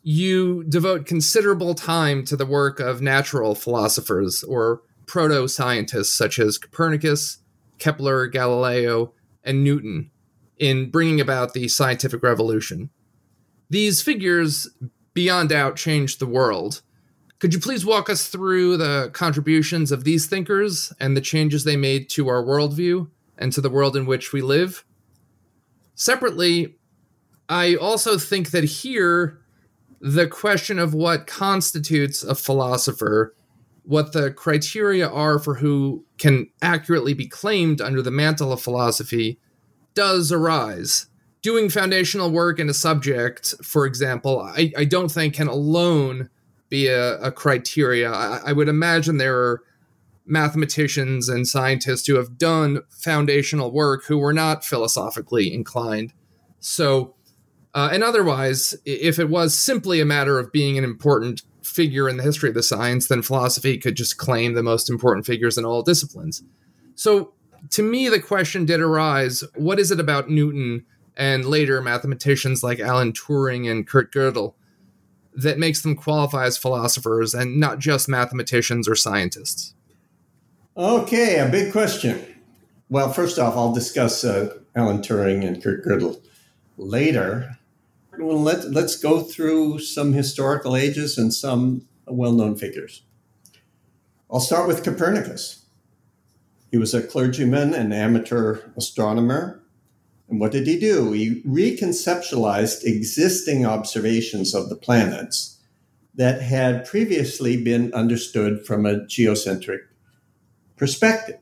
you 0.03 0.65
devote 0.65 1.05
considerable 1.05 1.75
time 1.75 2.25
to 2.25 2.37
the 2.37 2.47
work 2.47 2.81
of 2.81 3.03
natural 3.03 3.55
philosophers 3.55 4.43
or 4.43 4.81
proto 5.07 5.49
scientists 5.49 6.13
such 6.13 6.39
as 6.39 6.59
Copernicus, 6.59 7.39
Kepler, 7.79 8.27
Galileo, 8.27 9.13
and 9.45 9.63
Newton 9.63 10.11
in 10.59 10.91
bringing 10.91 11.21
about 11.21 11.53
the 11.53 11.69
scientific 11.69 12.23
revolution. 12.23 12.91
These 13.71 14.03
figures, 14.03 14.69
beyond 15.15 15.51
doubt, 15.51 15.77
changed 15.77 16.19
the 16.19 16.27
world. 16.27 16.83
Could 17.39 17.53
you 17.53 17.61
please 17.61 17.85
walk 17.85 18.09
us 18.09 18.29
through 18.29 18.79
the 18.79 19.11
contributions 19.13 19.93
of 19.93 20.05
these 20.05 20.27
thinkers 20.27 20.93
and 20.99 21.17
the 21.17 21.21
changes 21.21 21.65
they 21.65 21.77
made 21.77 22.09
to 22.11 22.29
our 22.29 22.43
worldview 22.43 23.09
and 23.37 23.53
to 23.53 23.61
the 23.61 23.71
world 23.71 23.97
in 23.97 24.07
which 24.07 24.33
we 24.33 24.41
live? 24.41 24.85
Separately, 25.95 26.77
I 27.49 27.77
also 27.77 28.19
think 28.19 28.51
that 28.51 28.65
here, 28.65 29.39
the 30.01 30.27
question 30.27 30.79
of 30.79 30.95
what 30.95 31.27
constitutes 31.27 32.23
a 32.23 32.35
philosopher, 32.35 33.36
what 33.87 34.13
the 34.13 34.33
criteria 34.33 35.09
are 35.09 35.39
for 35.39 35.55
who 35.55 36.05
can 36.19 36.49
accurately 36.61 37.15
be 37.15 37.29
claimed 37.29 37.81
under 37.81 38.03
the 38.03 38.11
mantle 38.11 38.53
of 38.53 38.61
philosophy, 38.61 39.39
does 39.95 40.33
arise. 40.33 41.07
Doing 41.41 41.71
foundational 41.71 42.31
work 42.31 42.59
in 42.59 42.69
a 42.69 42.75
subject, 42.75 43.55
for 43.63 43.87
example, 43.87 44.41
I, 44.41 44.73
I 44.77 44.85
don't 44.85 45.11
think 45.11 45.35
can 45.35 45.47
alone 45.47 46.29
be 46.69 46.89
a, 46.89 47.19
a 47.21 47.31
criteria. 47.31 48.11
I, 48.11 48.41
I 48.47 48.53
would 48.53 48.69
imagine 48.69 49.19
there 49.19 49.39
are 49.39 49.63
mathematicians 50.27 51.29
and 51.29 51.47
scientists 51.47 52.09
who 52.09 52.17
have 52.17 52.37
done 52.37 52.81
foundational 52.91 53.71
work 53.71 54.07
who 54.07 54.19
were 54.19 54.33
not 54.33 54.65
philosophically 54.65 55.55
inclined. 55.55 56.13
So, 56.59 57.15
uh, 57.73 57.91
and 57.93 58.03
otherwise, 58.03 58.75
if 58.85 59.21
it 59.21 59.29
was 59.29 59.57
simply 59.57 60.01
a 60.01 60.05
matter 60.05 60.41
of 60.41 60.51
being 60.51 60.77
an 60.77 60.83
important 60.83 61.43
figure 61.67 62.09
in 62.09 62.17
the 62.17 62.23
history 62.23 62.49
of 62.49 62.55
the 62.55 62.63
science, 62.63 63.09
then 63.09 63.23
philosophy 63.23 63.79
could 63.79 63.97
just 63.97 64.17
claim 64.17 64.55
the 64.55 64.63
most 64.63 64.89
important 64.89 65.27
figures 65.27 65.59
in 65.59 65.65
all 65.65 65.83
disciplines. 65.83 66.43
So, 66.95 67.33
to 67.71 67.83
me, 67.83 68.09
the 68.09 68.21
question 68.21 68.65
did 68.65 68.81
arise 68.81 69.43
what 69.55 69.79
is 69.79 69.91
it 69.91 69.99
about 69.99 70.31
Newton 70.31 70.85
and 71.17 71.45
later 71.45 71.81
mathematicians 71.81 72.63
like 72.63 72.79
Alan 72.79 73.13
Turing 73.13 73.71
and 73.71 73.87
Kurt 73.87 74.13
Gödel 74.13 74.55
that 75.35 75.59
makes 75.59 75.83
them 75.83 75.97
qualify 75.97 76.47
as 76.47 76.57
philosophers 76.57 77.35
and 77.35 77.59
not 77.59 77.79
just 77.79 78.09
mathematicians 78.09 78.89
or 78.89 78.95
scientists? 78.95 79.75
Okay, 80.77 81.39
a 81.39 81.49
big 81.49 81.73
question. 81.73 82.25
Well, 82.89 83.13
first 83.13 83.39
off, 83.39 83.57
I'll 83.57 83.73
discuss 83.73 84.25
uh, 84.25 84.59
Alan 84.75 84.99
Turing 84.99 85.47
and 85.47 85.63
Kurt 85.63 85.85
Gödel 85.85 86.23
later. 86.77 87.59
Well, 88.19 88.41
let, 88.41 88.71
let's 88.71 88.97
go 88.97 89.21
through 89.21 89.81
some 89.81 90.13
historical 90.13 90.77
ages 90.77 91.19
and 91.19 91.33
some 91.33 91.87
well 92.07 92.33
known 92.33 92.57
figures. 92.57 93.03
I'll 94.31 94.41
start 94.41 94.67
with 94.67 94.85
Copernicus. 94.85 95.67
He 96.71 96.79
was 96.79 96.95
a 96.95 97.03
clergyman 97.03 97.75
and 97.75 97.93
amateur 97.95 98.61
astronomer. 98.77 99.63
And 100.29 100.41
what 100.41 100.53
did 100.53 100.67
he 100.67 100.79
do? 100.79 101.13
He 101.13 101.43
reconceptualized 101.43 102.85
existing 102.85 103.65
observations 103.65 104.55
of 104.55 104.69
the 104.69 104.77
planets 104.77 105.59
that 106.15 106.43
had 106.43 106.87
previously 106.87 107.63
been 107.63 107.93
understood 107.95 108.67
from 108.67 108.85
a 108.87 109.07
geocentric 109.07 109.81
perspective. 110.77 111.39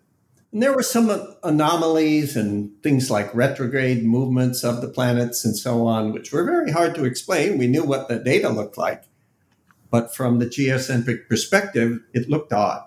And 0.55 0.63
there 0.63 0.73
were 0.73 0.85
some 0.85 1.11
anomalies 1.43 2.37
and 2.37 2.81
things 2.81 3.11
like 3.11 3.35
retrograde 3.35 4.05
movements 4.05 4.63
of 4.63 4.81
the 4.81 4.89
planets 4.89 5.45
and 5.45 5.57
so 5.57 5.85
on, 5.85 6.13
which 6.13 6.31
were 6.31 6.45
very 6.45 6.71
hard 6.71 6.95
to 6.95 7.05
explain. 7.05 7.59
We 7.59 7.67
knew 7.67 7.83
what 7.83 8.07
the 8.07 8.21
data 8.21 8.51
looked 8.51 8.79
like, 8.79 9.03
but 9.91 10.15
from 10.15 10.39
the 10.39 10.49
geocentric 10.49 11.29
perspective, 11.29 11.99
it 12.13 12.31
looked 12.31 12.53
odd. 12.53 12.85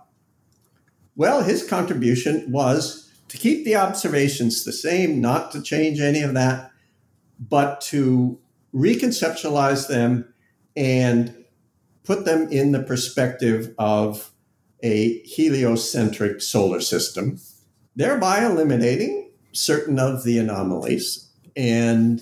Well, 1.17 1.43
his 1.43 1.67
contribution 1.67 2.49
was 2.53 3.11
to 3.27 3.37
keep 3.37 3.65
the 3.65 3.75
observations 3.75 4.63
the 4.63 4.71
same, 4.71 5.19
not 5.19 5.51
to 5.51 5.61
change 5.61 5.99
any 5.99 6.21
of 6.21 6.33
that, 6.35 6.71
but 7.37 7.81
to 7.81 8.39
reconceptualize 8.73 9.89
them 9.89 10.33
and 10.77 11.43
put 12.05 12.23
them 12.23 12.49
in 12.49 12.71
the 12.71 12.81
perspective 12.81 13.75
of 13.77 14.31
a 14.81 15.19
heliocentric 15.23 16.41
solar 16.41 16.79
system, 16.79 17.37
thereby 17.97 18.45
eliminating 18.45 19.29
certain 19.51 19.97
of 19.99 20.23
the 20.23 20.37
anomalies 20.37 21.27
and 21.55 22.21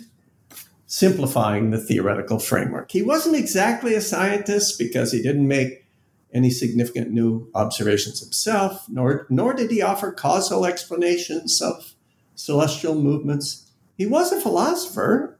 simplifying 0.87 1.71
the 1.71 1.77
theoretical 1.77 2.39
framework. 2.39 2.91
He 2.91 3.01
wasn't 3.01 3.35
exactly 3.35 3.93
a 3.93 4.01
scientist 4.01 4.79
because 4.79 5.11
he 5.11 5.21
didn't 5.21 5.47
make 5.47 5.85
any 6.33 6.49
significant 6.49 7.11
new 7.11 7.49
observations 7.53 8.21
himself, 8.21 8.85
nor, 8.87 9.27
nor 9.29 9.53
did 9.53 9.69
he 9.69 9.81
offer 9.81 10.13
causal 10.13 10.65
explanations 10.65 11.61
of 11.61 11.93
celestial 12.35 12.95
movements. 12.95 13.69
He 13.97 14.05
was 14.05 14.31
a 14.31 14.39
philosopher 14.39 15.37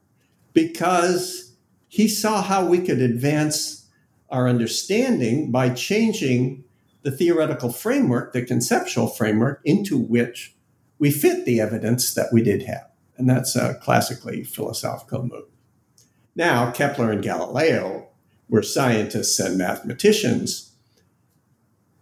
because 0.51 1.53
he 1.87 2.09
saw 2.09 2.41
how 2.41 2.65
we 2.65 2.79
could 2.79 2.99
advance 2.99 3.87
our 4.29 4.49
understanding 4.49 5.49
by 5.49 5.69
changing 5.69 6.64
the 7.05 7.11
theoretical 7.11 7.71
framework, 7.71 8.33
the 8.33 8.43
conceptual 8.43 9.07
framework, 9.07 9.61
into 9.63 9.95
which 9.95 10.55
we 10.97 11.11
fit 11.11 11.45
the 11.45 11.61
evidence 11.61 12.15
that 12.15 12.33
we 12.33 12.41
did 12.41 12.63
have. 12.63 12.89
And 13.15 13.29
that's 13.29 13.55
a 13.55 13.75
classically 13.75 14.43
philosophical 14.43 15.21
move. 15.21 15.45
Now, 16.35 16.71
Kepler 16.71 17.11
and 17.11 17.21
Galileo 17.21 18.07
were 18.49 18.63
scientists 18.63 19.39
and 19.39 19.55
mathematicians 19.55 20.71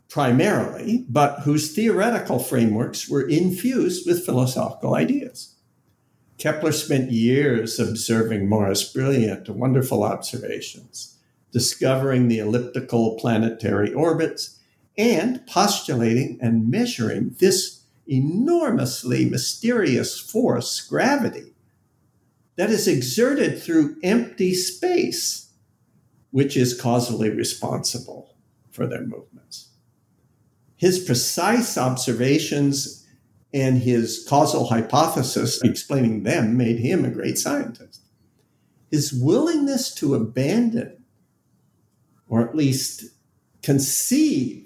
primarily, 0.07 1.05
but 1.09 1.41
whose 1.41 1.75
theoretical 1.75 2.39
frameworks 2.39 3.09
were 3.09 3.27
infused 3.27 4.07
with 4.07 4.25
philosophical 4.25 4.95
ideas. 4.95 5.55
Kepler 6.37 6.71
spent 6.71 7.11
years 7.11 7.77
observing 7.77 8.47
Mars' 8.47 8.89
brilliant, 8.89 9.49
wonderful 9.49 10.03
observations, 10.03 11.17
discovering 11.51 12.29
the 12.29 12.39
elliptical 12.39 13.17
planetary 13.19 13.91
orbits, 13.91 14.61
and 14.97 15.45
postulating 15.47 16.37
and 16.41 16.69
measuring 16.69 17.35
this 17.39 17.83
enormously 18.07 19.25
mysterious 19.25 20.19
force, 20.19 20.81
gravity, 20.81 21.53
that 22.55 22.69
is 22.69 22.87
exerted 22.87 23.61
through 23.61 23.95
empty 24.03 24.53
space, 24.53 25.51
which 26.31 26.55
is 26.55 26.79
causally 26.79 27.29
responsible 27.29 28.35
for 28.71 28.85
their 28.85 29.01
movements 29.01 29.69
his 30.83 30.99
precise 30.99 31.77
observations 31.77 33.07
and 33.53 33.77
his 33.77 34.25
causal 34.27 34.65
hypothesis 34.65 35.61
explaining 35.63 36.23
them 36.23 36.57
made 36.57 36.77
him 36.77 37.05
a 37.05 37.09
great 37.09 37.37
scientist. 37.37 38.01
His 38.91 39.13
willingness 39.13 39.95
to 39.95 40.13
abandon, 40.13 41.05
or 42.27 42.41
at 42.41 42.53
least 42.53 43.05
conceive 43.61 44.62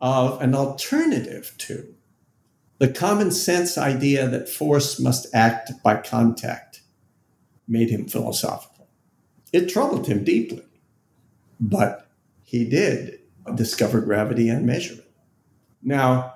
of 0.00 0.40
an 0.40 0.54
alternative 0.54 1.54
to, 1.58 1.94
the 2.78 2.88
common 2.88 3.30
sense 3.30 3.76
idea 3.76 4.28
that 4.28 4.48
force 4.48 5.00
must 5.00 5.26
act 5.34 5.72
by 5.82 5.96
contact 5.96 6.82
made 7.66 7.90
him 7.90 8.06
philosophical. 8.06 8.88
It 9.52 9.68
troubled 9.68 10.06
him 10.06 10.24
deeply, 10.24 10.64
but 11.58 12.08
he 12.44 12.64
did 12.64 13.20
discover 13.54 14.00
gravity 14.00 14.48
and 14.48 14.64
measure 14.66 14.94
it. 14.94 15.10
Now, 15.82 16.34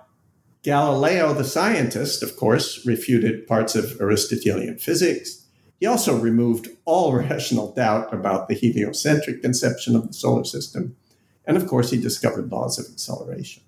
Galileo, 0.62 1.32
the 1.32 1.44
scientist, 1.44 2.22
of 2.22 2.36
course, 2.36 2.86
refuted 2.86 3.46
parts 3.46 3.74
of 3.74 4.00
Aristotelian 4.00 4.78
physics. 4.78 5.46
He 5.80 5.86
also 5.86 6.16
removed 6.16 6.68
all 6.84 7.12
rational 7.12 7.72
doubt 7.72 8.14
about 8.14 8.48
the 8.48 8.54
heliocentric 8.54 9.42
conception 9.42 9.96
of 9.96 10.06
the 10.06 10.12
solar 10.12 10.44
system. 10.44 10.96
And 11.44 11.56
of 11.56 11.66
course, 11.66 11.90
he 11.90 12.00
discovered 12.00 12.50
laws 12.50 12.78
of 12.78 12.86
acceleration. 12.92 13.62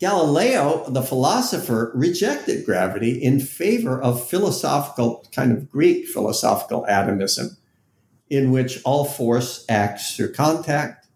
Galileo, 0.00 0.84
the 0.88 1.02
philosopher, 1.02 1.92
rejected 1.94 2.64
gravity 2.66 3.22
in 3.22 3.38
favor 3.38 4.02
of 4.02 4.28
philosophical, 4.28 5.24
kind 5.32 5.52
of 5.52 5.70
Greek 5.70 6.08
philosophical 6.08 6.84
atomism, 6.88 7.56
in 8.28 8.50
which 8.50 8.80
all 8.84 9.04
force 9.04 9.64
acts 9.68 10.16
through 10.16 10.32
contact 10.32 11.06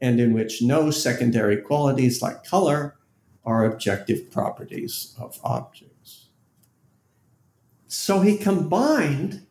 and 0.00 0.20
in 0.20 0.32
which 0.32 0.62
no 0.62 0.92
secondary 0.92 1.56
qualities 1.56 2.22
like 2.22 2.44
color 2.44 2.96
are 3.44 3.64
objective 3.64 4.30
properties 4.30 5.16
of 5.18 5.40
objects. 5.42 6.28
So 7.88 8.20
he 8.20 8.36
combined 8.36 9.46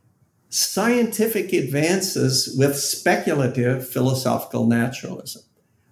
scientific 0.50 1.52
advances 1.54 2.56
with 2.58 2.78
speculative 2.78 3.88
philosophical 3.88 4.66
naturalism. 4.66 5.44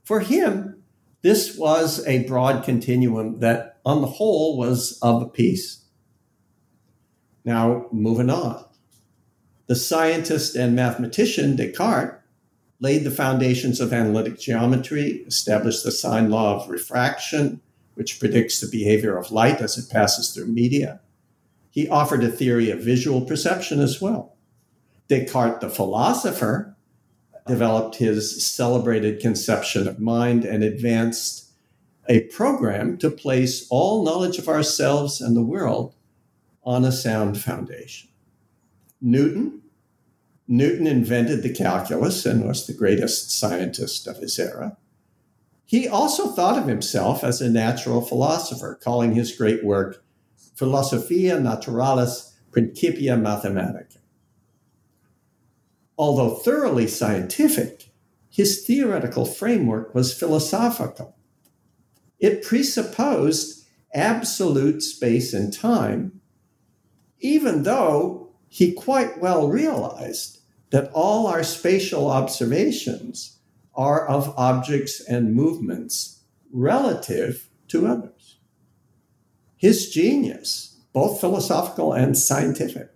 For 0.04 0.22
him, 0.22 0.84
this 1.22 1.58
was 1.58 2.06
a 2.06 2.28
broad 2.28 2.64
continuum 2.64 3.40
that, 3.40 3.80
on 3.86 4.02
the 4.02 4.08
whole, 4.08 4.58
was 4.58 5.00
of 5.02 5.22
a 5.22 5.28
piece. 5.28 5.86
Now, 7.44 7.88
moving 7.92 8.30
on. 8.30 8.66
The 9.68 9.76
scientist 9.76 10.56
and 10.56 10.76
mathematician 10.76 11.56
Descartes 11.56 12.22
laid 12.80 13.04
the 13.04 13.12
foundations 13.12 13.80
of 13.80 13.92
analytic 13.92 14.40
geometry, 14.40 15.24
established 15.26 15.84
the 15.84 15.92
sine 15.92 16.30
law 16.30 16.62
of 16.62 16.70
refraction, 16.70 17.62
which 17.96 18.20
predicts 18.20 18.60
the 18.60 18.68
behavior 18.68 19.18
of 19.18 19.32
light 19.32 19.62
as 19.62 19.78
it 19.78 19.90
passes 19.90 20.32
through 20.32 20.48
media. 20.48 21.00
He 21.72 21.90
offered 21.90 22.24
a 22.24 22.30
theory 22.30 22.70
of 22.70 22.80
visual 22.80 23.22
perception 23.22 23.80
as 23.80 24.00
well. 24.00 24.35
Descartes, 25.08 25.62
the 25.62 25.70
philosopher, 25.70 26.76
developed 27.48 27.98
his 27.98 28.46
celebrated 28.46 29.20
conception 29.20 29.88
of 29.88 30.00
mind 30.00 30.46
and 30.46 30.64
advanced 30.64 31.52
a 32.08 32.22
program 32.22 32.98
to 32.98 33.10
place 33.10 33.68
all 33.70 34.04
knowledge 34.04 34.38
of 34.38 34.48
ourselves 34.48 35.22
and 35.22 35.36
the 35.36 35.44
world 35.44 35.96
on 36.64 36.84
a 36.84 36.92
sound 36.92 37.40
foundation. 37.40 38.10
Newton. 39.02 39.62
Newton 40.48 40.88
invented 40.88 41.42
the 41.42 41.54
calculus 41.54 42.26
and 42.26 42.46
was 42.46 42.66
the 42.66 42.74
greatest 42.74 43.32
scientist 43.32 44.08
of 44.08 44.18
his 44.18 44.38
era. 44.38 44.78
He 45.66 45.88
also 45.88 46.28
thought 46.28 46.60
of 46.60 46.68
himself 46.68 47.24
as 47.24 47.42
a 47.42 47.50
natural 47.50 48.02
philosopher, 48.02 48.80
calling 48.82 49.14
his 49.14 49.36
great 49.36 49.64
work 49.64 50.04
Philosophia 50.56 51.40
Naturalis 51.40 52.34
Principia 52.52 53.18
Mathematica. 53.18 53.85
Although 55.98 56.36
thoroughly 56.36 56.88
scientific, 56.88 57.90
his 58.30 58.66
theoretical 58.66 59.26
framework 59.26 59.96
was 59.96 60.18
philosophical. 60.18 61.16
It 62.20 62.44
presupposed 62.44 63.66
absolute 63.94 64.84
space 64.84 65.34
and 65.34 65.54
time, 65.54 66.20
even 67.20 67.64
though 67.64 68.34
he 68.50 68.74
quite 68.74 69.22
well 69.22 69.48
realized 69.48 70.40
that 70.72 70.92
all 70.94 71.28
our 71.28 71.44
spatial 71.44 72.10
observations 72.10 73.38
are 73.74 74.06
of 74.08 74.34
objects 74.38 75.00
and 75.00 75.34
movements 75.34 76.22
relative 76.52 77.50
to 77.68 77.88
others. 77.88 78.38
His 79.56 79.90
genius, 79.90 80.78
both 80.94 81.20
philosophical 81.20 81.94
and 81.94 82.18
scientific, 82.18 82.95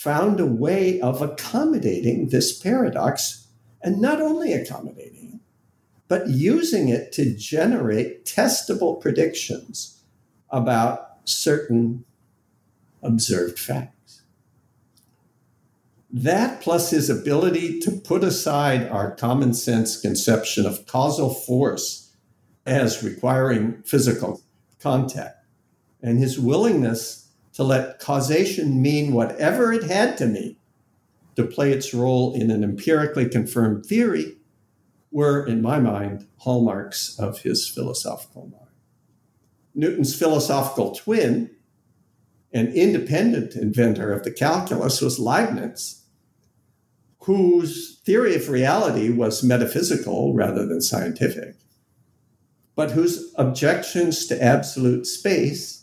found 0.00 0.40
a 0.40 0.46
way 0.46 0.98
of 1.02 1.20
accommodating 1.20 2.30
this 2.30 2.58
paradox, 2.58 3.48
and 3.82 4.00
not 4.00 4.18
only 4.18 4.50
accommodating 4.50 5.32
it, 5.34 5.40
but 6.08 6.26
using 6.26 6.88
it 6.88 7.12
to 7.12 7.36
generate 7.36 8.24
testable 8.24 8.98
predictions 8.98 10.02
about 10.48 11.18
certain 11.24 12.02
observed 13.02 13.58
facts. 13.58 14.22
That 16.10 16.62
plus 16.62 16.88
his 16.88 17.10
ability 17.10 17.78
to 17.80 17.90
put 17.90 18.24
aside 18.24 18.88
our 18.88 19.14
common 19.14 19.52
sense 19.52 20.00
conception 20.00 20.64
of 20.64 20.86
causal 20.86 21.28
force 21.28 22.16
as 22.64 23.02
requiring 23.02 23.82
physical 23.82 24.40
contact 24.78 25.44
and 26.02 26.18
his 26.18 26.38
willingness 26.38 27.29
to 27.60 27.64
let 27.64 27.98
causation 27.98 28.80
mean 28.80 29.12
whatever 29.12 29.70
it 29.70 29.82
had 29.82 30.16
to 30.16 30.24
mean 30.24 30.56
to 31.36 31.44
play 31.44 31.72
its 31.72 31.92
role 31.92 32.32
in 32.32 32.50
an 32.50 32.64
empirically 32.64 33.28
confirmed 33.28 33.84
theory 33.84 34.38
were, 35.10 35.44
in 35.44 35.60
my 35.60 35.78
mind, 35.78 36.26
hallmarks 36.38 37.18
of 37.18 37.42
his 37.42 37.68
philosophical 37.68 38.46
mind. 38.46 38.70
Newton's 39.74 40.18
philosophical 40.18 40.94
twin, 40.94 41.50
an 42.50 42.68
independent 42.68 43.54
inventor 43.54 44.10
of 44.10 44.22
the 44.22 44.30
calculus, 44.30 45.02
was 45.02 45.18
Leibniz 45.18 46.00
whose 47.24 48.00
theory 48.06 48.36
of 48.36 48.48
reality 48.48 49.10
was 49.10 49.42
metaphysical 49.42 50.32
rather 50.32 50.64
than 50.64 50.80
scientific, 50.80 51.56
but 52.74 52.92
whose 52.92 53.34
objections 53.36 54.26
to 54.28 54.42
absolute 54.42 55.06
space 55.06 55.79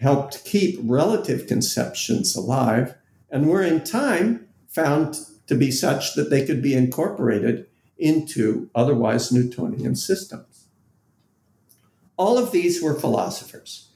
helped 0.00 0.44
keep 0.44 0.78
relative 0.82 1.46
conceptions 1.46 2.34
alive 2.36 2.94
and 3.30 3.48
were 3.48 3.62
in 3.62 3.82
time 3.82 4.46
found 4.68 5.18
to 5.46 5.54
be 5.54 5.70
such 5.70 6.14
that 6.14 6.30
they 6.30 6.44
could 6.44 6.62
be 6.62 6.74
incorporated 6.74 7.66
into 7.98 8.68
otherwise 8.74 9.30
Newtonian 9.30 9.94
systems. 9.94 10.66
All 12.16 12.38
of 12.38 12.52
these 12.52 12.82
were 12.82 12.94
philosophers. 12.98 13.88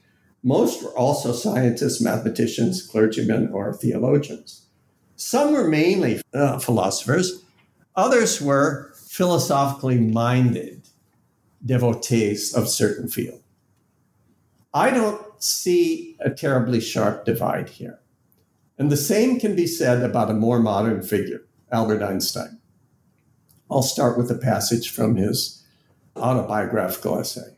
Most 0.43 0.83
were 0.83 0.97
also 0.97 1.33
scientists, 1.33 2.01
mathematicians, 2.01 2.85
clergymen, 2.85 3.49
or 3.51 3.73
theologians. 3.73 4.67
Some 5.15 5.51
were 5.51 5.67
mainly 5.67 6.21
uh, 6.33 6.59
philosophers, 6.59 7.43
others 7.95 8.41
were 8.41 8.93
philosophically 9.07 9.99
minded 9.99 10.87
devotees 11.65 12.53
of 12.53 12.69
certain 12.69 13.09
field. 13.09 13.41
I 14.73 14.91
don't 14.91 15.21
see 15.41 16.15
a 16.19 16.29
terribly 16.29 16.79
sharp 16.79 17.25
divide 17.25 17.69
here. 17.69 17.99
And 18.77 18.91
the 18.91 18.97
same 18.97 19.39
can 19.39 19.55
be 19.55 19.65
said 19.65 20.03
about 20.03 20.29
a 20.29 20.35
more 20.35 20.59
modern 20.59 21.01
figure, 21.01 21.45
Albert 21.71 22.03
Einstein. 22.03 22.59
I'll 23.69 23.81
start 23.81 24.17
with 24.17 24.29
a 24.31 24.37
passage 24.37 24.89
from 24.89 25.15
his 25.15 25.65
autobiographical 26.15 27.19
essay. 27.19 27.57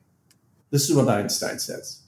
This 0.70 0.89
is 0.89 0.95
what 0.95 1.09
Einstein 1.09 1.59
says 1.59 2.01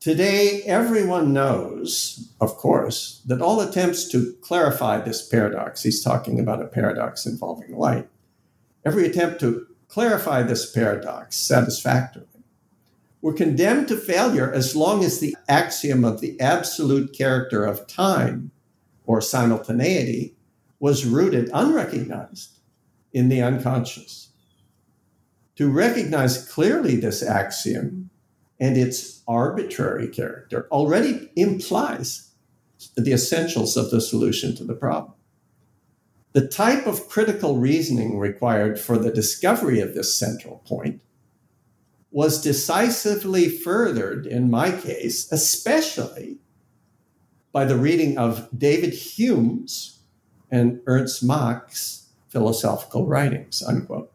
Today, 0.00 0.62
everyone 0.66 1.32
knows, 1.32 2.32
of 2.40 2.56
course, 2.56 3.22
that 3.26 3.40
all 3.40 3.60
attempts 3.60 4.08
to 4.08 4.34
clarify 4.42 5.00
this 5.00 5.26
paradox, 5.26 5.82
he's 5.82 6.02
talking 6.02 6.40
about 6.40 6.60
a 6.60 6.66
paradox 6.66 7.24
involving 7.24 7.76
light, 7.76 8.08
every 8.84 9.06
attempt 9.06 9.40
to 9.40 9.66
clarify 9.88 10.42
this 10.42 10.70
paradox 10.70 11.36
satisfactorily 11.36 12.31
were 13.22 13.32
condemned 13.32 13.86
to 13.88 13.96
failure 13.96 14.52
as 14.52 14.76
long 14.76 15.04
as 15.04 15.20
the 15.20 15.36
axiom 15.48 16.04
of 16.04 16.20
the 16.20 16.38
absolute 16.40 17.16
character 17.16 17.64
of 17.64 17.86
time 17.86 18.50
or 19.06 19.20
simultaneity 19.20 20.36
was 20.80 21.06
rooted 21.06 21.48
unrecognized 21.54 22.58
in 23.12 23.28
the 23.28 23.40
unconscious. 23.40 24.30
To 25.56 25.70
recognize 25.70 26.48
clearly 26.48 26.96
this 26.96 27.22
axiom 27.22 28.10
and 28.58 28.76
its 28.76 29.22
arbitrary 29.28 30.08
character 30.08 30.66
already 30.72 31.30
implies 31.36 32.32
the 32.96 33.12
essentials 33.12 33.76
of 33.76 33.90
the 33.90 34.00
solution 34.00 34.56
to 34.56 34.64
the 34.64 34.74
problem. 34.74 35.14
The 36.32 36.48
type 36.48 36.86
of 36.86 37.08
critical 37.08 37.58
reasoning 37.58 38.18
required 38.18 38.80
for 38.80 38.98
the 38.98 39.12
discovery 39.12 39.80
of 39.80 39.94
this 39.94 40.18
central 40.18 40.62
point 40.66 41.00
was 42.12 42.42
decisively 42.42 43.48
furthered 43.48 44.26
in 44.26 44.50
my 44.50 44.70
case, 44.70 45.32
especially 45.32 46.38
by 47.50 47.64
the 47.64 47.76
reading 47.76 48.18
of 48.18 48.48
David 48.56 48.92
Hume's 48.92 50.00
and 50.50 50.80
Ernst 50.86 51.24
Mach's 51.24 52.10
philosophical 52.28 53.06
writings, 53.06 53.62
unquote. 53.62 54.12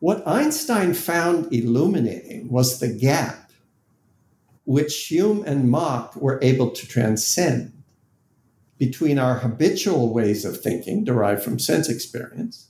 What 0.00 0.26
Einstein 0.28 0.94
found 0.94 1.52
illuminating 1.52 2.50
was 2.50 2.78
the 2.78 2.92
gap 2.92 3.50
which 4.64 5.06
Hume 5.06 5.42
and 5.46 5.70
Mach 5.70 6.14
were 6.14 6.38
able 6.42 6.70
to 6.70 6.86
transcend 6.86 7.72
between 8.76 9.18
our 9.18 9.38
habitual 9.38 10.12
ways 10.12 10.44
of 10.44 10.60
thinking 10.60 11.04
derived 11.04 11.42
from 11.42 11.58
sense 11.58 11.88
experience 11.88 12.67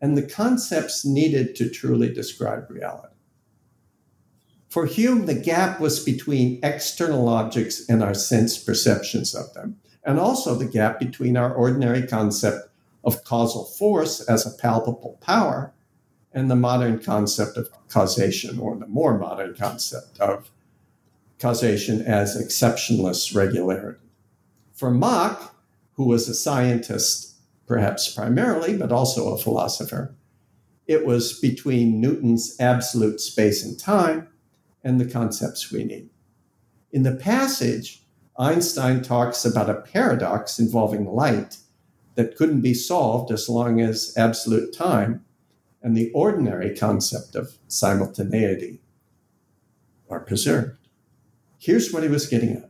and 0.00 0.16
the 0.16 0.22
concepts 0.22 1.04
needed 1.04 1.56
to 1.56 1.68
truly 1.68 2.12
describe 2.12 2.70
reality. 2.70 3.14
For 4.68 4.86
Hume, 4.86 5.26
the 5.26 5.34
gap 5.34 5.80
was 5.80 6.04
between 6.04 6.60
external 6.62 7.28
objects 7.28 7.88
and 7.88 8.02
our 8.02 8.14
sense 8.14 8.58
perceptions 8.58 9.34
of 9.34 9.54
them, 9.54 9.78
and 10.04 10.20
also 10.20 10.54
the 10.54 10.66
gap 10.66 11.00
between 11.00 11.36
our 11.36 11.52
ordinary 11.52 12.06
concept 12.06 12.68
of 13.02 13.24
causal 13.24 13.64
force 13.64 14.20
as 14.28 14.46
a 14.46 14.56
palpable 14.56 15.18
power 15.20 15.72
and 16.32 16.50
the 16.50 16.56
modern 16.56 16.98
concept 16.98 17.56
of 17.56 17.70
causation, 17.88 18.58
or 18.58 18.76
the 18.76 18.86
more 18.86 19.18
modern 19.18 19.54
concept 19.54 20.20
of 20.20 20.50
causation 21.38 22.02
as 22.02 22.36
exceptionless 22.36 23.34
regularity. 23.34 24.04
For 24.74 24.90
Mach, 24.90 25.54
who 25.94 26.04
was 26.04 26.28
a 26.28 26.34
scientist 26.34 27.27
perhaps 27.68 28.12
primarily, 28.12 28.76
but 28.76 28.90
also 28.90 29.32
a 29.32 29.38
philosopher, 29.38 30.14
it 30.86 31.04
was 31.04 31.38
between 31.38 32.00
Newton's 32.00 32.56
absolute 32.58 33.20
space 33.20 33.62
and 33.62 33.78
time 33.78 34.26
and 34.82 34.98
the 34.98 35.08
concepts 35.08 35.70
we 35.70 35.84
need. 35.84 36.08
In 36.90 37.02
the 37.02 37.14
passage, 37.14 38.02
Einstein 38.38 39.02
talks 39.02 39.44
about 39.44 39.68
a 39.68 39.82
paradox 39.82 40.58
involving 40.58 41.04
light 41.04 41.58
that 42.14 42.36
couldn't 42.36 42.62
be 42.62 42.72
solved 42.72 43.30
as 43.30 43.48
long 43.48 43.80
as 43.80 44.14
absolute 44.16 44.74
time 44.74 45.24
and 45.82 45.96
the 45.96 46.10
ordinary 46.12 46.74
concept 46.74 47.36
of 47.36 47.58
simultaneity 47.68 48.80
are 50.10 50.20
preserved. 50.20 50.88
Here's 51.58 51.92
what 51.92 52.02
he 52.02 52.08
was 52.08 52.26
getting 52.26 52.56
at. 52.56 52.67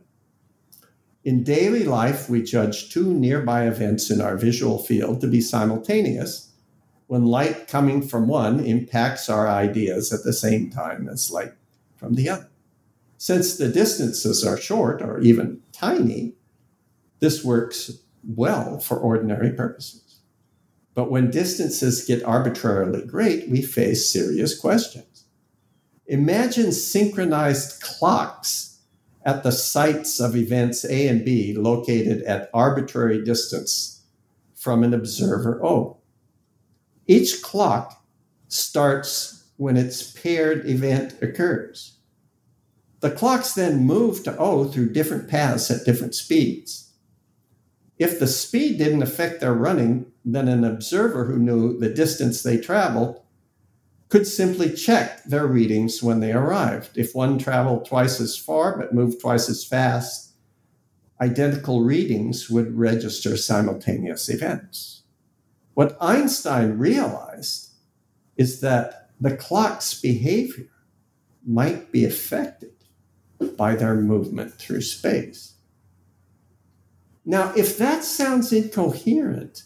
In 1.23 1.43
daily 1.43 1.83
life, 1.83 2.29
we 2.29 2.41
judge 2.41 2.91
two 2.91 3.13
nearby 3.13 3.67
events 3.67 4.09
in 4.09 4.21
our 4.21 4.37
visual 4.37 4.79
field 4.79 5.19
to 5.21 5.27
be 5.27 5.41
simultaneous 5.41 6.51
when 7.07 7.25
light 7.25 7.67
coming 7.67 8.01
from 8.07 8.27
one 8.27 8.59
impacts 8.59 9.29
our 9.29 9.47
ideas 9.47 10.13
at 10.13 10.23
the 10.23 10.31
same 10.31 10.69
time 10.69 11.09
as 11.09 11.31
light 11.31 11.53
from 11.97 12.15
the 12.15 12.29
other. 12.29 12.49
Since 13.17 13.57
the 13.57 13.67
distances 13.67 14.45
are 14.45 14.57
short 14.57 15.01
or 15.01 15.19
even 15.19 15.61
tiny, 15.73 16.35
this 17.19 17.43
works 17.43 17.91
well 18.23 18.79
for 18.79 18.97
ordinary 18.97 19.51
purposes. 19.51 20.19
But 20.93 21.11
when 21.11 21.31
distances 21.31 22.05
get 22.05 22.23
arbitrarily 22.23 23.05
great, 23.05 23.49
we 23.49 23.61
face 23.61 24.09
serious 24.09 24.57
questions. 24.57 25.25
Imagine 26.07 26.71
synchronized 26.71 27.81
clocks 27.81 28.68
at 29.23 29.43
the 29.43 29.51
sites 29.51 30.19
of 30.19 30.35
events 30.35 30.85
A 30.85 31.07
and 31.07 31.23
B 31.25 31.53
located 31.53 32.23
at 32.23 32.49
arbitrary 32.53 33.23
distance 33.23 34.03
from 34.55 34.83
an 34.83 34.93
observer 34.93 35.63
O. 35.63 35.97
Each 37.07 37.41
clock 37.41 38.03
starts 38.47 39.45
when 39.57 39.77
its 39.77 40.11
paired 40.11 40.65
event 40.65 41.15
occurs. 41.21 41.97
The 43.01 43.11
clocks 43.11 43.53
then 43.53 43.85
move 43.85 44.23
to 44.23 44.37
O 44.37 44.65
through 44.65 44.91
different 44.91 45.29
paths 45.29 45.71
at 45.71 45.85
different 45.85 46.15
speeds. 46.15 46.91
If 47.97 48.19
the 48.19 48.27
speed 48.27 48.77
didn't 48.77 49.03
affect 49.03 49.41
their 49.41 49.53
running, 49.53 50.05
then 50.23 50.47
an 50.47 50.63
observer 50.63 51.25
who 51.25 51.37
knew 51.37 51.77
the 51.77 51.89
distance 51.89 52.41
they 52.43 52.57
traveled 52.57 53.21
could 54.09 54.25
simply 54.25 54.73
check 54.73 55.23
their 55.23 55.45
readings 55.45 56.01
when 56.01 56.19
they 56.19 56.33
arrived. 56.33 56.97
If 56.97 57.13
one 57.13 57.37
traveled 57.37 57.85
twice 57.85 58.19
as 58.19 58.35
far 58.35 58.77
but 58.77 58.93
moved 58.93 59.21
twice 59.21 59.47
as 59.49 59.63
fast, 59.63 60.33
identical 61.21 61.81
readings 61.81 62.49
would 62.49 62.77
register 62.77 63.37
simultaneous 63.37 64.29
events. 64.29 65.03
What 65.75 65.97
Einstein 66.01 66.77
realized 66.77 67.69
is 68.35 68.61
that 68.61 69.11
the 69.21 69.35
clock's 69.35 69.99
behavior 69.99 70.69
might 71.45 71.91
be 71.91 72.03
affected 72.03 72.73
by 73.57 73.75
their 73.75 73.95
movement 73.95 74.53
through 74.53 74.81
space. 74.81 75.53
Now, 77.25 77.53
if 77.55 77.77
that 77.77 78.03
sounds 78.03 78.51
incoherent, 78.51 79.63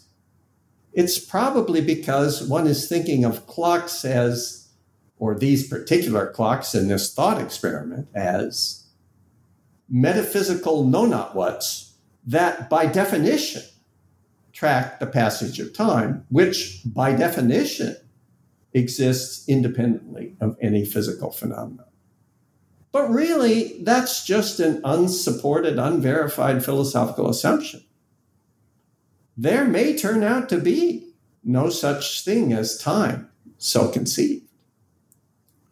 it's 0.94 1.18
probably 1.18 1.80
because 1.80 2.48
one 2.48 2.66
is 2.66 2.88
thinking 2.88 3.24
of 3.24 3.46
clocks 3.46 4.04
as, 4.04 4.68
or 5.18 5.34
these 5.34 5.68
particular 5.68 6.30
clocks 6.30 6.74
in 6.74 6.88
this 6.88 7.12
thought 7.12 7.40
experiment, 7.40 8.08
as 8.14 8.86
metaphysical 9.88 10.84
know 10.84 11.04
not 11.04 11.34
whats 11.34 11.94
that 12.26 12.70
by 12.70 12.86
definition 12.86 13.62
track 14.52 15.00
the 15.00 15.06
passage 15.06 15.58
of 15.58 15.74
time, 15.74 16.24
which 16.30 16.80
by 16.86 17.12
definition 17.12 17.96
exists 18.72 19.48
independently 19.48 20.36
of 20.40 20.56
any 20.62 20.84
physical 20.84 21.30
phenomenon. 21.30 21.86
But 22.92 23.10
really, 23.10 23.82
that's 23.82 24.24
just 24.24 24.60
an 24.60 24.80
unsupported, 24.84 25.78
unverified 25.78 26.64
philosophical 26.64 27.28
assumption. 27.28 27.83
There 29.36 29.64
may 29.64 29.96
turn 29.96 30.22
out 30.22 30.48
to 30.50 30.58
be 30.58 31.12
no 31.42 31.68
such 31.68 32.24
thing 32.24 32.52
as 32.52 32.78
time, 32.78 33.28
so 33.58 33.88
conceived. 33.88 34.46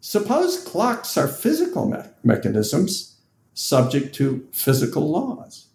Suppose 0.00 0.64
clocks 0.64 1.16
are 1.16 1.28
physical 1.28 1.88
me- 1.88 1.98
mechanisms 2.24 3.20
subject 3.54 4.14
to 4.16 4.48
physical 4.52 5.08
laws. 5.08 5.68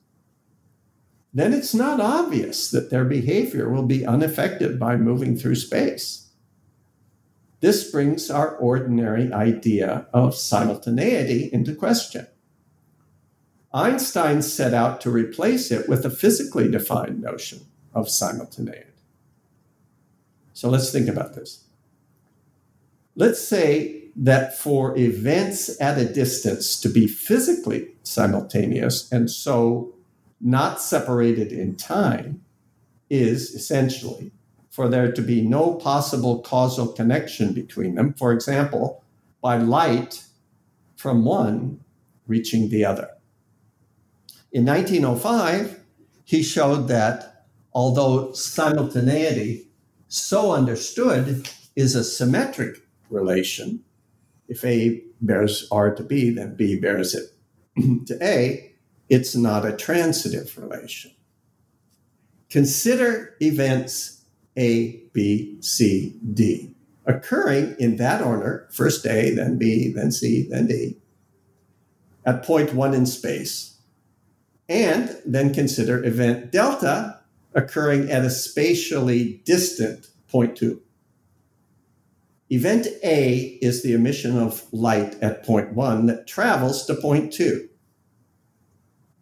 Then 1.33 1.53
it's 1.53 1.73
not 1.73 2.01
obvious 2.01 2.69
that 2.71 2.89
their 2.89 3.05
behavior 3.05 3.69
will 3.69 3.83
be 3.83 4.05
unaffected 4.05 4.77
by 4.79 4.97
moving 4.97 5.37
through 5.37 5.55
space. 5.55 6.27
This 7.61 7.89
brings 7.89 8.29
our 8.29 8.55
ordinary 8.57 9.31
idea 9.31 10.07
of 10.13 10.35
simultaneity 10.35 11.49
into 11.53 11.73
question. 11.73 12.27
Einstein 13.73 14.41
set 14.41 14.73
out 14.73 14.99
to 15.01 15.09
replace 15.09 15.71
it 15.71 15.87
with 15.87 16.05
a 16.05 16.09
physically 16.09 16.69
defined 16.69 17.21
notion 17.21 17.61
of 17.97 18.07
simultaneity. 18.07 18.83
So 20.53 20.69
let's 20.69 20.91
think 20.91 21.09
about 21.09 21.33
this. 21.33 21.63
Let's 23.15 23.41
say 23.41 24.03
that 24.15 24.55
for 24.55 24.95
events 24.97 25.81
at 25.81 25.97
a 25.97 26.05
distance 26.05 26.79
to 26.81 26.89
be 26.89 27.07
physically 27.07 27.95
simultaneous 28.03 29.11
and 29.11 29.29
so 29.31 29.95
not 30.39 30.79
separated 30.79 31.51
in 31.51 31.75
time 31.75 32.43
is 33.09 33.55
essentially 33.55 34.31
for 34.69 34.87
there 34.87 35.11
to 35.11 35.21
be 35.23 35.41
no 35.41 35.73
possible 35.73 36.41
causal 36.41 36.87
connection 36.87 37.51
between 37.51 37.95
them, 37.95 38.13
for 38.13 38.31
example, 38.31 39.03
by 39.41 39.57
light 39.57 40.23
from 40.95 41.25
one 41.25 41.79
reaching 42.27 42.69
the 42.69 42.85
other. 42.85 43.09
In 44.51 44.65
1905, 44.65 45.79
he 46.25 46.43
showed 46.43 46.87
that 46.89 47.36
although 47.77 48.31
simultaneity, 48.31 49.67
so 50.07 50.51
understood, 50.51 51.47
is 51.75 51.93
a 51.93 52.03
symmetric 52.03 52.81
relation, 53.11 53.83
if 54.47 54.65
A 54.65 55.03
bears 55.21 55.67
R 55.71 55.93
to 55.93 56.01
B, 56.01 56.31
then 56.31 56.55
B 56.55 56.79
bears 56.79 57.13
it 57.13 57.27
to 58.07 58.17
A, 58.19 58.73
it's 59.09 59.35
not 59.35 59.63
a 59.63 59.77
transitive 59.77 60.57
relation. 60.57 61.11
Consider 62.49 63.35
events 63.41 64.23
a, 64.57 64.99
B, 65.13 65.57
C, 65.61 66.15
D, 66.33 66.73
occurring 67.05 67.75
in 67.77 67.97
that 67.97 68.23
order 68.23 68.67
first 68.71 69.05
A, 69.05 69.35
then 69.35 69.59
B, 69.59 69.93
then 69.93 70.11
C, 70.11 70.47
then 70.49 70.65
D, 70.65 70.97
at 72.25 72.43
point 72.43 72.73
one 72.73 72.95
in 72.95 73.05
space. 73.05 73.77
And 74.67 75.15
then 75.23 75.53
consider 75.53 76.03
event 76.03 76.51
delta 76.51 77.16
occurring 77.53 78.11
at 78.11 78.25
a 78.25 78.29
spatially 78.29 79.41
distant 79.45 80.07
point 80.27 80.55
two. 80.55 80.81
Event 82.49 82.87
A 83.03 83.57
is 83.61 83.83
the 83.83 83.93
emission 83.93 84.37
of 84.37 84.63
light 84.71 85.15
at 85.21 85.43
point 85.45 85.73
one 85.73 86.05
that 86.05 86.27
travels 86.27 86.85
to 86.85 86.95
point 86.95 87.33
two. 87.33 87.69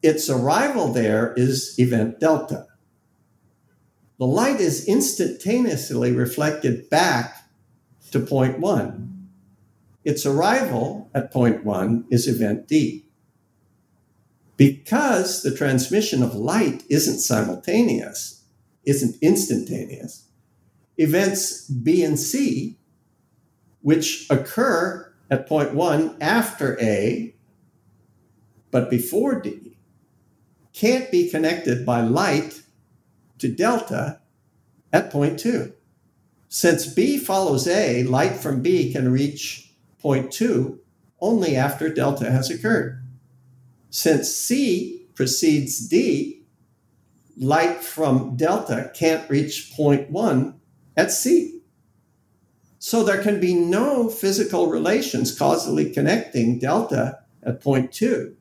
Its 0.03 0.29
arrival 0.29 0.93
there 0.93 1.33
is 1.35 1.75
event 1.79 2.19
delta 2.19 2.67
the 4.17 4.25
light 4.25 4.61
is 4.61 4.87
instantaneously 4.87 6.11
reflected 6.11 6.89
back 6.89 7.49
to 8.11 8.19
point 8.19 8.59
one. 8.59 9.11
its 10.05 10.25
arrival 10.25 11.09
at 11.13 11.31
point 11.31 11.65
one 11.65 12.05
is 12.11 12.27
event 12.27 12.67
D. 12.67 13.04
Because 14.57 15.43
the 15.43 15.55
transmission 15.55 16.23
of 16.23 16.33
light 16.33 16.83
isn't 16.89 17.19
simultaneous, 17.19 18.43
isn't 18.85 19.17
instantaneous, 19.21 20.27
events 20.97 21.67
B 21.67 22.03
and 22.03 22.17
C, 22.17 22.77
which 23.81 24.27
occur 24.29 25.13
at 25.29 25.47
point 25.47 25.73
one 25.73 26.15
after 26.21 26.79
A, 26.81 27.35
but 28.71 28.89
before 28.89 29.41
D, 29.41 29.77
can't 30.73 31.11
be 31.11 31.29
connected 31.29 31.85
by 31.85 32.01
light 32.01 32.61
to 33.39 33.47
delta 33.47 34.21
at 34.93 35.11
point 35.11 35.39
two. 35.39 35.73
Since 36.47 36.93
B 36.93 37.17
follows 37.17 37.67
A, 37.67 38.03
light 38.03 38.37
from 38.37 38.61
B 38.61 38.91
can 38.91 39.11
reach 39.11 39.73
point 39.99 40.31
two 40.31 40.79
only 41.19 41.55
after 41.55 41.89
delta 41.89 42.31
has 42.31 42.49
occurred. 42.49 43.04
Since 43.95 44.35
C 44.35 45.07
precedes 45.13 45.87
D, 45.87 46.43
light 47.37 47.81
from 47.81 48.35
delta 48.35 48.91
can't 48.93 49.29
reach 49.29 49.71
point 49.73 50.11
one 50.11 50.59
at 50.97 51.13
C. 51.13 51.61
So 52.77 53.05
there 53.05 53.23
can 53.23 53.39
be 53.39 53.53
no 53.53 54.09
physical 54.09 54.67
relations 54.67 55.33
causally 55.33 55.93
connecting 55.93 56.59
delta 56.59 57.19
at 57.41 57.61
point 57.61 57.93
two 57.93 58.35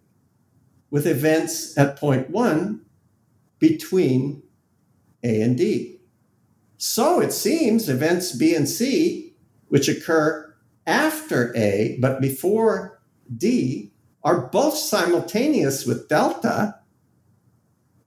with 0.90 1.06
events 1.06 1.78
at 1.78 2.00
point 2.00 2.30
one 2.30 2.84
between 3.60 4.42
A 5.22 5.40
and 5.40 5.56
D. 5.56 6.00
So 6.78 7.20
it 7.20 7.32
seems 7.32 7.88
events 7.88 8.32
B 8.32 8.56
and 8.56 8.68
C, 8.68 9.36
which 9.68 9.88
occur 9.88 10.52
after 10.84 11.56
A 11.56 11.96
but 12.00 12.20
before 12.20 13.00
D, 13.32 13.92
are 14.24 14.48
both 14.48 14.76
simultaneous 14.76 15.84
with 15.84 16.08
delta, 16.08 16.76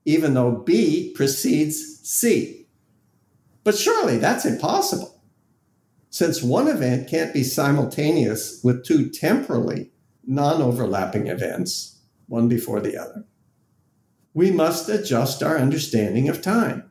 even 0.03 0.33
though 0.33 0.51
B 0.51 1.13
precedes 1.15 1.99
C. 2.03 2.67
But 3.63 3.77
surely 3.77 4.17
that's 4.17 4.45
impossible. 4.45 5.21
Since 6.09 6.41
one 6.41 6.67
event 6.67 7.07
can't 7.07 7.33
be 7.33 7.43
simultaneous 7.43 8.61
with 8.63 8.83
two 8.83 9.09
temporally 9.09 9.91
non 10.25 10.61
overlapping 10.61 11.27
events, 11.27 11.99
one 12.27 12.47
before 12.47 12.79
the 12.79 12.97
other, 12.97 13.25
we 14.33 14.51
must 14.51 14.89
adjust 14.89 15.43
our 15.43 15.57
understanding 15.57 16.29
of 16.29 16.41
time. 16.41 16.89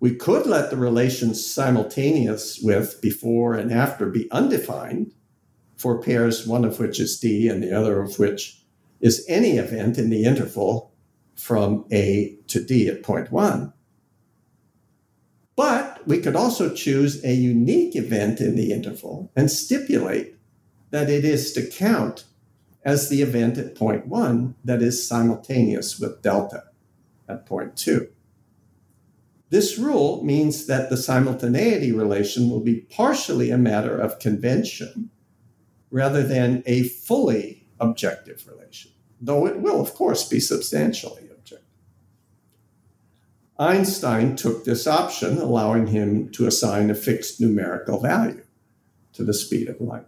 We 0.00 0.14
could 0.14 0.46
let 0.46 0.70
the 0.70 0.76
relations 0.76 1.46
simultaneous 1.46 2.60
with 2.62 3.00
before 3.00 3.54
and 3.54 3.72
after 3.72 4.06
be 4.06 4.30
undefined 4.30 5.12
for 5.76 6.00
pairs, 6.00 6.46
one 6.46 6.64
of 6.64 6.78
which 6.78 6.98
is 6.98 7.18
D 7.18 7.48
and 7.48 7.62
the 7.62 7.72
other 7.72 8.00
of 8.00 8.18
which 8.18 8.62
is 9.00 9.24
any 9.28 9.58
event 9.58 9.98
in 9.98 10.10
the 10.10 10.24
interval 10.24 10.92
from 11.34 11.84
A 11.92 12.36
to 12.48 12.64
D 12.64 12.88
at 12.88 13.02
point 13.02 13.30
one. 13.30 13.72
But 15.54 16.06
we 16.06 16.18
could 16.18 16.36
also 16.36 16.74
choose 16.74 17.24
a 17.24 17.34
unique 17.34 17.96
event 17.96 18.40
in 18.40 18.56
the 18.56 18.72
interval 18.72 19.30
and 19.36 19.50
stipulate 19.50 20.34
that 20.90 21.10
it 21.10 21.24
is 21.24 21.52
to 21.52 21.66
count 21.66 22.24
as 22.84 23.08
the 23.08 23.20
event 23.20 23.58
at 23.58 23.74
point 23.74 24.06
one 24.06 24.54
that 24.64 24.80
is 24.80 25.06
simultaneous 25.06 25.98
with 25.98 26.22
delta 26.22 26.64
at 27.28 27.46
point 27.46 27.76
two. 27.76 28.08
This 29.48 29.78
rule 29.78 30.22
means 30.24 30.66
that 30.66 30.90
the 30.90 30.96
simultaneity 30.96 31.92
relation 31.92 32.50
will 32.50 32.60
be 32.60 32.86
partially 32.90 33.50
a 33.50 33.58
matter 33.58 33.98
of 33.98 34.18
convention 34.18 35.10
rather 35.96 36.22
than 36.22 36.62
a 36.66 36.82
fully 36.82 37.66
objective 37.80 38.46
relation, 38.46 38.90
though 39.18 39.46
it 39.46 39.60
will, 39.60 39.80
of 39.80 39.94
course, 39.94 40.28
be 40.28 40.38
substantially 40.38 41.22
objective. 41.30 41.64
Einstein 43.58 44.36
took 44.36 44.66
this 44.66 44.86
option, 44.86 45.38
allowing 45.38 45.86
him 45.86 46.28
to 46.28 46.46
assign 46.46 46.90
a 46.90 46.94
fixed 46.94 47.40
numerical 47.40 47.98
value 47.98 48.44
to 49.14 49.24
the 49.24 49.32
speed 49.32 49.70
of 49.70 49.80
light. 49.80 50.04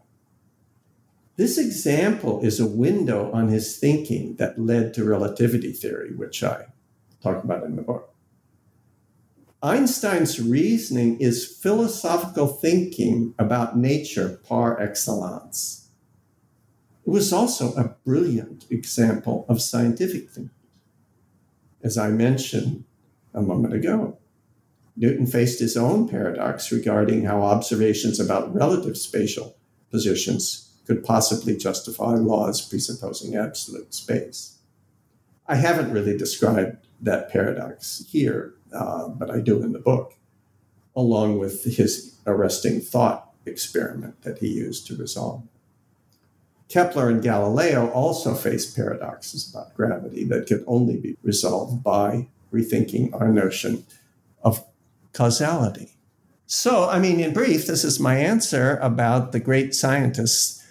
This 1.36 1.56
example 1.56 2.44
is 2.44 2.60
a 2.60 2.66
window 2.66 3.32
on 3.32 3.48
his 3.48 3.78
thinking 3.78 4.36
that 4.36 4.60
led 4.60 4.92
to 4.92 5.04
relativity 5.04 5.72
theory, 5.72 6.14
which 6.14 6.44
I 6.44 6.66
talk 7.22 7.42
about 7.42 7.64
in 7.64 7.76
the 7.76 7.82
book. 7.82 8.12
Einstein's 9.62 10.40
reasoning 10.40 11.18
is 11.18 11.44
philosophical 11.44 12.46
thinking 12.46 13.34
about 13.40 13.76
nature 13.76 14.40
par 14.44 14.80
excellence. 14.80 15.88
It 17.04 17.10
was 17.10 17.32
also 17.32 17.74
a 17.74 17.96
brilliant 18.04 18.66
example 18.70 19.44
of 19.48 19.60
scientific 19.60 20.30
thinking. 20.30 20.50
As 21.82 21.98
I 21.98 22.10
mentioned 22.10 22.84
a 23.34 23.42
moment 23.42 23.74
ago, 23.74 24.18
Newton 24.96 25.26
faced 25.26 25.58
his 25.58 25.76
own 25.76 26.08
paradox 26.08 26.70
regarding 26.70 27.24
how 27.24 27.42
observations 27.42 28.20
about 28.20 28.54
relative 28.54 28.96
spatial 28.96 29.56
positions 29.90 30.70
could 30.86 31.02
possibly 31.02 31.56
justify 31.56 32.14
laws 32.14 32.60
presupposing 32.60 33.34
absolute 33.34 33.92
space. 33.92 34.58
I 35.48 35.56
haven't 35.56 35.92
really 35.92 36.16
described 36.16 36.86
that 37.00 37.30
paradox 37.30 38.04
here 38.08 38.54
uh, 38.72 39.08
but 39.08 39.30
I 39.30 39.40
do 39.40 39.62
in 39.62 39.72
the 39.72 39.78
book, 39.78 40.14
along 40.94 41.38
with 41.38 41.64
his 41.64 42.18
arresting 42.26 42.80
thought 42.80 43.30
experiment 43.46 44.22
that 44.22 44.38
he 44.38 44.48
used 44.48 44.86
to 44.86 44.96
resolve. 44.96 45.42
Kepler 46.68 47.08
and 47.08 47.22
Galileo 47.22 47.90
also 47.90 48.34
faced 48.34 48.76
paradoxes 48.76 49.50
about 49.50 49.74
gravity 49.74 50.24
that 50.24 50.46
could 50.46 50.64
only 50.66 50.98
be 50.98 51.16
resolved 51.22 51.82
by 51.82 52.28
rethinking 52.52 53.18
our 53.18 53.28
notion 53.28 53.84
of 54.42 54.64
causality. 55.14 55.96
So, 56.46 56.88
I 56.88 56.98
mean, 56.98 57.20
in 57.20 57.32
brief, 57.32 57.66
this 57.66 57.84
is 57.84 58.00
my 58.00 58.16
answer 58.16 58.78
about 58.82 59.32
the 59.32 59.40
great 59.40 59.74
scientists. 59.74 60.64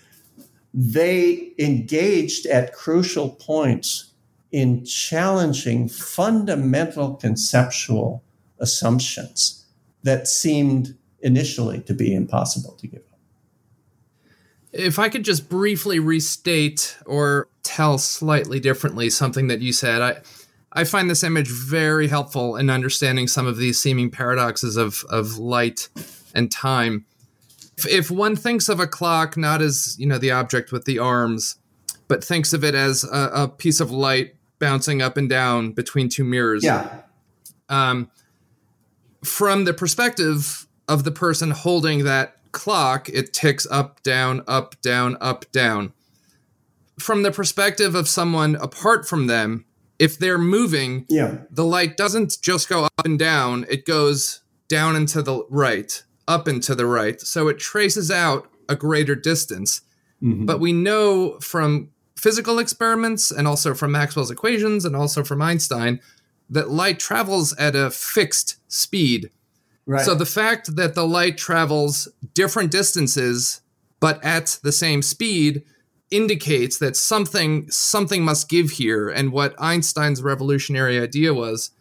They 0.74 1.54
engaged 1.58 2.46
at 2.46 2.74
crucial 2.74 3.30
points 3.30 4.12
in 4.52 4.86
challenging 4.86 5.90
fundamental 5.90 7.16
conceptual 7.16 8.24
assumptions 8.60 9.66
that 10.04 10.28
seemed 10.28 10.98
initially 11.22 11.82
to 11.82 11.94
be 11.94 12.14
impossible 12.14 12.72
to 12.80 12.88
give 12.88 13.02
up. 13.12 13.20
If 14.72 15.00
I 15.00 15.10
could 15.10 15.24
just 15.24 15.50
briefly 15.50 16.00
restate 16.00 16.98
or 17.06 17.50
tell 17.64 17.98
slightly 17.98 18.60
differently 18.60 19.10
something 19.10 19.48
that 19.48 19.62
you 19.62 19.74
said, 19.74 20.02
I 20.02 20.18
I 20.74 20.84
find 20.84 21.10
this 21.10 21.24
image 21.24 21.50
very 21.50 22.08
helpful 22.08 22.56
in 22.56 22.70
understanding 22.70 23.28
some 23.28 23.48
of 23.48 23.58
these 23.58 23.80
seeming 23.80 24.12
paradoxes 24.12 24.78
of 24.78 25.04
of 25.10 25.38
light 25.38 25.90
and 26.36 26.52
time. 26.52 27.06
If, 27.78 27.88
if 27.88 28.12
one 28.12 28.36
thinks 28.36 28.70
of 28.70 28.80
a 28.80 28.88
clock 28.88 29.38
not 29.38 29.62
as 29.62 29.96
you 30.00 30.06
know 30.06 30.18
the 30.18 30.32
object 30.32 30.72
with 30.72 30.86
the 30.86 31.00
arms, 31.00 31.58
but 32.08 32.24
thinks 32.24 32.54
of 32.54 32.64
it 32.64 32.76
as 32.76 33.04
a, 33.04 33.32
a 33.34 33.48
piece 33.48 33.80
of 33.80 33.92
light 33.92 34.36
bouncing 34.60 35.02
up 35.02 35.18
and 35.18 35.30
down 35.30 35.72
between 35.72 36.10
two 36.10 36.24
mirrors. 36.24 36.64
Yeah. 36.64 37.02
Um, 37.70 38.10
from 39.24 39.66
the 39.66 39.74
perspective 39.74 40.68
of 40.88 41.04
the 41.04 41.12
person 41.12 41.52
holding 41.52 42.04
that 42.06 42.38
clock, 42.52 43.10
it 43.10 43.34
ticks 43.34 43.68
up, 43.70 44.02
down, 44.04 44.44
up, 44.48 44.80
down, 44.82 45.18
up, 45.20 45.52
down. 45.52 45.94
From 47.00 47.24
the 47.24 47.32
perspective 47.32 47.94
of 47.94 48.08
someone 48.08 48.56
apart 48.56 49.08
from 49.08 49.28
them, 49.28 49.66
if 50.00 50.18
they're 50.18 50.38
moving, 50.38 51.06
yeah. 51.10 51.40
the 51.52 51.66
light 51.66 51.98
doesn't 51.98 52.38
just 52.42 52.70
go 52.70 52.86
up 52.86 53.06
and 53.06 53.20
down, 53.20 53.66
it 53.70 53.86
goes 53.86 54.42
down 54.68 54.96
and 54.96 55.08
to 55.10 55.22
the 55.22 55.46
right, 55.50 56.04
up 56.28 56.48
and 56.48 56.62
to 56.64 56.76
the 56.76 56.86
right. 56.86 57.20
So 57.22 57.48
it 57.48 57.60
traces 57.60 58.12
out 58.12 58.50
a 58.70 58.76
greater 58.76 59.16
distance. 59.16 59.82
Mm-hmm. 60.22 60.46
But 60.46 60.60
we 60.60 60.74
know 60.74 61.40
from 61.40 61.90
physical 62.18 62.60
experiments 62.60 63.32
and 63.32 63.48
also 63.48 63.74
from 63.74 63.92
Maxwell's 63.92 64.32
equations 64.32 64.84
and 64.86 64.96
also 64.96 65.24
from 65.24 65.42
Einstein 65.42 66.00
that 66.50 66.70
light 66.70 67.00
travels 67.00 67.56
at 67.58 67.76
a 67.76 67.92
fixed 67.92 68.58
speed. 68.68 69.30
Right. 69.86 70.04
So 70.04 70.16
the 70.16 70.26
fact 70.26 70.76
that 70.76 70.96
the 70.96 71.08
light 71.08 71.38
travels 71.38 72.08
different 72.34 72.72
distances 72.72 73.62
but 74.00 74.24
at 74.24 74.60
the 74.62 74.72
same 74.72 75.02
speed 75.02 75.64
indicates 76.12 76.78
that 76.80 76.96
something 76.96 77.70
something 77.70 78.24
must 78.24 78.50
give 78.50 78.72
here 78.72 79.10
and 79.10 79.32
what 79.32 79.56
Einstein's 79.60 80.22
revolutionary 80.22 81.00
idea 81.00 81.34
was 81.34 81.72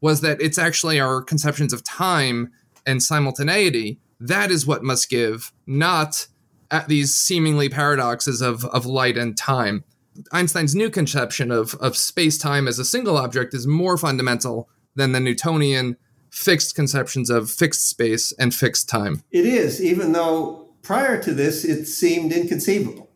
was 0.00 0.20
that 0.20 0.40
it's 0.40 0.58
actually 0.58 1.00
our 1.00 1.22
conceptions 1.22 1.72
of 1.72 1.84
time 1.84 2.52
and 2.86 3.02
simultaneity 3.02 3.98
that 4.20 4.50
is 4.50 4.66
what 4.66 4.82
must 4.82 5.08
give 5.08 5.52
not 5.66 6.26
at 6.72 6.88
these 6.88 7.14
seemingly 7.14 7.68
paradoxes 7.68 8.40
of, 8.40 8.64
of 8.64 8.86
light 8.86 9.18
and 9.18 9.36
time. 9.36 9.84
Einstein's 10.32 10.74
new 10.74 10.90
conception 10.90 11.50
of, 11.50 11.74
of 11.76 11.96
space 11.96 12.38
time 12.38 12.66
as 12.66 12.78
a 12.78 12.84
single 12.84 13.16
object 13.16 13.54
is 13.54 13.66
more 13.66 13.96
fundamental 13.96 14.68
than 14.96 15.12
the 15.12 15.20
Newtonian 15.20 15.96
fixed 16.30 16.74
conceptions 16.74 17.28
of 17.28 17.50
fixed 17.50 17.88
space 17.88 18.32
and 18.32 18.54
fixed 18.54 18.88
time. 18.88 19.22
It 19.30 19.44
is, 19.44 19.82
even 19.82 20.12
though 20.12 20.70
prior 20.82 21.22
to 21.22 21.34
this, 21.34 21.64
it 21.64 21.84
seemed 21.84 22.32
inconceivable. 22.32 23.10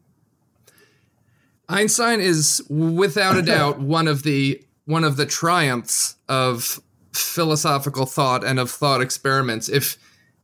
Einstein 1.68 2.20
is 2.20 2.62
without 2.68 3.36
a 3.36 3.42
doubt 3.54 3.80
one 3.80 4.06
of 4.06 4.22
the 4.22 4.62
one 4.84 5.02
of 5.02 5.16
the 5.16 5.26
triumphs 5.26 6.14
of 6.28 6.80
philosophical 7.12 8.06
thought 8.06 8.44
and 8.44 8.60
of 8.60 8.70
thought 8.70 9.00
experiments. 9.00 9.68
If 9.68 9.98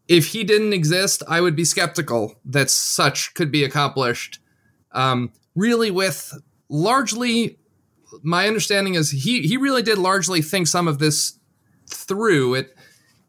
if 0.08 0.28
he 0.28 0.44
didn't 0.44 0.72
exist, 0.72 1.22
I 1.28 1.40
would 1.40 1.56
be 1.56 1.64
skeptical 1.64 2.34
that 2.44 2.70
such 2.70 3.34
could 3.34 3.50
be 3.50 3.64
accomplished. 3.64 4.40
Um, 4.92 5.32
really, 5.54 5.90
with 5.90 6.38
largely, 6.68 7.58
my 8.22 8.46
understanding 8.46 8.94
is 8.94 9.10
he 9.10 9.42
he 9.42 9.56
really 9.56 9.82
did 9.82 9.98
largely 9.98 10.42
think 10.42 10.66
some 10.66 10.88
of 10.88 10.98
this 10.98 11.38
through. 11.88 12.54
It 12.54 12.76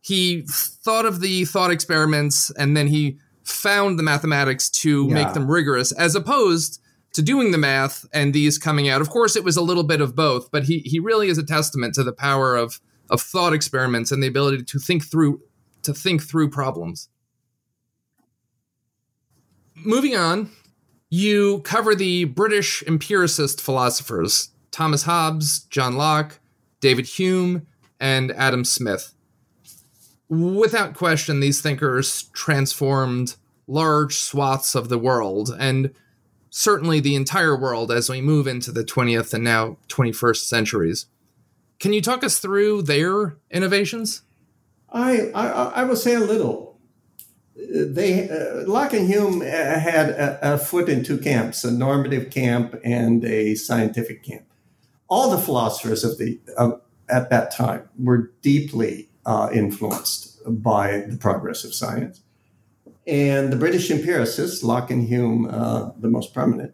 he 0.01 0.43
thought 0.49 1.05
of 1.05 1.21
the 1.21 1.45
thought 1.45 1.71
experiments 1.71 2.51
and 2.57 2.75
then 2.75 2.87
he 2.87 3.17
found 3.43 3.97
the 3.97 4.03
mathematics 4.03 4.69
to 4.69 5.07
yeah. 5.07 5.13
make 5.13 5.33
them 5.33 5.49
rigorous, 5.49 5.91
as 5.93 6.15
opposed 6.15 6.81
to 7.13 7.21
doing 7.21 7.51
the 7.51 7.57
math 7.57 8.05
and 8.13 8.33
these 8.33 8.57
coming 8.57 8.89
out. 8.89 9.01
Of 9.01 9.09
course, 9.09 9.35
it 9.35 9.43
was 9.43 9.55
a 9.55 9.61
little 9.61 9.83
bit 9.83 10.01
of 10.01 10.15
both, 10.15 10.51
but 10.51 10.63
he 10.63 10.79
he 10.79 10.99
really 10.99 11.29
is 11.29 11.37
a 11.37 11.45
testament 11.45 11.93
to 11.95 12.03
the 12.03 12.13
power 12.13 12.55
of 12.55 12.81
of 13.09 13.21
thought 13.21 13.53
experiments 13.53 14.11
and 14.11 14.23
the 14.23 14.27
ability 14.27 14.63
to 14.63 14.79
think 14.79 15.05
through 15.05 15.41
to 15.83 15.93
think 15.93 16.23
through 16.23 16.49
problems. 16.49 17.09
Moving 19.75 20.15
on, 20.15 20.49
you 21.09 21.59
cover 21.59 21.93
the 21.95 22.25
British 22.25 22.83
empiricist 22.83 23.61
philosophers 23.61 24.49
Thomas 24.71 25.03
Hobbes, 25.03 25.59
John 25.65 25.95
Locke, 25.95 26.39
David 26.79 27.05
Hume, 27.05 27.67
and 27.99 28.31
Adam 28.31 28.65
Smith. 28.65 29.13
Without 30.29 30.95
question, 30.95 31.39
these 31.39 31.61
thinkers 31.61 32.23
transformed 32.33 33.35
large 33.67 34.15
swaths 34.15 34.73
of 34.73 34.89
the 34.89 34.97
world 34.97 35.55
and 35.59 35.93
certainly 36.49 36.99
the 36.99 37.15
entire 37.15 37.55
world 37.55 37.91
as 37.91 38.09
we 38.09 38.21
move 38.21 38.47
into 38.47 38.71
the 38.71 38.83
20th 38.83 39.33
and 39.33 39.43
now 39.43 39.77
21st 39.89 40.45
centuries. 40.45 41.05
Can 41.79 41.93
you 41.93 42.01
talk 42.01 42.23
us 42.23 42.39
through 42.39 42.83
their 42.83 43.37
innovations? 43.51 44.23
I, 44.93 45.31
I, 45.33 45.47
I 45.47 45.83
will 45.83 45.95
say 45.95 46.13
a 46.13 46.19
little. 46.19 46.77
They 47.55 48.29
uh, 48.29 48.67
Locke 48.67 48.93
and 48.93 49.07
Hume 49.07 49.41
had 49.41 50.09
a, 50.09 50.53
a, 50.53 50.57
foot 50.57 50.89
in 50.89 51.03
two 51.03 51.17
camps: 51.17 51.63
a 51.63 51.71
normative 51.71 52.29
camp 52.29 52.75
and 52.83 53.23
a 53.25 53.55
scientific 53.55 54.23
camp. 54.23 54.45
All 55.07 55.31
the 55.31 55.37
philosophers 55.37 56.03
of 56.03 56.17
the 56.17 56.39
of, 56.57 56.81
at 57.09 57.29
that 57.29 57.51
time 57.51 57.89
were 57.97 58.31
deeply 58.41 59.09
uh, 59.25 59.49
influenced 59.53 60.39
by 60.47 61.05
the 61.07 61.17
progress 61.17 61.63
of 61.63 61.73
science, 61.73 62.21
and 63.07 63.51
the 63.51 63.57
British 63.57 63.89
empiricists, 63.89 64.63
Locke 64.63 64.91
and 64.91 65.07
Hume, 65.07 65.47
uh, 65.49 65.91
the 65.97 66.09
most 66.09 66.33
prominent, 66.33 66.73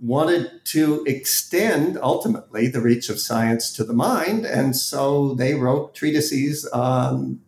wanted 0.00 0.64
to 0.64 1.04
extend 1.06 1.98
ultimately 2.00 2.68
the 2.68 2.80
reach 2.80 3.08
of 3.08 3.20
science 3.20 3.72
to 3.72 3.84
the 3.84 3.92
mind. 3.92 4.46
And 4.46 4.76
so 4.76 5.34
they 5.34 5.54
wrote 5.54 5.94
treatises 5.94 6.64
on 6.66 7.40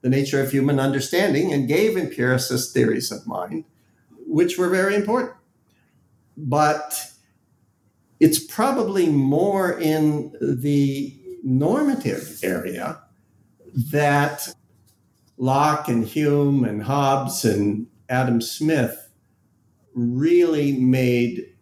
the 0.00 0.08
nature 0.08 0.42
of 0.42 0.50
human 0.50 0.78
understanding 0.78 1.52
and 1.52 1.68
gave 1.68 1.96
empiricist 1.96 2.72
theories 2.74 3.10
of 3.10 3.26
mind, 3.26 3.64
which 4.26 4.58
were 4.58 4.68
very 4.68 4.94
important. 4.94 5.32
But 6.36 7.10
it's 8.20 8.38
probably 8.38 9.08
more 9.08 9.78
in 9.78 10.34
the 10.40 11.18
normative 11.42 12.40
area 12.42 13.00
that 13.74 14.54
Locke 15.36 15.88
and 15.88 16.04
Hume 16.04 16.64
and 16.64 16.82
Hobbes 16.82 17.44
and 17.44 17.86
Adam 18.08 18.40
Smith 18.40 19.10
really 19.94 20.72
made 20.72 21.53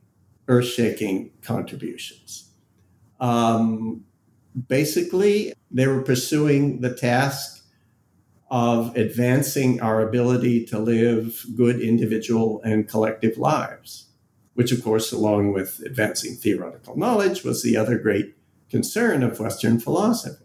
earth 0.48 0.66
shaking 0.66 1.30
contributions. 1.42 2.50
Um, 3.20 4.04
basically, 4.68 5.54
they 5.70 5.86
were 5.86 6.02
pursuing 6.02 6.80
the 6.80 6.94
task 6.94 7.64
of 8.50 8.94
advancing 8.96 9.80
our 9.80 10.06
ability 10.06 10.66
to 10.66 10.78
live 10.78 11.46
good 11.56 11.80
individual 11.80 12.60
and 12.62 12.86
collective 12.86 13.38
lives, 13.38 14.08
which, 14.54 14.72
of 14.72 14.84
course, 14.84 15.10
along 15.10 15.52
with 15.52 15.80
advancing 15.86 16.34
theoretical 16.34 16.96
knowledge, 16.96 17.44
was 17.44 17.62
the 17.62 17.76
other 17.76 17.98
great 17.98 18.36
concern 18.68 19.22
of 19.22 19.40
Western 19.40 19.80
philosophy. 19.80 20.44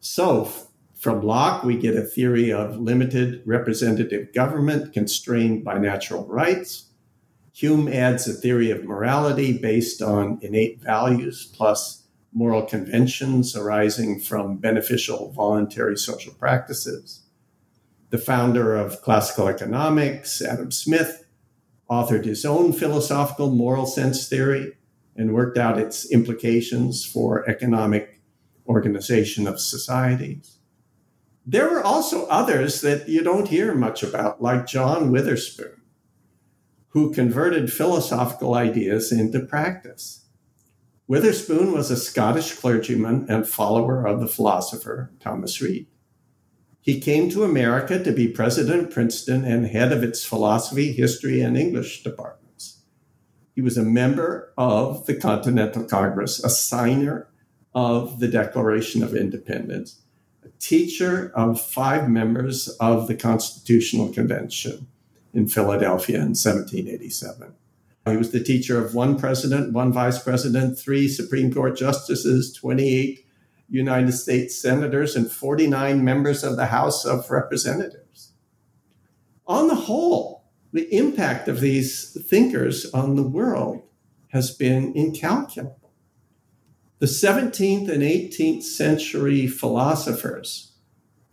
So, 0.00 0.50
from 0.94 1.22
Locke, 1.22 1.64
we 1.64 1.78
get 1.78 1.96
a 1.96 2.02
theory 2.02 2.52
of 2.52 2.78
limited 2.78 3.42
representative 3.46 4.32
government 4.34 4.92
constrained 4.92 5.64
by 5.64 5.78
natural 5.78 6.26
rights. 6.26 6.90
Hume 7.54 7.86
adds 7.86 8.26
a 8.26 8.32
theory 8.32 8.72
of 8.72 8.82
morality 8.82 9.56
based 9.56 10.02
on 10.02 10.40
innate 10.42 10.80
values 10.80 11.48
plus 11.54 12.02
moral 12.32 12.62
conventions 12.62 13.54
arising 13.54 14.18
from 14.18 14.56
beneficial 14.56 15.30
voluntary 15.30 15.96
social 15.96 16.34
practices. 16.34 17.22
The 18.10 18.18
founder 18.18 18.74
of 18.74 19.00
classical 19.02 19.46
economics, 19.46 20.42
Adam 20.42 20.72
Smith, 20.72 21.26
authored 21.88 22.24
his 22.24 22.44
own 22.44 22.72
philosophical 22.72 23.52
moral 23.52 23.86
sense 23.86 24.28
theory 24.28 24.72
and 25.14 25.32
worked 25.32 25.56
out 25.56 25.78
its 25.78 26.10
implications 26.10 27.04
for 27.04 27.48
economic 27.48 28.20
organization 28.66 29.46
of 29.46 29.60
societies. 29.60 30.58
There 31.46 31.70
were 31.70 31.84
also 31.84 32.26
others 32.26 32.80
that 32.80 33.08
you 33.08 33.22
don't 33.22 33.46
hear 33.46 33.76
much 33.76 34.02
about, 34.02 34.42
like 34.42 34.66
John 34.66 35.12
Witherspoon 35.12 35.83
who 36.94 37.12
converted 37.12 37.72
philosophical 37.72 38.54
ideas 38.54 39.10
into 39.10 39.40
practice. 39.40 40.26
Witherspoon 41.08 41.72
was 41.72 41.90
a 41.90 41.96
Scottish 41.96 42.54
clergyman 42.54 43.26
and 43.28 43.46
follower 43.46 44.06
of 44.06 44.20
the 44.20 44.28
philosopher 44.28 45.10
Thomas 45.18 45.60
Reid. 45.60 45.88
He 46.80 47.00
came 47.00 47.28
to 47.30 47.42
America 47.42 48.02
to 48.02 48.12
be 48.12 48.28
president 48.28 48.84
of 48.84 48.90
Princeton 48.90 49.44
and 49.44 49.66
head 49.66 49.90
of 49.90 50.04
its 50.04 50.24
philosophy, 50.24 50.92
history, 50.92 51.40
and 51.40 51.56
English 51.56 52.04
departments. 52.04 52.82
He 53.56 53.60
was 53.60 53.76
a 53.76 53.82
member 53.82 54.52
of 54.56 55.06
the 55.06 55.14
Continental 55.14 55.84
Congress, 55.84 56.44
a 56.44 56.48
signer 56.48 57.28
of 57.74 58.20
the 58.20 58.28
Declaration 58.28 59.02
of 59.02 59.16
Independence, 59.16 60.00
a 60.44 60.48
teacher 60.60 61.32
of 61.34 61.60
five 61.60 62.08
members 62.08 62.68
of 62.78 63.08
the 63.08 63.16
Constitutional 63.16 64.12
Convention, 64.12 64.86
in 65.34 65.48
Philadelphia 65.48 66.16
in 66.16 66.34
1787. 66.34 67.52
He 68.06 68.16
was 68.16 68.30
the 68.30 68.42
teacher 68.42 68.82
of 68.82 68.94
one 68.94 69.18
president, 69.18 69.72
one 69.72 69.92
vice 69.92 70.22
president, 70.22 70.78
three 70.78 71.08
Supreme 71.08 71.52
Court 71.52 71.76
justices, 71.76 72.52
28 72.52 73.26
United 73.68 74.12
States 74.12 74.54
senators, 74.60 75.16
and 75.16 75.30
49 75.30 76.04
members 76.04 76.44
of 76.44 76.56
the 76.56 76.66
House 76.66 77.04
of 77.04 77.30
Representatives. 77.30 78.32
On 79.46 79.68
the 79.68 79.74
whole, 79.74 80.44
the 80.72 80.92
impact 80.94 81.48
of 81.48 81.60
these 81.60 82.16
thinkers 82.28 82.90
on 82.92 83.16
the 83.16 83.22
world 83.22 83.82
has 84.28 84.50
been 84.50 84.94
incalculable. 84.94 85.92
The 86.98 87.06
17th 87.06 87.88
and 87.88 88.02
18th 88.02 88.62
century 88.62 89.46
philosophers 89.46 90.72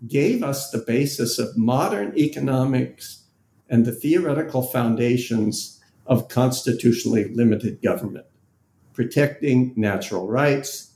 gave 0.07 0.43
us 0.43 0.69
the 0.69 0.79
basis 0.79 1.37
of 1.37 1.57
modern 1.57 2.17
economics 2.17 3.20
and 3.71 3.85
the 3.85 3.91
theoretical 3.93 4.61
foundations 4.61 5.81
of 6.05 6.27
constitutionally 6.27 7.33
limited 7.33 7.81
government, 7.81 8.25
protecting 8.93 9.73
natural 9.77 10.27
rights. 10.27 10.89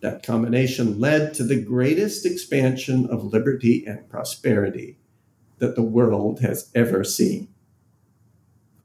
That 0.00 0.24
combination 0.24 0.98
led 0.98 1.34
to 1.34 1.44
the 1.44 1.62
greatest 1.62 2.26
expansion 2.26 3.06
of 3.06 3.32
liberty 3.32 3.84
and 3.86 4.08
prosperity 4.08 4.98
that 5.58 5.76
the 5.76 5.82
world 5.82 6.40
has 6.40 6.70
ever 6.74 7.04
seen. 7.04 7.48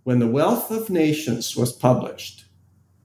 When 0.03 0.19
The 0.19 0.27
Wealth 0.27 0.69
of 0.69 0.89
Nations 0.89 1.55
was 1.55 1.71
published 1.71 2.45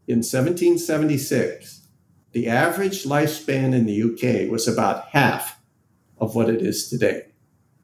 in 0.06 0.19
1776, 0.19 1.86
the 2.32 2.48
average 2.48 3.05
lifespan 3.05 3.73
in 3.73 3.86
the 3.86 4.02
UK 4.02 4.51
was 4.51 4.66
about 4.66 5.09
half 5.09 5.59
of 6.19 6.35
what 6.35 6.51
it 6.51 6.60
is 6.60 6.89
today 6.89 7.31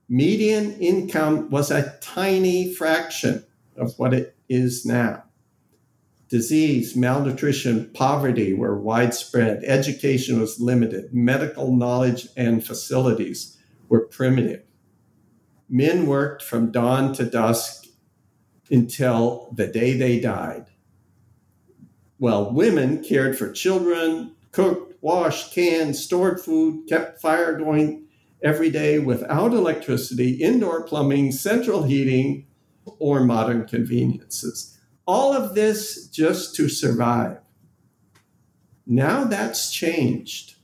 median 0.08 0.72
income 0.80 1.50
was 1.50 1.70
a 1.70 1.98
tiny 2.00 2.72
fraction 2.72 3.44
of 3.76 3.98
what 3.98 4.14
it 4.14 4.36
is 4.48 4.86
now. 4.86 5.24
Disease, 6.28 6.94
malnutrition, 6.94 7.90
poverty 7.94 8.52
were 8.52 8.78
widespread. 8.78 9.64
Education 9.64 10.38
was 10.38 10.60
limited. 10.60 11.14
Medical 11.14 11.74
knowledge 11.74 12.28
and 12.36 12.64
facilities 12.64 13.56
were 13.88 14.06
primitive. 14.06 14.62
Men 15.70 16.06
worked 16.06 16.42
from 16.42 16.70
dawn 16.70 17.14
to 17.14 17.24
dusk 17.24 17.86
until 18.70 19.50
the 19.54 19.66
day 19.66 19.96
they 19.96 20.20
died. 20.20 20.66
While 22.18 22.52
women 22.52 23.02
cared 23.02 23.38
for 23.38 23.52
children, 23.52 24.34
cooked, 24.52 25.02
washed, 25.02 25.54
canned, 25.54 25.96
stored 25.96 26.40
food, 26.40 26.88
kept 26.88 27.22
fire 27.22 27.56
going, 27.56 28.07
every 28.42 28.70
day 28.70 28.98
without 28.98 29.52
electricity, 29.52 30.34
indoor 30.34 30.82
plumbing, 30.82 31.32
central 31.32 31.82
heating, 31.82 32.46
or 32.98 33.20
modern 33.20 33.66
conveniences. 33.66 34.78
All 35.06 35.32
of 35.32 35.54
this 35.54 36.06
just 36.08 36.54
to 36.56 36.68
survive. 36.68 37.38
Now 38.86 39.24
that's 39.24 39.72
changed, 39.72 40.56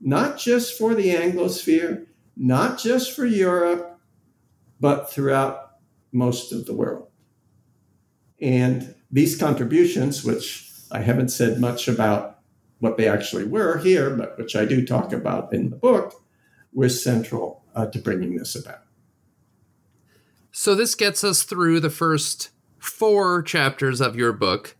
not 0.00 0.38
just 0.38 0.76
for 0.76 0.94
the 0.94 1.14
Anglosphere, 1.14 2.06
not 2.36 2.78
just 2.78 3.12
for 3.12 3.26
Europe, 3.26 3.98
but 4.80 5.10
throughout 5.10 5.72
most 6.12 6.52
of 6.52 6.66
the 6.66 6.74
world. 6.74 7.08
And 8.40 8.94
these 9.10 9.36
contributions, 9.36 10.24
which 10.24 10.70
I 10.90 11.00
haven't 11.00 11.30
said 11.30 11.58
much 11.58 11.88
about 11.88 12.38
what 12.78 12.96
they 12.96 13.08
actually 13.08 13.44
were 13.44 13.78
here, 13.78 14.10
but 14.10 14.36
which 14.38 14.54
I 14.54 14.64
do 14.66 14.84
talk 14.84 15.12
about 15.12 15.52
in 15.52 15.70
the 15.70 15.76
book, 15.76 16.22
were 16.76 16.90
central 16.90 17.64
uh, 17.74 17.86
to 17.86 17.98
bringing 17.98 18.36
this 18.36 18.54
about. 18.54 18.82
So, 20.52 20.76
this 20.76 20.94
gets 20.94 21.24
us 21.24 21.42
through 21.42 21.80
the 21.80 21.90
first 21.90 22.50
four 22.78 23.42
chapters 23.42 24.00
of 24.00 24.14
your 24.14 24.32
book, 24.32 24.76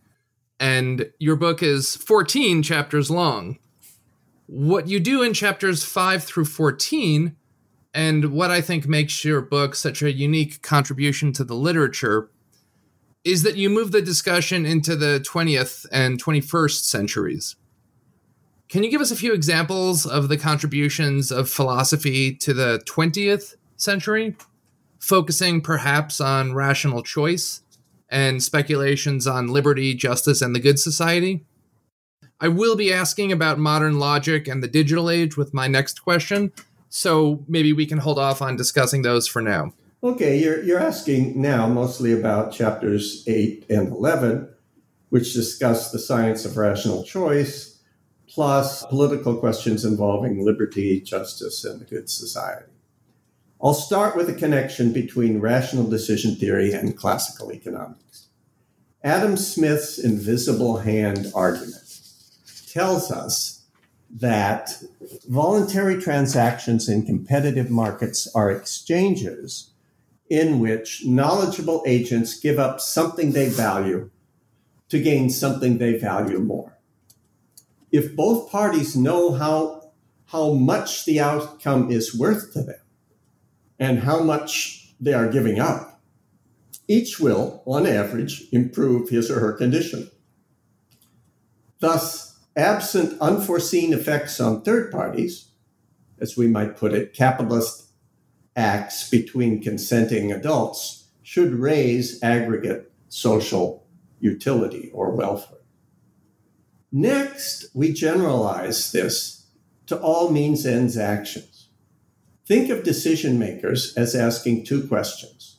and 0.59 1.11
your 1.19 1.35
book 1.35 1.61
is 1.61 1.97
14 1.97 2.63
chapters 2.63 3.11
long. 3.11 3.59
What 4.45 4.87
you 4.87 4.99
do 4.99 5.21
in 5.21 5.33
chapters 5.33 5.83
5 5.83 6.23
through 6.23 6.45
14, 6.45 7.35
and 7.93 8.31
what 8.31 8.49
I 8.49 8.61
think 8.61 8.87
makes 8.87 9.25
your 9.25 9.41
book 9.41 9.75
such 9.75 10.01
a 10.01 10.11
unique 10.11 10.61
contribution 10.61 11.33
to 11.33 11.43
the 11.43 11.55
literature, 11.55 12.29
is 13.23 13.43
that 13.43 13.57
you 13.57 13.69
move 13.69 13.91
the 13.91 14.01
discussion 14.01 14.65
into 14.65 14.95
the 14.95 15.19
20th 15.19 15.85
and 15.91 16.23
21st 16.23 16.85
centuries. 16.85 17.55
Can 18.69 18.83
you 18.83 18.91
give 18.91 18.99
us 18.99 19.11
a 19.11 19.15
few 19.15 19.33
examples 19.33 20.05
of 20.05 20.27
the 20.27 20.35
contributions 20.35 21.31
of 21.31 21.49
philosophy 21.49 22.33
to 22.35 22.53
the 22.53 22.81
20th 22.85 23.55
century, 23.77 24.35
focusing 24.99 25.61
perhaps 25.61 26.19
on 26.19 26.53
rational 26.53 27.01
choice 27.01 27.61
and 28.09 28.43
speculations 28.43 29.25
on 29.25 29.47
liberty, 29.47 29.93
justice, 29.93 30.41
and 30.41 30.53
the 30.53 30.59
good 30.59 30.79
society? 30.79 31.45
I 32.41 32.49
will 32.49 32.75
be 32.75 32.91
asking 32.91 33.31
about 33.31 33.57
modern 33.57 33.99
logic 33.99 34.49
and 34.49 34.61
the 34.61 34.67
digital 34.67 35.09
age 35.09 35.37
with 35.37 35.53
my 35.53 35.67
next 35.67 36.03
question, 36.03 36.51
so 36.89 37.45
maybe 37.47 37.71
we 37.71 37.85
can 37.85 37.99
hold 37.99 38.19
off 38.19 38.41
on 38.41 38.57
discussing 38.57 39.01
those 39.01 39.27
for 39.27 39.41
now. 39.41 39.73
Okay, 40.03 40.37
you're, 40.37 40.61
you're 40.61 40.79
asking 40.79 41.41
now 41.41 41.67
mostly 41.67 42.11
about 42.11 42.51
chapters 42.51 43.23
8 43.27 43.65
and 43.69 43.93
11, 43.93 44.49
which 45.09 45.33
discuss 45.33 45.91
the 45.91 45.99
science 45.99 46.43
of 46.43 46.57
rational 46.57 47.03
choice 47.03 47.66
plus 48.37 48.85
political 48.85 49.35
questions 49.35 49.83
involving 49.83 50.45
liberty, 50.45 51.01
justice, 51.01 51.65
and 51.65 51.81
the 51.81 51.85
good 51.85 52.07
society. 52.07 52.71
I'll 53.59 53.73
start 53.73 54.15
with 54.15 54.29
a 54.29 54.33
connection 54.35 54.93
between 54.93 55.39
rational 55.39 55.89
decision 55.89 56.35
theory 56.35 56.71
and 56.71 56.95
classical 56.95 57.51
economics. 57.51 58.27
Adam 59.03 59.37
Smith's 59.37 59.97
invisible 59.97 60.77
hand 60.77 61.31
argument 61.33 61.99
tells 62.71 63.09
us 63.09 63.63
that 64.11 64.83
voluntary 65.27 65.99
transactions 65.99 66.87
in 66.87 67.07
competitive 67.07 67.71
markets 67.71 68.27
are 68.35 68.51
exchanges 68.51 69.71
in 70.29 70.59
which 70.59 71.03
knowledgeable 71.07 71.81
agents 71.87 72.39
give 72.39 72.59
up 72.59 72.79
something 72.81 73.31
they 73.31 73.49
value 73.49 74.11
to 74.89 75.01
gain 75.01 75.31
something 75.31 75.79
they 75.79 75.97
value 75.97 76.37
more 76.37 76.76
if 77.91 78.15
both 78.15 78.51
parties 78.51 78.95
know 78.95 79.33
how, 79.33 79.91
how 80.25 80.53
much 80.53 81.05
the 81.05 81.19
outcome 81.19 81.89
is 81.91 82.17
worth 82.17 82.53
to 82.53 82.61
them 82.61 82.81
and 83.79 83.99
how 83.99 84.21
much 84.21 84.93
they 84.99 85.13
are 85.13 85.31
giving 85.31 85.59
up, 85.59 86.01
each 86.87 87.19
will, 87.19 87.63
on 87.65 87.85
average, 87.85 88.43
improve 88.51 89.09
his 89.09 89.29
or 89.29 89.39
her 89.39 89.53
condition. 89.53 90.09
Thus, 91.79 92.39
absent 92.55 93.19
unforeseen 93.21 93.93
effects 93.93 94.39
on 94.39 94.63
third 94.63 94.91
parties, 94.91 95.51
as 96.19 96.35
we 96.35 96.47
might 96.47 96.77
put 96.77 96.93
it, 96.93 97.13
capitalist 97.13 97.91
acts 98.55 99.09
between 99.09 99.61
consenting 99.61 100.31
adults 100.31 101.09
should 101.21 101.53
raise 101.53 102.21
aggregate 102.23 102.91
social 103.09 103.85
utility 104.19 104.89
or 104.93 105.11
welfare. 105.11 105.56
Next, 106.91 107.65
we 107.73 107.91
generalize 107.91 108.91
this 108.91 109.45
to 109.87 109.97
all 109.99 110.29
means 110.29 110.65
ends 110.65 110.97
actions. 110.97 111.69
Think 112.45 112.69
of 112.69 112.83
decision 112.83 113.37
makers 113.37 113.93
as 113.97 114.15
asking 114.15 114.63
two 114.63 114.87
questions. 114.87 115.57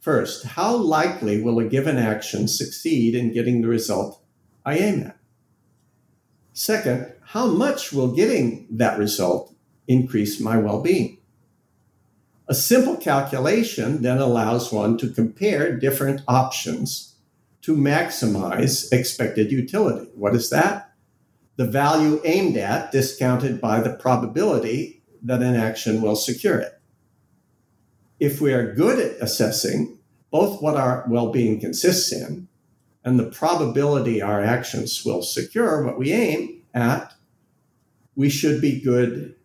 First, 0.00 0.44
how 0.44 0.74
likely 0.74 1.40
will 1.40 1.60
a 1.60 1.68
given 1.68 1.96
action 1.96 2.48
succeed 2.48 3.14
in 3.14 3.32
getting 3.32 3.62
the 3.62 3.68
result 3.68 4.20
I 4.64 4.78
aim 4.78 5.02
at? 5.04 5.16
Second, 6.52 7.12
how 7.26 7.46
much 7.46 7.92
will 7.92 8.12
getting 8.12 8.66
that 8.68 8.98
result 8.98 9.54
increase 9.86 10.40
my 10.40 10.56
well 10.56 10.82
being? 10.82 11.18
A 12.48 12.54
simple 12.54 12.96
calculation 12.96 14.02
then 14.02 14.18
allows 14.18 14.72
one 14.72 14.98
to 14.98 15.08
compare 15.08 15.78
different 15.78 16.22
options 16.26 17.11
to 17.62 17.76
maximize 17.76 18.92
expected 18.92 19.50
utility. 19.52 20.10
What 20.14 20.34
is 20.34 20.50
that? 20.50 20.92
The 21.56 21.66
value 21.66 22.20
aimed 22.24 22.56
at 22.56 22.92
discounted 22.92 23.60
by 23.60 23.80
the 23.80 23.94
probability 23.94 25.02
that 25.22 25.42
an 25.42 25.54
action 25.54 26.02
will 26.02 26.16
secure 26.16 26.58
it. 26.58 26.80
If 28.18 28.40
we 28.40 28.52
are 28.52 28.74
good 28.74 28.98
at 28.98 29.20
assessing 29.20 29.98
both 30.30 30.62
what 30.62 30.76
our 30.76 31.04
well 31.08 31.30
being 31.30 31.60
consists 31.60 32.12
in 32.12 32.48
and 33.04 33.18
the 33.18 33.30
probability 33.30 34.22
our 34.22 34.40
actions 34.40 35.04
will 35.04 35.22
secure 35.22 35.84
what 35.84 35.98
we 35.98 36.12
aim 36.12 36.62
at, 36.74 37.12
we 38.16 38.28
should 38.28 38.60
be 38.60 38.80
good 38.80 39.36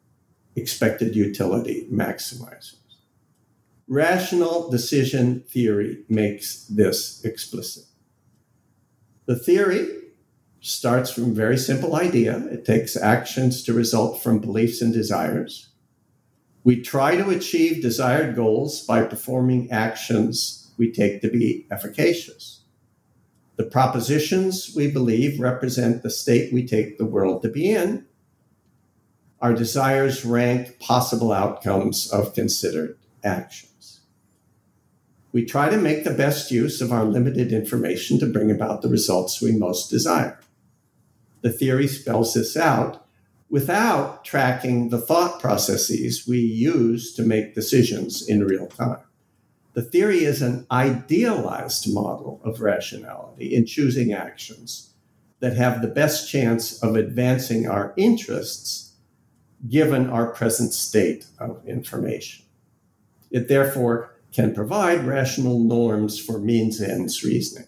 expected 0.56 1.16
utility 1.16 1.88
maximizers. 1.92 2.76
Rational 3.88 4.70
decision 4.70 5.42
theory 5.48 6.04
makes 6.10 6.66
this 6.66 7.24
explicit. 7.24 7.86
The 9.28 9.36
theory 9.36 9.90
starts 10.62 11.12
from 11.12 11.26
a 11.26 11.34
very 11.34 11.58
simple 11.58 11.98
idea. 11.98 12.38
It 12.48 12.64
takes 12.64 12.96
actions 12.96 13.62
to 13.64 13.74
result 13.74 14.24
from 14.24 14.40
beliefs 14.40 14.82
and 14.82 14.94
desires. 14.94 15.68
We 16.64 16.82
try 16.82 17.18
to 17.18 17.30
achieve 17.30 17.82
desired 17.82 18.38
goals 18.38 18.82
by 18.82 19.04
performing 19.04 19.70
actions 19.70 20.72
we 20.78 20.94
take 20.94 21.22
to 21.22 21.30
be 21.30 21.68
efficacious. 21.70 22.62
The 23.58 23.66
propositions 23.66 24.74
we 24.74 24.90
believe 24.90 25.42
represent 25.42 26.04
the 26.04 26.10
state 26.10 26.54
we 26.54 26.66
take 26.66 26.98
the 26.98 27.06
world 27.06 27.42
to 27.42 27.50
be 27.50 27.72
in. 27.72 28.06
Our 29.42 29.54
desires 29.54 30.24
rank 30.24 30.80
possible 30.80 31.34
outcomes 31.34 32.10
of 32.12 32.34
considered 32.34 32.98
action 33.26 33.68
we 35.38 35.46
try 35.46 35.70
to 35.70 35.78
make 35.78 36.04
the 36.04 36.10
best 36.10 36.50
use 36.50 36.82
of 36.82 36.92
our 36.92 37.06
limited 37.06 37.54
information 37.54 38.18
to 38.18 38.26
bring 38.26 38.50
about 38.50 38.82
the 38.82 38.90
results 38.90 39.40
we 39.40 39.52
most 39.52 39.88
desire. 39.88 40.40
The 41.42 41.52
theory 41.52 41.88
spells 41.88 42.34
this 42.34 42.58
out 42.58 43.06
without 43.48 44.26
tracking 44.26 44.90
the 44.90 44.98
thought 45.00 45.40
processes 45.40 46.28
we 46.28 46.40
use 46.40 47.14
to 47.14 47.22
make 47.22 47.54
decisions 47.54 48.28
in 48.28 48.48
real 48.48 48.66
time. 48.66 49.04
The 49.74 49.84
theory 49.84 50.24
is 50.24 50.42
an 50.42 50.66
idealized 50.72 51.94
model 51.94 52.42
of 52.44 52.62
rationality 52.62 53.54
in 53.54 53.68
choosing 53.68 54.12
actions 54.12 54.96
that 55.40 55.56
have 55.56 55.84
the 55.84 55.88
best 55.88 56.32
chance 56.32 56.82
of 56.82 56.96
advancing 56.96 57.68
our 57.68 57.94
interests 57.96 58.96
given 59.70 60.10
our 60.10 60.32
present 60.32 60.74
state 60.74 61.28
of 61.38 61.62
information. 61.68 62.44
It 63.30 63.48
therefore 63.48 64.17
can 64.38 64.54
provide 64.54 65.04
rational 65.04 65.58
norms 65.58 66.20
for 66.20 66.38
means 66.38 66.80
ends 66.80 67.24
reasoning. 67.24 67.68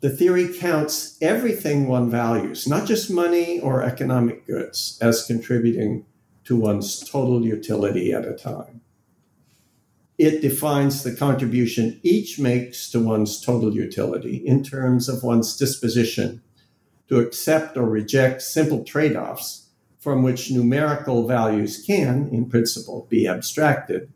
The 0.00 0.08
theory 0.08 0.50
counts 0.50 1.18
everything 1.20 1.86
one 1.86 2.08
values, 2.08 2.66
not 2.66 2.88
just 2.88 3.10
money 3.10 3.60
or 3.60 3.82
economic 3.82 4.46
goods, 4.46 4.98
as 5.02 5.26
contributing 5.26 6.06
to 6.44 6.56
one's 6.56 7.06
total 7.06 7.44
utility 7.44 8.14
at 8.14 8.24
a 8.24 8.32
time. 8.32 8.80
It 10.16 10.40
defines 10.40 11.02
the 11.02 11.14
contribution 11.14 12.00
each 12.02 12.38
makes 12.38 12.88
to 12.92 12.98
one's 12.98 13.38
total 13.38 13.74
utility 13.74 14.36
in 14.36 14.64
terms 14.64 15.06
of 15.06 15.22
one's 15.22 15.54
disposition 15.54 16.40
to 17.10 17.20
accept 17.20 17.76
or 17.76 17.90
reject 17.90 18.40
simple 18.40 18.84
trade 18.84 19.16
offs 19.16 19.68
from 19.98 20.22
which 20.22 20.50
numerical 20.50 21.28
values 21.28 21.84
can, 21.86 22.30
in 22.32 22.48
principle, 22.48 23.06
be 23.10 23.28
abstracted 23.28 24.10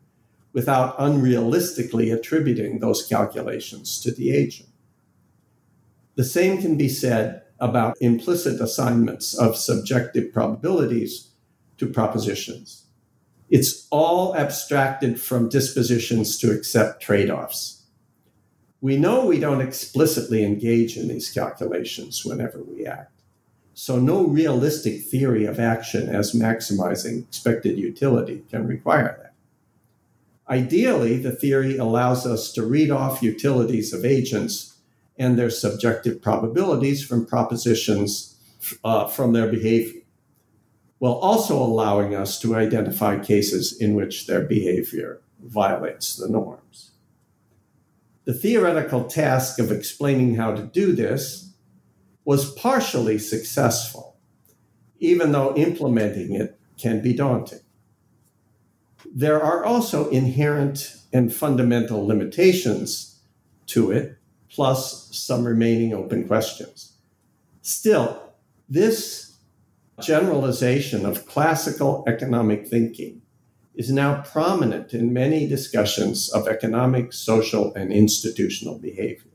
without 0.53 0.97
unrealistically 0.97 2.13
attributing 2.13 2.79
those 2.79 3.05
calculations 3.05 3.99
to 4.01 4.11
the 4.11 4.31
agent. 4.31 4.69
The 6.15 6.23
same 6.23 6.61
can 6.61 6.77
be 6.77 6.89
said 6.89 7.43
about 7.59 7.95
implicit 8.01 8.59
assignments 8.59 9.37
of 9.37 9.55
subjective 9.55 10.33
probabilities 10.33 11.29
to 11.77 11.87
propositions. 11.87 12.85
It's 13.49 13.87
all 13.91 14.35
abstracted 14.35 15.19
from 15.21 15.49
dispositions 15.49 16.37
to 16.39 16.51
accept 16.51 17.01
trade 17.01 17.29
offs. 17.29 17.83
We 18.81 18.97
know 18.97 19.25
we 19.25 19.39
don't 19.39 19.61
explicitly 19.61 20.43
engage 20.43 20.97
in 20.97 21.07
these 21.07 21.29
calculations 21.29 22.25
whenever 22.25 22.63
we 22.63 22.85
act. 22.85 23.11
So, 23.73 23.99
no 23.99 24.25
realistic 24.25 25.01
theory 25.03 25.45
of 25.45 25.59
action 25.59 26.09
as 26.09 26.33
maximizing 26.33 27.23
expected 27.23 27.77
utility 27.77 28.43
can 28.49 28.67
require 28.67 29.17
that. 29.21 29.30
Ideally, 30.51 31.15
the 31.15 31.31
theory 31.31 31.77
allows 31.77 32.25
us 32.25 32.51
to 32.51 32.65
read 32.65 32.91
off 32.91 33.23
utilities 33.23 33.93
of 33.93 34.03
agents 34.03 34.75
and 35.17 35.39
their 35.39 35.49
subjective 35.49 36.21
probabilities 36.21 37.05
from 37.05 37.25
propositions 37.25 38.35
uh, 38.83 39.07
from 39.07 39.31
their 39.31 39.47
behavior, 39.47 40.01
while 40.99 41.13
also 41.13 41.55
allowing 41.55 42.13
us 42.13 42.37
to 42.41 42.53
identify 42.53 43.17
cases 43.17 43.79
in 43.79 43.95
which 43.95 44.27
their 44.27 44.41
behavior 44.41 45.21
violates 45.41 46.17
the 46.17 46.27
norms. 46.27 46.91
The 48.25 48.33
theoretical 48.33 49.05
task 49.05 49.57
of 49.57 49.71
explaining 49.71 50.35
how 50.35 50.53
to 50.53 50.63
do 50.63 50.91
this 50.91 51.53
was 52.25 52.53
partially 52.55 53.19
successful, 53.19 54.17
even 54.99 55.31
though 55.31 55.55
implementing 55.55 56.35
it 56.35 56.59
can 56.77 57.01
be 57.01 57.13
daunting. 57.13 57.60
There 59.13 59.43
are 59.43 59.65
also 59.65 60.09
inherent 60.09 60.95
and 61.11 61.33
fundamental 61.33 62.07
limitations 62.07 63.19
to 63.67 63.91
it, 63.91 64.17
plus 64.49 65.09
some 65.15 65.45
remaining 65.45 65.93
open 65.93 66.27
questions. 66.27 66.93
Still, 67.61 68.21
this 68.69 69.37
generalization 69.99 71.05
of 71.05 71.25
classical 71.25 72.05
economic 72.07 72.67
thinking 72.67 73.21
is 73.75 73.91
now 73.91 74.21
prominent 74.21 74.93
in 74.93 75.11
many 75.11 75.45
discussions 75.45 76.29
of 76.29 76.47
economic, 76.47 77.11
social, 77.11 77.73
and 77.73 77.91
institutional 77.91 78.79
behavior. 78.79 79.31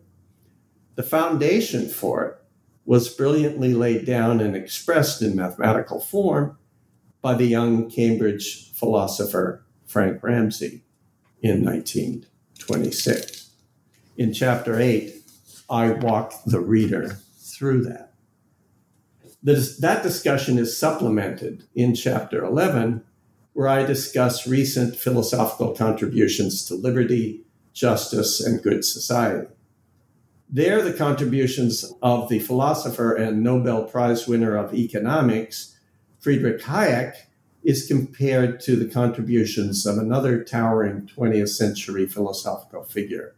The 0.94 1.02
foundation 1.02 1.86
for 1.88 2.24
it 2.24 2.42
was 2.86 3.10
brilliantly 3.10 3.74
laid 3.74 4.06
down 4.06 4.40
and 4.40 4.56
expressed 4.56 5.20
in 5.20 5.36
mathematical 5.36 6.00
form 6.00 6.56
by 7.20 7.34
the 7.34 7.46
young 7.46 7.90
Cambridge 7.90 8.72
philosopher 8.72 9.65
Frank 9.86 10.22
Ramsey 10.22 10.82
in 11.40 11.64
1926. 11.64 13.50
In 14.16 14.32
chapter 14.32 14.80
8, 14.80 15.14
I 15.68 15.90
walk 15.90 16.32
the 16.44 16.60
reader 16.60 17.18
through 17.38 17.84
that. 17.84 18.12
This, 19.42 19.78
that 19.78 20.02
discussion 20.02 20.58
is 20.58 20.76
supplemented 20.76 21.64
in 21.74 21.94
chapter 21.94 22.44
11, 22.44 23.04
where 23.52 23.68
I 23.68 23.84
discuss 23.84 24.46
recent 24.46 24.96
philosophical 24.96 25.74
contributions 25.74 26.64
to 26.66 26.74
liberty, 26.74 27.44
justice, 27.72 28.40
and 28.40 28.62
good 28.62 28.84
society. 28.84 29.46
There, 30.48 30.82
the 30.82 30.92
contributions 30.92 31.92
of 32.02 32.28
the 32.28 32.38
philosopher 32.38 33.14
and 33.14 33.42
Nobel 33.42 33.84
Prize 33.84 34.26
winner 34.26 34.56
of 34.56 34.74
economics, 34.74 35.76
Friedrich 36.20 36.62
Hayek, 36.62 37.14
is 37.66 37.84
compared 37.88 38.60
to 38.60 38.76
the 38.76 38.88
contributions 38.88 39.84
of 39.84 39.98
another 39.98 40.44
towering 40.44 41.10
20th 41.16 41.48
century 41.48 42.06
philosophical 42.06 42.84
figure, 42.84 43.34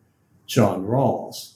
John 0.47 0.85
Rawls, 0.85 1.55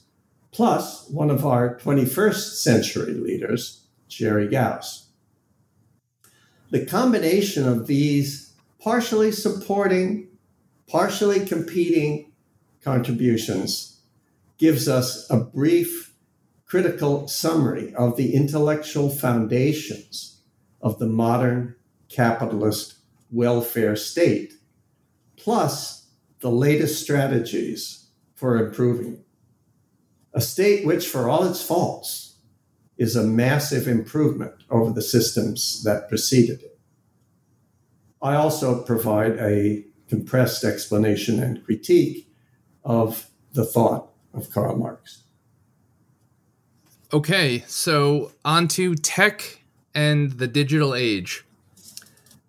plus 0.53 1.07
one 1.11 1.29
of 1.29 1.45
our 1.45 1.79
21st 1.79 2.55
century 2.55 3.13
leaders, 3.13 3.85
Jerry 4.09 4.49
Gaus. 4.49 5.09
The 6.71 6.87
combination 6.87 7.69
of 7.69 7.87
these 7.87 8.55
partially 8.81 9.33
supporting, 9.33 10.29
partially 10.89 11.45
competing 11.45 12.33
contributions 12.83 14.01
gives 14.57 14.89
us 14.89 15.29
a 15.29 15.37
brief 15.37 16.15
critical 16.65 17.29
summary 17.29 17.95
of 17.97 18.17
the 18.17 18.35
intellectual 18.35 19.11
foundations 19.11 20.41
of 20.81 20.99
the 20.99 21.07
modern 21.07 21.77
capitalist 22.13 22.95
welfare 23.31 23.97
state, 23.97 24.55
plus 25.37 26.11
the 26.41 26.51
latest 26.51 27.03
strategies 27.03 28.09
for 28.35 28.57
improving. 28.57 29.25
A 30.35 30.41
state 30.41 30.87
which, 30.87 31.07
for 31.07 31.29
all 31.29 31.45
its 31.45 31.63
faults, 31.63 32.37
is 32.97 33.17
a 33.17 33.25
massive 33.25 33.89
improvement 33.89 34.55
over 34.71 34.91
the 34.91 35.03
systems 35.03 35.83
that 35.85 36.09
preceded 36.09 36.63
it. 36.63 36.79
I 38.21 38.35
also 38.37 38.83
provide 38.83 39.39
a 39.39 39.85
compressed 40.09 40.63
explanation 40.63 41.43
and 41.43 41.65
critique 41.65 42.29
of 42.85 43.31
the 43.53 43.65
thought 43.65 44.11
of 44.35 44.51
Karl 44.51 44.77
Marx. 44.77 45.23
Okay, 47.13 47.63
so 47.67 48.33
on 48.45 48.69
to 48.69 48.95
tech 48.95 49.63
and 49.95 50.33
the 50.33 50.47
digital 50.47 50.95
age. 50.95 51.45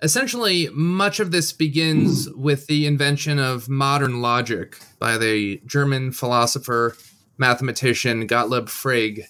Essentially, 0.04 0.68
much 0.74 1.22
of 1.22 1.32
this 1.32 1.54
begins 1.54 2.30
with 2.32 2.68
the 2.68 2.86
invention 2.86 3.40
of 3.40 3.70
modern 3.70 4.22
logic 4.22 4.78
by 5.00 5.18
the 5.18 5.62
German 5.66 6.12
philosopher, 6.12 6.98
mathematician 7.38 8.28
Gottlob 8.28 8.66
Frege. 8.66 9.28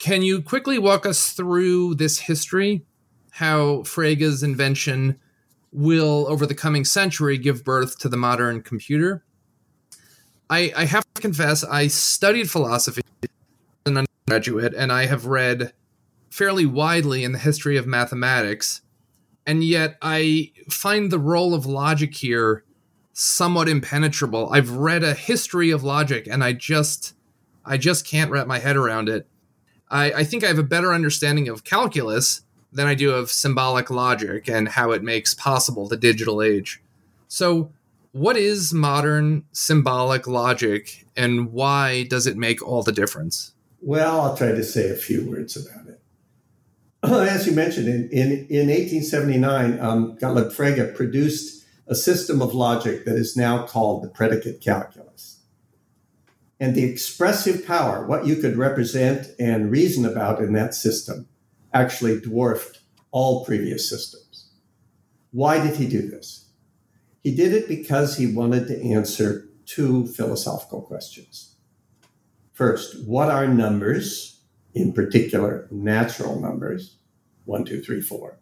Can 0.00 0.22
you 0.22 0.42
quickly 0.42 0.76
walk 0.76 1.06
us 1.06 1.32
through 1.32 1.94
this 1.94 2.18
history? 2.18 2.84
How 3.30 3.82
Frege's 3.82 4.42
invention 4.42 5.20
will, 5.72 6.26
over 6.28 6.46
the 6.46 6.54
coming 6.56 6.84
century, 6.84 7.38
give 7.38 7.62
birth 7.62 7.96
to 8.00 8.08
the 8.08 8.16
modern 8.16 8.62
computer? 8.62 9.22
I, 10.48 10.72
I 10.76 10.84
have 10.86 11.04
to 11.14 11.22
confess, 11.22 11.62
I 11.62 11.86
studied 11.86 12.50
philosophy 12.50 13.02
as 13.22 13.30
an 13.86 14.04
undergraduate, 14.26 14.74
and 14.74 14.90
I 14.90 15.06
have 15.06 15.26
read 15.26 15.72
fairly 16.28 16.66
widely 16.66 17.22
in 17.22 17.30
the 17.30 17.38
history 17.38 17.76
of 17.76 17.86
mathematics 17.86 18.80
and 19.46 19.64
yet 19.64 19.96
I 20.02 20.52
find 20.68 21.10
the 21.10 21.18
role 21.18 21.54
of 21.54 21.66
logic 21.66 22.14
here 22.14 22.64
somewhat 23.12 23.68
impenetrable. 23.68 24.50
I've 24.52 24.70
read 24.70 25.02
a 25.02 25.14
history 25.14 25.70
of 25.70 25.82
logic 25.82 26.26
and 26.30 26.42
I 26.42 26.52
just 26.52 27.14
I 27.64 27.76
just 27.76 28.06
can't 28.06 28.30
wrap 28.30 28.46
my 28.46 28.58
head 28.58 28.76
around 28.76 29.08
it. 29.08 29.26
I, 29.90 30.12
I 30.12 30.24
think 30.24 30.44
I 30.44 30.48
have 30.48 30.58
a 30.58 30.64
better 30.64 30.94
understanding 30.94 31.48
of 31.48 31.64
calculus 31.64 32.42
than 32.72 32.86
I 32.86 32.94
do 32.94 33.12
of 33.12 33.30
symbolic 33.30 33.90
logic 33.90 34.48
and 34.48 34.68
how 34.68 34.92
it 34.92 35.02
makes 35.02 35.34
possible 35.34 35.88
the 35.88 35.96
digital 35.96 36.42
age. 36.42 36.80
So, 37.28 37.72
what 38.12 38.36
is 38.36 38.72
modern 38.72 39.44
symbolic 39.52 40.26
logic 40.26 41.06
and 41.16 41.52
why 41.52 42.04
does 42.04 42.26
it 42.26 42.36
make 42.36 42.66
all 42.66 42.82
the 42.82 42.92
difference? 42.92 43.52
Well, 43.80 44.20
I'll 44.20 44.36
try 44.36 44.52
to 44.52 44.64
say 44.64 44.90
a 44.90 44.96
few 44.96 45.30
words 45.30 45.56
about. 45.56 45.79
as 47.02 47.46
you 47.46 47.52
mentioned, 47.52 47.88
in, 47.88 48.08
in, 48.10 48.46
in 48.50 48.68
1879, 48.68 49.80
um, 49.80 50.18
Gottlob 50.18 50.54
Frege 50.54 50.94
produced 50.94 51.64
a 51.86 51.94
system 51.94 52.42
of 52.42 52.54
logic 52.54 53.04
that 53.04 53.16
is 53.16 53.36
now 53.36 53.66
called 53.66 54.02
the 54.02 54.08
predicate 54.08 54.60
calculus. 54.60 55.40
And 56.60 56.74
the 56.74 56.84
expressive 56.84 57.66
power, 57.66 58.06
what 58.06 58.26
you 58.26 58.36
could 58.36 58.56
represent 58.56 59.28
and 59.38 59.70
reason 59.70 60.04
about 60.04 60.40
in 60.40 60.52
that 60.52 60.74
system, 60.74 61.26
actually 61.72 62.20
dwarfed 62.20 62.80
all 63.10 63.44
previous 63.44 63.88
systems. 63.88 64.50
Why 65.32 65.64
did 65.64 65.76
he 65.76 65.86
do 65.88 66.08
this? 66.08 66.50
He 67.22 67.34
did 67.34 67.52
it 67.52 67.66
because 67.66 68.16
he 68.16 68.32
wanted 68.32 68.66
to 68.68 68.82
answer 68.82 69.48
two 69.64 70.06
philosophical 70.08 70.82
questions. 70.82 71.54
First, 72.52 73.06
what 73.06 73.30
are 73.30 73.46
numbers? 73.46 74.29
In 74.74 74.92
particular 74.92 75.66
natural 75.70 76.40
numbers 76.40 76.96
one, 77.44 77.64
two, 77.64 77.80
three, 77.82 78.00
four. 78.00 78.38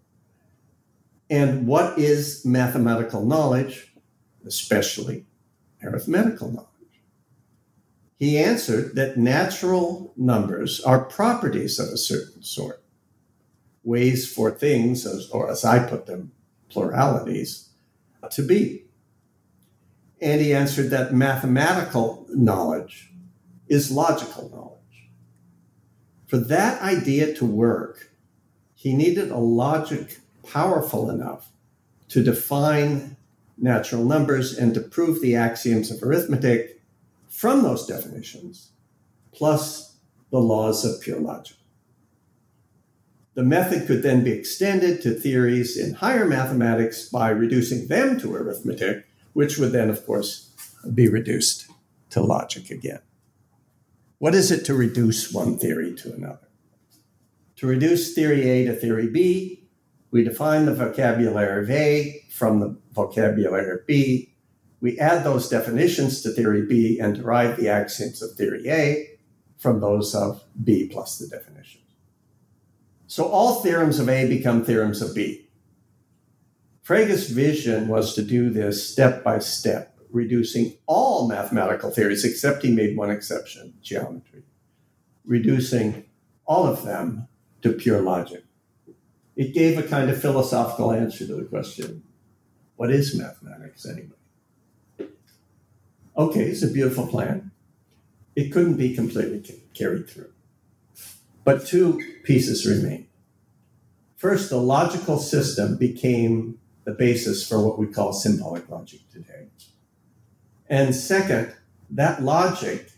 And 1.30 1.66
what 1.66 1.98
is 1.98 2.44
mathematical 2.44 3.24
knowledge, 3.24 3.92
especially 4.46 5.26
arithmetical 5.82 6.50
knowledge? 6.50 6.68
He 8.18 8.36
answered 8.36 8.96
that 8.96 9.16
natural 9.16 10.12
numbers 10.16 10.80
are 10.80 11.04
properties 11.04 11.78
of 11.78 11.88
a 11.88 11.96
certain 11.96 12.42
sort, 12.42 12.82
ways 13.84 14.30
for 14.30 14.50
things, 14.50 15.06
or 15.30 15.50
as 15.50 15.64
I 15.64 15.78
put 15.88 16.06
them, 16.06 16.32
pluralities, 16.68 17.70
to 18.32 18.42
be. 18.42 18.84
And 20.20 20.40
he 20.40 20.52
answered 20.52 20.90
that 20.90 21.14
mathematical 21.14 22.26
knowledge 22.30 23.12
is 23.68 23.92
logical 23.92 24.50
knowledge. 24.50 24.77
For 26.28 26.36
that 26.36 26.82
idea 26.82 27.34
to 27.34 27.46
work, 27.46 28.12
he 28.74 28.94
needed 28.94 29.30
a 29.30 29.38
logic 29.38 30.18
powerful 30.46 31.08
enough 31.08 31.50
to 32.08 32.22
define 32.22 33.16
natural 33.56 34.04
numbers 34.04 34.56
and 34.56 34.74
to 34.74 34.80
prove 34.80 35.20
the 35.20 35.34
axioms 35.34 35.90
of 35.90 36.02
arithmetic 36.02 36.82
from 37.28 37.62
those 37.62 37.86
definitions, 37.86 38.72
plus 39.32 39.96
the 40.30 40.38
laws 40.38 40.84
of 40.84 41.00
pure 41.00 41.18
logic. 41.18 41.56
The 43.34 43.42
method 43.42 43.86
could 43.86 44.02
then 44.02 44.22
be 44.22 44.32
extended 44.32 45.00
to 45.02 45.14
theories 45.14 45.78
in 45.78 45.94
higher 45.94 46.26
mathematics 46.26 47.08
by 47.08 47.30
reducing 47.30 47.88
them 47.88 48.20
to 48.20 48.34
arithmetic, 48.34 49.06
which 49.32 49.58
would 49.58 49.72
then, 49.72 49.88
of 49.88 50.04
course, 50.04 50.50
be 50.92 51.08
reduced 51.08 51.68
to 52.10 52.20
logic 52.20 52.70
again. 52.70 53.00
What 54.18 54.34
is 54.34 54.50
it 54.50 54.64
to 54.64 54.74
reduce 54.74 55.32
one 55.32 55.58
theory 55.58 55.94
to 55.94 56.12
another? 56.12 56.48
To 57.56 57.66
reduce 57.66 58.14
theory 58.14 58.48
A 58.48 58.64
to 58.66 58.74
theory 58.74 59.08
B, 59.08 59.68
we 60.10 60.24
define 60.24 60.66
the 60.66 60.74
vocabulary 60.74 61.62
of 61.62 61.70
A 61.70 62.24
from 62.30 62.60
the 62.60 62.76
vocabulary 62.92 63.70
of 63.70 63.86
B. 63.86 64.34
We 64.80 64.98
add 64.98 65.24
those 65.24 65.48
definitions 65.48 66.22
to 66.22 66.30
theory 66.30 66.66
B 66.66 66.98
and 66.98 67.14
derive 67.14 67.56
the 67.56 67.68
axioms 67.68 68.22
of 68.22 68.32
theory 68.32 68.68
A 68.68 69.18
from 69.56 69.80
those 69.80 70.14
of 70.14 70.42
B 70.64 70.88
plus 70.90 71.18
the 71.18 71.28
definitions. 71.28 71.84
So 73.06 73.26
all 73.26 73.60
theorems 73.60 73.98
of 73.98 74.08
A 74.08 74.28
become 74.28 74.64
theorems 74.64 75.00
of 75.00 75.14
B. 75.14 75.48
Frege's 76.82 77.30
vision 77.30 77.86
was 77.86 78.14
to 78.14 78.22
do 78.22 78.50
this 78.50 78.88
step 78.88 79.22
by 79.22 79.38
step, 79.40 79.87
reducing 80.10 80.76
all 80.86 81.28
mathematical 81.28 81.90
theories, 81.90 82.24
except 82.24 82.62
he 82.62 82.74
made 82.74 82.96
one 82.96 83.10
exception 83.10 83.74
geometry, 83.82 84.42
reducing 85.24 86.04
all 86.46 86.66
of 86.66 86.84
them 86.84 87.28
to 87.62 87.72
pure 87.72 88.00
logic. 88.00 88.44
It 89.36 89.54
gave 89.54 89.78
a 89.78 89.82
kind 89.82 90.10
of 90.10 90.20
philosophical 90.20 90.92
answer 90.92 91.26
to 91.26 91.34
the 91.34 91.44
question 91.44 92.02
what 92.76 92.92
is 92.92 93.16
mathematics 93.16 93.84
anyway? 93.84 95.10
Okay, 96.16 96.42
it's 96.42 96.62
a 96.62 96.70
beautiful 96.70 97.08
plan. 97.08 97.50
It 98.36 98.52
couldn't 98.52 98.76
be 98.76 98.94
completely 98.94 99.42
carried 99.74 100.08
through. 100.08 100.30
But 101.42 101.66
two 101.66 102.00
pieces 102.22 102.66
remain. 102.66 103.08
First, 104.16 104.50
the 104.50 104.58
logical 104.58 105.18
system 105.18 105.76
became 105.76 106.58
the 106.84 106.92
basis 106.92 107.48
for 107.48 107.66
what 107.66 107.78
we 107.80 107.86
call 107.86 108.12
symbolic 108.12 108.68
logic 108.68 109.00
today. 109.12 109.48
And 110.68 110.94
second, 110.94 111.54
that 111.90 112.22
logic 112.22 112.90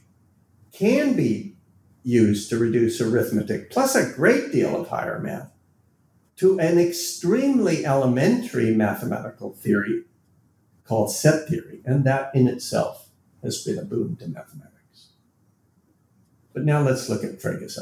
can 0.72 1.14
be 1.14 1.56
used 2.02 2.48
to 2.50 2.58
reduce 2.58 3.00
arithmetic, 3.00 3.70
plus 3.70 3.94
a 3.94 4.12
great 4.12 4.50
deal 4.50 4.80
of 4.80 4.88
higher 4.88 5.18
math, 5.20 5.52
to 6.36 6.58
an 6.58 6.78
extremely 6.78 7.84
elementary 7.84 8.74
mathematical 8.74 9.52
theory 9.52 10.04
called 10.84 11.12
set 11.12 11.48
theory. 11.48 11.80
And 11.84 12.04
that 12.04 12.34
in 12.34 12.48
itself 12.48 13.08
has 13.42 13.62
been 13.62 13.78
a 13.78 13.84
boon 13.84 14.16
to 14.16 14.26
mathematics. 14.26 15.10
But 16.52 16.64
now 16.64 16.80
let's 16.82 17.08
look 17.08 17.22
at 17.22 17.40
Frege's 17.40 17.78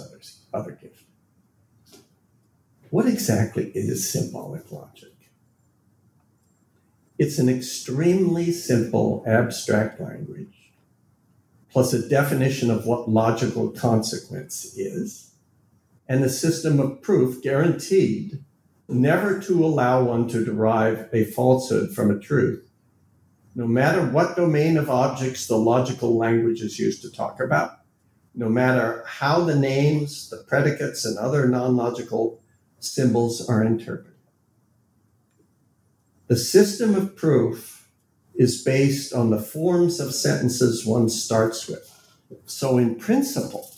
other 0.53 0.73
gift. 0.73 1.05
What 2.91 3.07
exactly 3.07 3.71
is 3.75 4.11
symbolic 4.11 4.71
logic? 4.73 5.08
It's 7.19 7.39
an 7.39 7.49
extremely 7.49 8.53
simple 8.53 9.25
abstract 9.27 10.01
language 10.01 10.73
plus 11.71 11.93
a 11.93 12.09
definition 12.09 12.71
of 12.71 12.87
what 12.87 13.11
logical 13.11 13.71
consequence 13.71 14.77
is 14.77 15.33
and 16.09 16.25
a 16.25 16.29
system 16.29 16.81
of 16.81 17.03
proof 17.03 17.43
guaranteed 17.43 18.43
never 18.89 19.39
to 19.41 19.65
allow 19.65 20.03
one 20.03 20.29
to 20.29 20.45
derive 20.45 21.09
a 21.13 21.25
falsehood 21.25 21.95
from 21.95 22.11
a 22.11 22.19
truth, 22.19 22.71
no 23.55 23.67
matter 23.67 24.03
what 24.07 24.37
domain 24.37 24.79
of 24.79 24.89
objects 24.89 25.47
the 25.47 25.59
logical 25.59 26.17
language 26.17 26.63
is 26.63 26.79
used 26.79 27.03
to 27.03 27.11
talk 27.11 27.39
about 27.41 27.79
no 28.39 28.49
matter 28.49 29.03
how 29.05 29.41
the 29.41 29.57
names, 29.57 30.31
the 30.31 30.37
predicates, 30.47 31.05
and 31.05 31.19
other 31.19 31.49
non 31.49 31.77
logical 31.77 32.41
symbols 32.79 33.47
are 33.49 33.65
interpreted. 33.65 34.08
The 36.29 36.37
system 36.37 36.95
of 36.95 37.17
proof 37.17 37.91
is 38.35 38.63
based 38.63 39.13
on 39.13 39.31
the 39.31 39.41
forms 39.41 39.99
of 39.99 40.15
sentences 40.15 40.87
one 40.87 41.09
starts 41.09 41.67
with. 41.67 41.85
So, 42.47 42.79
in 42.79 42.97
principle, 42.97 43.71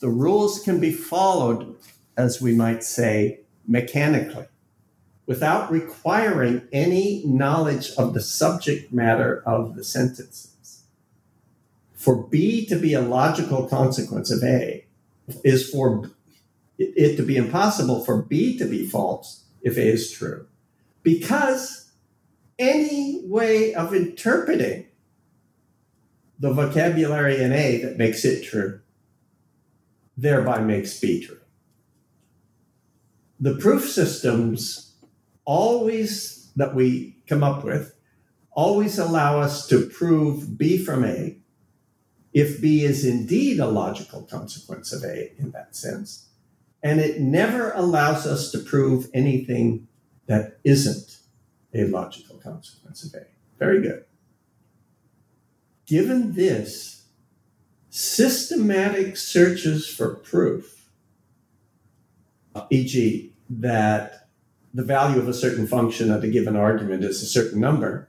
the 0.00 0.08
rules 0.08 0.60
can 0.60 0.80
be 0.80 0.92
followed, 0.92 1.76
as 2.16 2.40
we 2.40 2.54
might 2.54 2.82
say, 2.82 3.40
mechanically, 3.66 4.46
without 5.26 5.70
requiring 5.70 6.62
any 6.72 7.22
knowledge 7.24 7.92
of 7.96 8.14
the 8.14 8.22
subject 8.22 8.92
matter 8.92 9.42
of 9.46 9.76
the 9.76 9.84
sentences 9.84 10.52
for 12.02 12.16
B 12.16 12.66
to 12.66 12.74
be 12.74 12.94
a 12.94 13.00
logical 13.00 13.68
consequence 13.68 14.32
of 14.32 14.42
A 14.42 14.84
is 15.44 15.70
for 15.70 16.10
it 16.76 17.16
to 17.16 17.22
be 17.22 17.36
impossible 17.36 18.04
for 18.04 18.22
B 18.22 18.58
to 18.58 18.64
be 18.64 18.84
false 18.84 19.44
if 19.62 19.76
A 19.76 19.86
is 19.86 20.10
true. 20.10 20.48
Because 21.04 21.81
any 22.58 23.22
way 23.24 23.74
of 23.74 23.94
interpreting 23.94 24.86
the 26.38 26.52
vocabulary 26.52 27.40
in 27.40 27.52
A 27.52 27.82
that 27.82 27.98
makes 27.98 28.24
it 28.24 28.44
true 28.44 28.80
thereby 30.16 30.60
makes 30.60 30.98
B 30.98 31.24
true. 31.24 31.38
The 33.40 33.56
proof 33.56 33.88
systems 33.88 34.94
always 35.44 36.50
that 36.56 36.74
we 36.74 37.16
come 37.26 37.42
up 37.42 37.64
with 37.64 37.94
always 38.52 38.98
allow 38.98 39.40
us 39.40 39.66
to 39.68 39.86
prove 39.86 40.58
B 40.58 40.78
from 40.78 41.04
A 41.04 41.38
if 42.32 42.60
B 42.60 42.84
is 42.84 43.04
indeed 43.04 43.58
a 43.58 43.66
logical 43.66 44.22
consequence 44.22 44.92
of 44.92 45.02
A 45.04 45.32
in 45.38 45.50
that 45.52 45.74
sense. 45.74 46.28
And 46.82 47.00
it 47.00 47.20
never 47.20 47.72
allows 47.72 48.26
us 48.26 48.50
to 48.52 48.58
prove 48.58 49.08
anything 49.14 49.88
that 50.26 50.58
isn't 50.64 51.18
a 51.74 51.84
logical 51.84 52.36
consequence 52.36 53.04
of 53.04 53.14
A. 53.14 53.26
Very 53.58 53.80
good. 53.80 54.04
Given 55.86 56.32
this, 56.32 57.06
systematic 57.90 59.16
searches 59.16 59.88
for 59.88 60.16
proof, 60.16 60.88
e.g., 62.70 63.34
that 63.50 64.28
the 64.72 64.84
value 64.84 65.18
of 65.18 65.28
a 65.28 65.34
certain 65.34 65.66
function 65.66 66.10
at 66.10 66.24
a 66.24 66.28
given 66.28 66.56
argument 66.56 67.04
is 67.04 67.22
a 67.22 67.26
certain 67.26 67.60
number, 67.60 68.08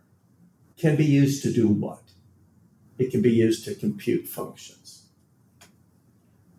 can 0.77 0.95
be 0.95 1.05
used 1.05 1.43
to 1.43 1.51
do 1.51 1.67
what? 1.67 2.03
it 2.97 3.11
can 3.11 3.21
be 3.21 3.31
used 3.31 3.65
to 3.65 3.75
compute 3.75 4.27
functions. 4.27 5.07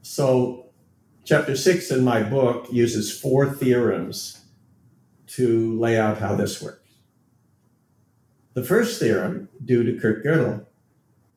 So, 0.02 0.66
chapter 1.24 1.56
six 1.56 1.90
in 1.90 2.04
my 2.04 2.22
book 2.22 2.68
uses 2.70 3.16
four 3.16 3.50
theorems 3.50 4.44
to 5.28 5.78
lay 5.78 5.98
out 5.98 6.18
how 6.18 6.34
this 6.34 6.62
works. 6.62 6.83
The 8.54 8.62
first 8.62 9.00
theorem, 9.00 9.48
due 9.64 9.82
to 9.82 9.98
Kurt 9.98 10.24
Gödel, 10.24 10.64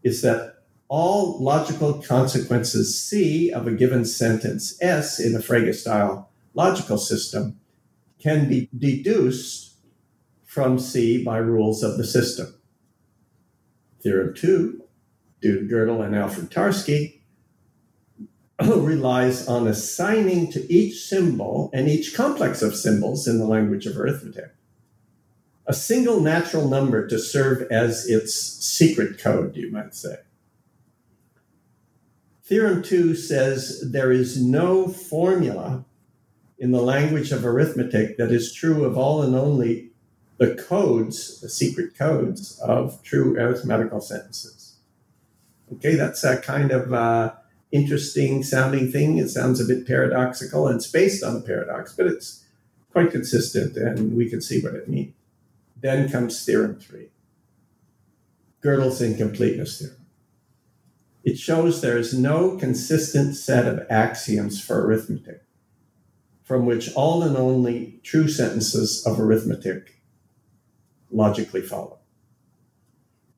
is 0.04 0.22
that 0.22 0.64
all 0.88 1.44
logical 1.44 2.02
consequences 2.02 3.02
C 3.02 3.52
of 3.52 3.68
a 3.68 3.72
given 3.72 4.06
sentence 4.06 4.78
S 4.82 5.20
in 5.20 5.36
a 5.36 5.40
Frege 5.40 5.74
style 5.74 6.30
logical 6.54 6.98
system 6.98 7.60
can 8.22 8.48
be 8.48 8.70
deduced 8.78 9.74
from 10.46 10.78
C 10.78 11.24
by 11.24 11.38
rules 11.38 11.82
of 11.82 11.98
the 11.98 12.06
system. 12.06 12.54
Theorem 14.02 14.36
two 14.36 14.84
due 15.42 15.68
to 15.68 15.74
Gödel 15.74 16.06
and 16.06 16.16
Alfred 16.16 16.52
Tarski, 16.52 17.22
relies 18.64 19.48
on 19.48 19.68
assigning 19.68 20.52
to 20.52 20.72
each 20.72 21.04
symbol 21.04 21.72
and 21.74 21.88
each 21.88 22.16
complex 22.16 22.62
of 22.62 22.76
symbols 22.76 23.28
in 23.28 23.40
the 23.40 23.46
language 23.46 23.86
of 23.86 23.98
arithmetic 23.98 24.57
a 25.68 25.74
single 25.74 26.22
natural 26.22 26.70
number 26.70 27.06
to 27.08 27.20
serve 27.20 27.70
as 27.70 28.08
its 28.08 28.34
secret 28.34 29.20
code, 29.20 29.56
you 29.58 29.70
might 29.70 29.94
say. 29.94 30.16
Theorem 32.46 32.82
2 32.82 33.14
says 33.16 33.92
there 33.92 34.12
is 34.12 34.42
no 34.42 34.88
formula 34.88 35.84
in 36.58 36.72
the 36.72 36.82
language 36.82 37.34
of 37.34 37.46
arithmetic 37.46 38.16
that 38.18 38.32
is 38.32 38.54
true 38.54 38.86
of 38.86 38.98
all 38.98 39.22
and 39.22 39.36
only 39.36 39.92
the 40.38 40.56
codes, 40.56 41.42
the 41.42 41.50
secret 41.50 41.98
codes 41.98 42.58
of 42.60 43.04
true 43.04 43.38
arithmetical 43.38 44.00
sentences. 44.00 44.78
Okay, 45.74 45.96
that's 45.96 46.24
a 46.24 46.38
kind 46.38 46.72
of 46.72 46.94
uh, 46.94 47.34
interesting 47.74 48.44
sounding 48.44 48.90
thing. 48.90 49.18
It 49.18 49.28
sounds 49.28 49.60
a 49.60 49.66
bit 49.66 49.86
paradoxical 49.86 50.68
and 50.68 50.78
it's 50.78 50.90
based 50.90 51.24
on 51.26 51.36
a 51.36 51.42
paradox, 51.42 51.94
but 51.94 52.08
it's 52.08 52.46
quite 52.94 53.12
consistent 53.12 53.76
and 53.76 54.16
we 54.16 54.30
can 54.30 54.42
see 54.42 54.62
what 54.62 54.74
it 54.74 54.88
means. 54.88 55.14
Then 55.80 56.10
comes 56.10 56.44
theorem 56.44 56.80
three 56.80 57.10
Gödel's 58.64 59.02
incompleteness 59.02 59.80
theorem. 59.80 60.06
It 61.24 61.38
shows 61.38 61.82
there 61.82 61.98
is 61.98 62.18
no 62.18 62.58
consistent 62.58 63.36
set 63.36 63.66
of 63.66 63.86
axioms 63.90 64.64
for 64.64 64.86
arithmetic 64.86 65.44
from 66.44 66.66
which 66.66 66.94
all 66.94 67.24
and 67.24 67.36
only 67.36 68.00
true 68.04 68.30
sentences 68.30 69.06
of 69.06 69.20
arithmetic 69.20 70.02
logically 71.12 71.62
follow 71.62 71.98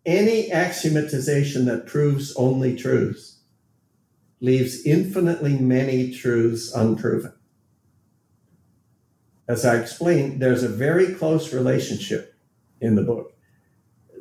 any 0.06 0.49
axiomatization 0.49 1.66
that 1.66 1.86
proves 1.86 2.36
only 2.36 2.76
truths 2.76 3.40
leaves 4.41 4.86
infinitely 4.86 5.57
many 5.57 6.11
truths 6.11 6.74
unproven. 6.74 7.34
As 9.50 9.66
I 9.66 9.78
explained, 9.78 10.40
there's 10.40 10.62
a 10.62 10.70
very 10.70 11.16
close 11.16 11.52
relationship 11.52 12.36
in 12.80 12.94
the 12.94 13.02
book. 13.02 13.34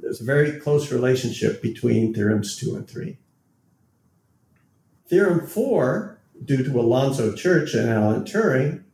There's 0.00 0.22
a 0.22 0.24
very 0.24 0.58
close 0.58 0.90
relationship 0.90 1.60
between 1.60 2.14
theorems 2.14 2.56
two 2.56 2.74
and 2.74 2.88
three. 2.88 3.18
Theorem 5.06 5.46
four, 5.46 6.18
due 6.42 6.64
to 6.64 6.80
Alonzo 6.80 7.34
Church 7.34 7.74
and 7.74 7.90
Alan 7.90 8.24
Turing, 8.24 8.84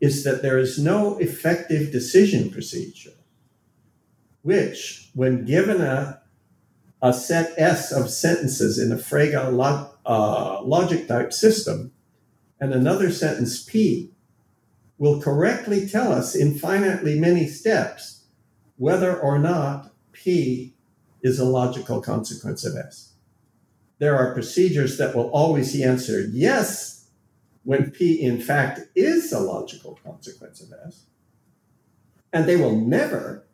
is 0.00 0.24
that 0.24 0.42
there 0.42 0.58
is 0.58 0.80
no 0.80 1.16
effective 1.18 1.92
decision 1.92 2.50
procedure, 2.50 3.14
which, 4.42 5.10
when 5.14 5.44
given 5.44 5.80
a, 5.80 6.20
a 7.00 7.12
set 7.12 7.54
S 7.56 7.92
of 7.92 8.10
sentences 8.10 8.80
in 8.80 8.90
a 8.90 8.96
Frege 8.96 9.52
log, 9.52 9.96
uh, 10.04 10.60
logic 10.62 11.06
type 11.06 11.32
system 11.32 11.92
and 12.60 12.74
another 12.74 13.12
sentence 13.12 13.62
P, 13.62 14.10
will 14.98 15.20
correctly 15.20 15.88
tell 15.88 16.12
us 16.12 16.34
in 16.34 16.54
finitely 16.54 17.18
many 17.18 17.46
steps 17.46 18.24
whether 18.76 19.18
or 19.18 19.38
not 19.38 19.92
P 20.12 20.74
is 21.22 21.38
a 21.38 21.44
logical 21.44 22.00
consequence 22.00 22.64
of 22.64 22.76
S. 22.76 23.12
There 23.98 24.16
are 24.16 24.34
procedures 24.34 24.98
that 24.98 25.14
will 25.14 25.30
always 25.30 25.80
answer 25.80 26.20
yes 26.30 27.08
when 27.64 27.90
P 27.90 28.20
in 28.20 28.40
fact 28.40 28.80
is 28.94 29.32
a 29.32 29.40
logical 29.40 29.98
consequence 30.04 30.60
of 30.60 30.72
S, 30.86 31.06
and 32.32 32.46
they 32.46 32.56
will 32.56 32.78
never 32.78 33.44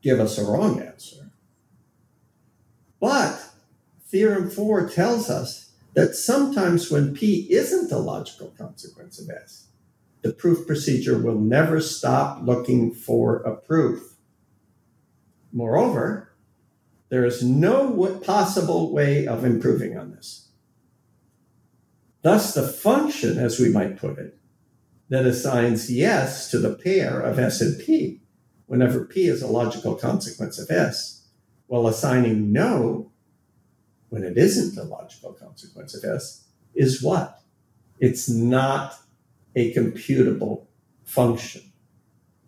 give 0.00 0.18
us 0.20 0.38
a 0.38 0.44
wrong 0.44 0.80
answer. 0.80 1.30
But 2.98 3.50
Theorem 4.06 4.50
4 4.50 4.88
tells 4.88 5.28
us 5.28 5.72
that 5.94 6.14
sometimes 6.14 6.90
when 6.90 7.14
P 7.14 7.46
isn't 7.50 7.92
a 7.92 7.98
logical 7.98 8.54
consequence 8.56 9.20
of 9.20 9.28
S, 9.28 9.66
the 10.22 10.32
proof 10.32 10.66
procedure 10.66 11.18
will 11.18 11.38
never 11.38 11.80
stop 11.80 12.42
looking 12.42 12.92
for 12.92 13.42
a 13.42 13.56
proof. 13.56 14.16
Moreover, 15.52 16.34
there 17.08 17.24
is 17.24 17.42
no 17.42 18.20
possible 18.24 18.92
way 18.92 19.26
of 19.26 19.44
improving 19.44 19.98
on 19.98 20.12
this. 20.12 20.48
Thus, 22.22 22.54
the 22.54 22.66
function, 22.66 23.36
as 23.36 23.58
we 23.58 23.68
might 23.68 23.98
put 23.98 24.18
it, 24.18 24.38
that 25.08 25.26
assigns 25.26 25.92
yes 25.92 26.50
to 26.50 26.58
the 26.58 26.74
pair 26.74 27.20
of 27.20 27.38
S 27.38 27.60
and 27.60 27.78
P 27.78 28.22
whenever 28.66 29.04
P 29.04 29.26
is 29.26 29.42
a 29.42 29.46
logical 29.46 29.94
consequence 29.94 30.58
of 30.58 30.70
S, 30.70 31.26
while 31.66 31.86
assigning 31.86 32.52
no 32.52 33.12
when 34.08 34.24
it 34.24 34.38
isn't 34.38 34.78
a 34.78 34.88
logical 34.88 35.32
consequence 35.32 35.94
of 35.94 36.04
S, 36.04 36.46
is 36.74 37.02
what? 37.02 37.42
It's 37.98 38.30
not 38.30 38.94
a 39.54 39.72
computable 39.74 40.66
function. 41.04 41.62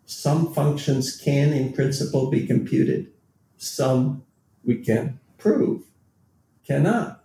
Some 0.06 0.52
functions 0.52 1.16
can, 1.16 1.52
in 1.52 1.72
principle, 1.72 2.30
be 2.30 2.46
computed. 2.46 3.12
Some 3.56 4.24
we 4.64 4.76
can 4.76 5.20
prove 5.38 5.84
cannot 6.66 7.24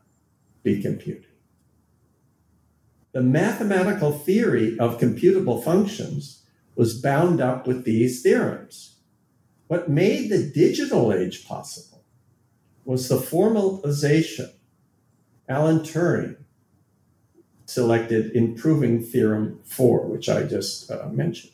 be 0.64 0.82
computed. 0.82 1.26
The 3.12 3.22
mathematical 3.22 4.12
theory 4.12 4.78
of 4.78 5.00
computable 5.00 5.64
functions 5.64 6.44
was 6.76 7.02
bound 7.02 7.42
up 7.42 7.66
with 7.66 7.84
these 7.84 8.22
theorems. 8.22 8.98
What 9.68 9.90
made 9.90 10.30
the 10.30 10.50
digital 10.50 11.12
age 11.14 11.48
possible 11.48 12.04
was 12.86 13.10
the 13.10 13.18
formalization, 13.18 14.52
Alan 15.48 15.80
Turing, 15.80 16.38
selected 17.70 18.36
improving 18.36 19.02
theorem 19.02 19.60
4, 19.64 20.08
which 20.08 20.28
I 20.28 20.44
just 20.44 20.90
uh, 20.90 21.08
mentioned. 21.12 21.54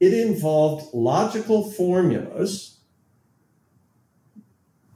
It 0.00 0.14
involved 0.14 0.94
logical 0.94 1.70
formulas 1.70 2.78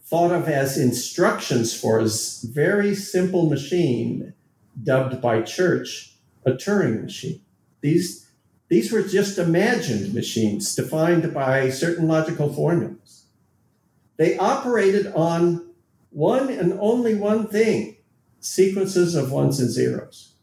thought 0.02 0.32
of 0.32 0.48
as 0.48 0.78
instructions 0.78 1.78
for 1.78 2.00
a 2.00 2.08
very 2.50 2.94
simple 2.94 3.50
machine 3.50 4.32
dubbed 4.82 5.20
by 5.20 5.42
Church 5.42 6.14
a 6.46 6.52
Turing 6.52 7.02
machine. 7.02 7.42
These, 7.82 8.26
these 8.68 8.90
were 8.90 9.02
just 9.02 9.36
imagined 9.36 10.14
machines 10.14 10.74
defined 10.74 11.34
by 11.34 11.68
certain 11.68 12.08
logical 12.08 12.50
formulas. 12.50 13.26
They 14.16 14.38
operated 14.38 15.08
on 15.08 15.68
one 16.08 16.48
and 16.48 16.72
only 16.80 17.14
one 17.14 17.48
thing 17.48 17.97
sequences 18.40 19.14
of 19.14 19.32
ones 19.32 19.60
and 19.60 19.70
zeros. 19.70 20.34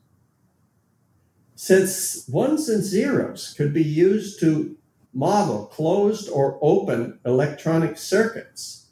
Since 1.55 2.27
ones 2.27 2.67
and 2.69 2.83
zeros 2.83 3.53
could 3.57 3.73
be 3.73 3.83
used 3.83 4.39
to 4.41 4.77
model 5.13 5.67
closed 5.67 6.29
or 6.29 6.59
open 6.61 7.19
electronic 7.25 7.97
circuits, 7.97 8.87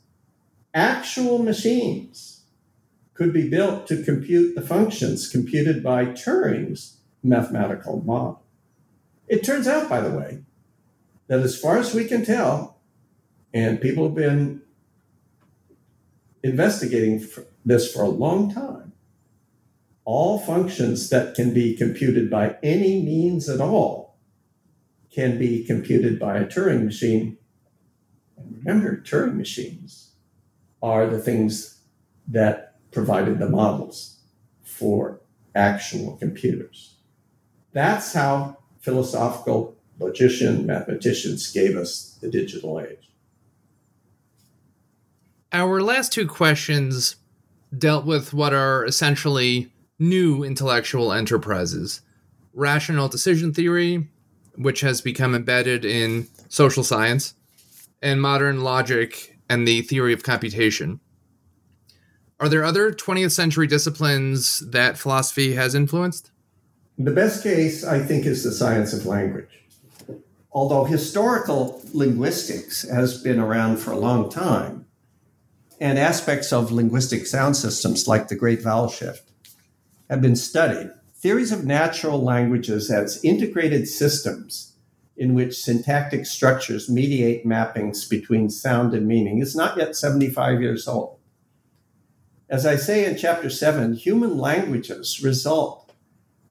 actual 0.73 1.39
machines 1.39 2.43
could 3.13 3.34
be 3.34 3.49
built 3.49 3.85
to 3.88 4.03
compute 4.03 4.55
the 4.55 4.61
functions 4.61 5.30
computed 5.30 5.84
by 5.84 6.05
Turing's 6.05 6.97
mathematical 7.21 8.01
model. 8.01 8.41
It 9.27 9.43
turns 9.43 9.67
out, 9.67 9.89
by 9.89 10.01
the 10.01 10.11
way, 10.11 10.43
that 11.27 11.39
as 11.39 11.59
far 11.59 11.77
as 11.77 11.93
we 11.93 12.05
can 12.05 12.25
tell, 12.25 12.80
and 13.53 13.80
people 13.80 14.05
have 14.05 14.15
been 14.15 14.61
investigating 16.43 17.25
this 17.65 17.91
for 17.91 18.03
a 18.03 18.09
long 18.09 18.53
time, 18.53 18.82
all 20.05 20.39
functions 20.39 21.09
that 21.09 21.35
can 21.35 21.53
be 21.53 21.75
computed 21.75 22.30
by 22.30 22.57
any 22.61 23.01
means 23.01 23.47
at 23.49 23.61
all 23.61 24.17
can 25.13 25.38
be 25.38 25.63
computed 25.63 26.19
by 26.19 26.38
a 26.38 26.45
Turing 26.45 26.84
machine. 26.84 27.38
And 28.38 28.57
remember, 28.57 28.97
Turing 28.97 29.35
machines 29.35 30.13
are 30.81 31.07
the 31.07 31.19
things 31.19 31.81
that 32.27 32.75
provided 32.91 33.39
the 33.39 33.49
models 33.49 34.19
for 34.63 35.21
actual 35.55 36.17
computers. 36.17 36.95
That's 37.71 38.13
how 38.13 38.57
philosophical 38.81 39.77
logician 39.99 40.65
mathematicians 40.65 41.51
gave 41.51 41.77
us 41.77 42.17
the 42.21 42.30
digital 42.30 42.80
age. 42.80 43.11
Our 45.51 45.81
last 45.81 46.11
two 46.11 46.27
questions 46.27 47.15
dealt 47.77 48.05
with 48.05 48.34
what 48.34 48.53
are 48.53 48.85
essentially 48.85 49.73
new 49.99 50.44
intellectual 50.44 51.14
enterprises 51.14 52.02
rational 52.53 53.07
decision 53.07 53.53
theory, 53.53 54.07
which 54.56 54.82
has 54.82 55.02
become 55.02 55.36
embedded 55.36 55.84
in 55.84 56.28
social 56.49 56.84
science, 56.84 57.34
and 58.02 58.22
modern 58.22 58.61
logic 58.61 59.38
and 59.49 59.68
the 59.68 59.82
theory 59.82 60.14
of 60.14 60.24
computation. 60.24 60.99
Are 62.40 62.49
there 62.49 62.64
other 62.64 62.91
20th 62.91 63.32
century 63.32 63.68
disciplines 63.68 64.60
that 64.60 64.98
philosophy 64.98 65.53
has 65.53 65.76
influenced? 65.76 66.32
The 66.98 67.11
best 67.11 67.44
case, 67.44 67.84
I 67.84 67.99
think, 67.99 68.26
is 68.26 68.44
the 68.44 68.52
science 68.52 68.94
of 68.94 69.06
language. 69.06 69.64
Although 70.52 70.84
historical 70.84 71.82
linguistics 71.94 72.88
has 72.88 73.22
been 73.22 73.40
around 73.40 73.78
for 73.78 73.91
a 73.91 73.98
long 73.98 74.30
time, 74.30 74.86
and 75.80 75.98
aspects 75.98 76.53
of 76.53 76.72
linguistic 76.72 77.26
sound 77.26 77.57
systems 77.57 78.07
like 78.07 78.28
the 78.28 78.36
Great 78.36 78.61
Vowel 78.61 78.90
Shift 78.90 79.32
have 80.14 80.22
been 80.22 80.35
studied. 80.35 80.91
Theories 81.15 81.52
of 81.52 81.65
natural 81.65 82.22
languages 82.22 82.91
as 82.91 83.23
integrated 83.23 83.88
systems 83.88 84.76
in 85.18 85.34
which 85.34 85.57
syntactic 85.57 86.27
structures 86.27 86.88
mediate 86.88 87.48
mappings 87.48 88.07
between 88.07 88.48
sound 88.52 88.94
and 88.94 89.07
meaning 89.07 89.40
is 89.40 89.56
not 89.56 89.76
yet 89.76 89.95
75 89.95 90.61
years 90.61 90.88
old. 90.88 91.18
As 92.48 92.64
I 92.64 92.76
say 92.76 93.06
in 93.06 93.18
chapter 93.18 93.49
7, 93.49 93.94
human 93.94 94.38
languages 94.38 95.19
result 95.23 95.91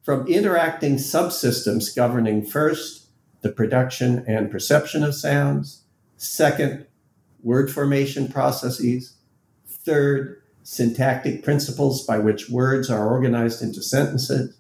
from 0.03 0.27
interacting 0.27 0.97
subsystems 0.97 1.95
governing 1.95 2.45
first, 2.45 3.11
the 3.43 3.53
production 3.53 4.25
and 4.27 4.51
perception 4.51 5.05
of 5.05 5.15
sounds, 5.15 5.85
second, 6.17 6.87
word 7.45 7.71
formation 7.71 8.27
processes, 8.27 9.19
third, 9.69 10.42
syntactic 10.63 11.43
principles 11.43 12.05
by 12.07 12.19
which 12.19 12.51
words 12.51 12.91
are 12.91 13.09
organized 13.09 13.63
into 13.63 13.83
sentences. 13.83 14.57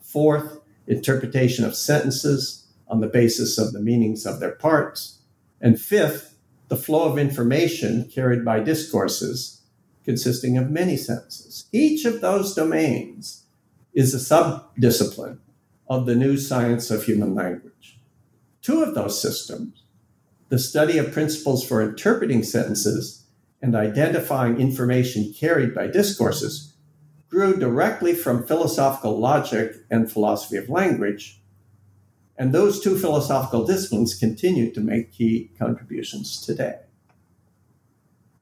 Fourth, 0.00 0.60
interpretation 0.86 1.64
of 1.64 1.76
sentences 1.76 2.66
on 2.88 3.00
the 3.00 3.06
basis 3.06 3.58
of 3.58 3.72
the 3.72 3.80
meanings 3.80 4.26
of 4.26 4.40
their 4.40 4.52
parts. 4.52 5.20
And 5.60 5.80
fifth, 5.80 6.36
the 6.68 6.76
flow 6.76 7.10
of 7.10 7.18
information 7.18 8.10
carried 8.12 8.44
by 8.44 8.60
discourses 8.60 9.62
consisting 10.04 10.58
of 10.58 10.70
many 10.70 10.96
sentences. 10.96 11.66
Each 11.72 12.04
of 12.04 12.20
those 12.20 12.54
domains 12.54 13.44
is 13.94 14.14
a 14.14 14.18
subdiscipline 14.18 15.38
of 15.88 16.06
the 16.06 16.14
new 16.14 16.36
science 16.36 16.90
of 16.90 17.04
human 17.04 17.34
language. 17.34 17.98
Two 18.62 18.82
of 18.82 18.94
those 18.94 19.20
systems, 19.20 19.82
the 20.48 20.58
study 20.58 20.98
of 20.98 21.12
principles 21.12 21.66
for 21.66 21.82
interpreting 21.82 22.42
sentences 22.42 23.21
and 23.62 23.76
identifying 23.76 24.60
information 24.60 25.32
carried 25.32 25.74
by 25.74 25.86
discourses 25.86 26.74
grew 27.28 27.56
directly 27.56 28.12
from 28.12 28.46
philosophical 28.46 29.18
logic 29.18 29.76
and 29.90 30.10
philosophy 30.10 30.56
of 30.56 30.68
language. 30.68 31.40
And 32.36 32.52
those 32.52 32.80
two 32.80 32.98
philosophical 32.98 33.64
disciplines 33.64 34.14
continue 34.14 34.72
to 34.72 34.80
make 34.80 35.12
key 35.12 35.52
contributions 35.58 36.44
today. 36.44 36.80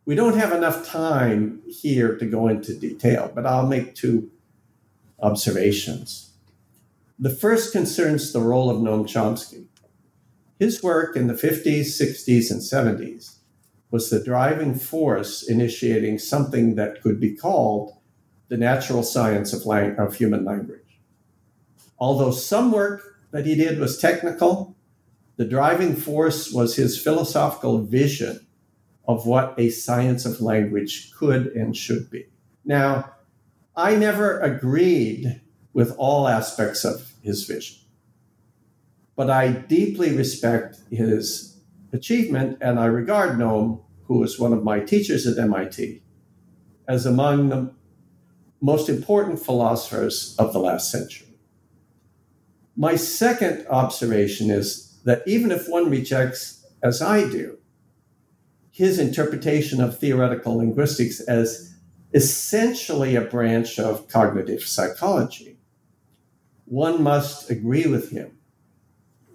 We 0.07 0.15
don't 0.15 0.39
have 0.39 0.53
enough 0.53 0.87
time 0.87 1.61
here 1.69 2.17
to 2.17 2.27
go 2.27 2.49
into 2.49 2.77
detail, 2.77 3.31
but 3.33 3.47
I'll 3.47 3.67
make 3.67 3.95
two 3.95 4.31
observations. 5.21 6.33
The 7.19 7.31
first 7.31 7.73
concerns 7.73 8.33
the 8.33 8.41
role 8.41 8.71
of 8.71 8.79
Noam 8.79 9.05
Chomsky. 9.05 9.67
His 10.59 10.83
work 10.83 11.15
in 11.15 11.27
the 11.27 11.35
50s, 11.35 12.01
60s, 12.01 12.51
and 12.51 12.61
70s 12.61 13.40
was 13.91 14.11
the 14.11 14.23
driving 14.23 14.75
force 14.75 15.43
initiating 15.43 16.19
something 16.19 16.77
that 16.77 17.03
could 17.03 17.21
be 17.21 17.35
called 17.35 17.93
the 18.49 18.57
natural 18.57 19.03
science 19.03 19.53
of, 19.53 19.67
lang- 19.67 19.97
of 19.97 20.15
human 20.15 20.45
language. 20.45 21.01
Although 21.99 22.33
some 22.33 22.73
work 22.73 23.03
that 23.31 23.47
he 23.47 23.55
did 23.55 23.79
was 23.79 23.99
technical, 23.99 24.77
the 25.37 25.45
driving 25.45 25.97
force 25.97 26.53
was 26.53 26.77
his 26.77 27.01
philosophical 27.01 27.83
vision 27.83 28.47
of 29.07 29.27
what 29.27 29.55
a 29.59 29.71
science 29.71 30.25
of 30.25 30.41
language 30.41 31.12
could 31.12 31.47
and 31.49 31.77
should 31.77 32.11
be. 32.11 32.27
Now, 32.65 33.12
I 33.77 33.97
never 33.97 34.39
agreed 34.41 35.41
with 35.73 35.95
all 35.97 36.29
aspects 36.29 36.85
of 36.85 37.12
his 37.23 37.45
vision, 37.47 37.79
but 39.17 39.31
I 39.31 39.49
deeply 39.53 40.15
respect 40.15 40.79
his 40.91 41.49
achievement, 41.93 42.59
and 42.61 42.79
I 42.79 42.87
regard 42.87 43.39
Noam, 43.39 43.83
who 44.05 44.19
was 44.19 44.39
one 44.39 44.53
of 44.53 44.65
my 44.65 44.81
teachers 44.81 45.27
at 45.27 45.39
MIT, 45.39 46.03
as 46.89 47.07
among 47.07 47.49
the 47.49 47.73
most 48.61 48.89
important 48.89 49.39
philosophers 49.39 50.35
of 50.39 50.53
the 50.53 50.59
last 50.59 50.91
century. 50.91 51.29
My 52.77 52.97
second 52.97 53.67
observation 53.69 54.51
is 54.51 54.99
that 55.05 55.23
even 55.27 55.51
if 55.51 55.69
one 55.69 55.91
rejects, 55.91 56.67
as 56.83 57.01
I 57.01 57.29
do, 57.29 57.59
his 58.71 58.99
interpretation 58.99 59.81
of 59.81 59.99
theoretical 59.99 60.57
linguistics 60.57 61.21
as 61.21 61.75
essentially 62.12 63.17
a 63.17 63.21
branch 63.21 63.79
of 63.79 64.09
cognitive 64.09 64.62
psychology, 64.62 65.59
one 66.65 67.03
must 67.03 67.51
agree 67.51 67.87
with 67.87 68.11
him 68.11 68.39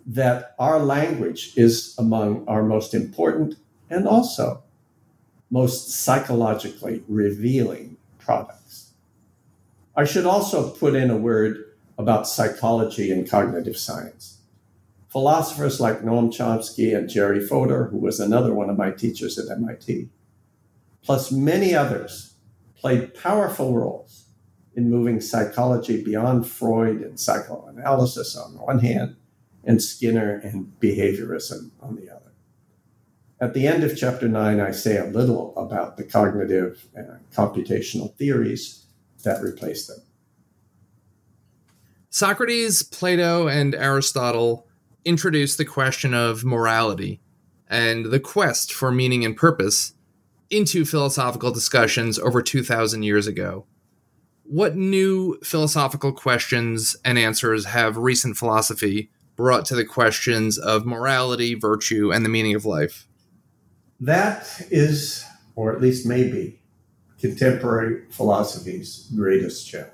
that 0.05 0.55
our 0.59 0.79
language 0.79 1.53
is 1.55 1.95
among 1.97 2.47
our 2.47 2.63
most 2.63 2.93
important 2.93 3.55
and 3.89 4.07
also 4.07 4.63
most 5.49 5.89
psychologically 5.89 7.03
revealing 7.07 7.97
products. 8.19 8.91
I 9.95 10.05
should 10.05 10.25
also 10.25 10.71
put 10.71 10.95
in 10.95 11.09
a 11.09 11.17
word 11.17 11.63
about 11.97 12.27
psychology 12.27 13.11
and 13.11 13.29
cognitive 13.29 13.77
science. 13.77 14.39
Philosophers 15.07 15.79
like 15.79 16.01
Noam 16.01 16.29
Chomsky 16.29 16.95
and 16.95 17.09
Jerry 17.09 17.39
Fodor, 17.39 17.85
who 17.85 17.97
was 17.97 18.19
another 18.19 18.53
one 18.53 18.69
of 18.69 18.77
my 18.77 18.91
teachers 18.91 19.37
at 19.37 19.49
MIT, 19.49 20.09
plus 21.01 21.31
many 21.31 21.73
others, 21.73 22.33
played 22.75 23.13
powerful 23.13 23.73
roles 23.73 24.25
in 24.75 24.89
moving 24.89 25.21
psychology 25.21 26.03
beyond 26.03 26.45
Freud 26.45 27.01
and 27.01 27.17
psychoanalysis 27.17 28.35
on 28.35 28.55
the 28.55 28.61
one 28.61 28.79
hand, 28.79 29.15
and 29.65 29.81
Skinner 29.81 30.39
and 30.43 30.71
behaviorism 30.79 31.71
on 31.81 31.95
the 31.95 32.09
other. 32.09 32.21
At 33.41 33.53
the 33.53 33.67
end 33.67 33.83
of 33.83 33.97
chapter 33.97 34.27
nine, 34.27 34.61
I 34.61 34.71
say 34.71 34.97
a 34.97 35.05
little 35.05 35.53
about 35.57 35.97
the 35.97 36.03
cognitive 36.03 36.87
and 36.95 37.19
computational 37.33 38.15
theories 38.15 38.85
that 39.23 39.43
replace 39.43 39.87
them. 39.87 39.99
Socrates, 42.09 42.81
Plato, 42.81 43.47
and 43.47 43.75
Aristotle 43.75 44.67
introduced 45.03 45.57
the 45.57 45.65
question 45.65 46.13
of 46.13 46.45
morality 46.45 47.19
and 47.67 48.05
the 48.05 48.19
quest 48.21 48.71
for 48.71 48.91
meaning 48.91 49.25
and 49.25 49.35
purpose 49.35 49.93
into 50.49 50.85
philosophical 50.85 51.51
discussions 51.51 52.17
over 52.17 52.41
2,000 52.41 53.03
years 53.03 53.27
ago. 53.27 53.65
What 54.43 54.75
new 54.75 55.39
philosophical 55.43 56.13
questions 56.13 56.95
and 57.03 57.17
answers 57.17 57.65
have 57.65 57.97
recent 57.97 58.37
philosophy 58.37 59.09
brought 59.35 59.65
to 59.65 59.75
the 59.75 59.85
questions 59.85 60.57
of 60.57 60.85
morality, 60.85 61.55
virtue, 61.55 62.11
and 62.11 62.23
the 62.23 62.29
meaning 62.29 62.55
of 62.55 62.65
life? 62.65 63.07
That 63.99 64.61
is, 64.69 65.25
or 65.55 65.73
at 65.73 65.81
least 65.81 66.05
maybe, 66.05 66.59
contemporary 67.19 68.03
philosophy's 68.09 69.09
greatest 69.15 69.67
challenge. 69.67 69.91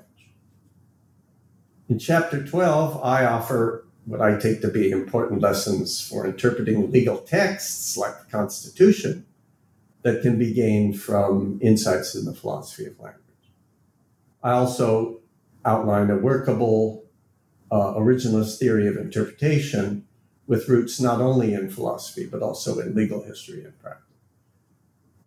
In 1.88 1.98
chapter 1.98 2.44
12, 2.44 3.02
I 3.02 3.24
offer 3.24 3.86
what 4.04 4.20
I 4.20 4.38
take 4.38 4.60
to 4.62 4.68
be 4.68 4.90
important 4.90 5.40
lessons 5.40 6.00
for 6.00 6.26
interpreting 6.26 6.90
legal 6.90 7.18
texts 7.18 7.96
like 7.96 8.18
the 8.18 8.30
Constitution 8.30 9.26
that 10.02 10.22
can 10.22 10.38
be 10.38 10.52
gained 10.52 11.00
from 11.00 11.58
insights 11.62 12.14
in 12.14 12.24
the 12.24 12.34
philosophy 12.34 12.86
of 12.86 12.98
language. 12.98 13.22
I 14.42 14.52
also 14.52 15.20
outline 15.64 16.10
a 16.10 16.16
workable 16.16 17.04
uh, 17.72 17.94
originalist 17.94 18.58
theory 18.58 18.86
of 18.86 18.98
interpretation 18.98 20.06
with 20.46 20.68
roots 20.68 21.00
not 21.00 21.22
only 21.22 21.54
in 21.54 21.70
philosophy, 21.70 22.28
but 22.30 22.42
also 22.42 22.78
in 22.78 22.94
legal 22.94 23.22
history 23.22 23.64
and 23.64 23.78
practice. 23.80 24.04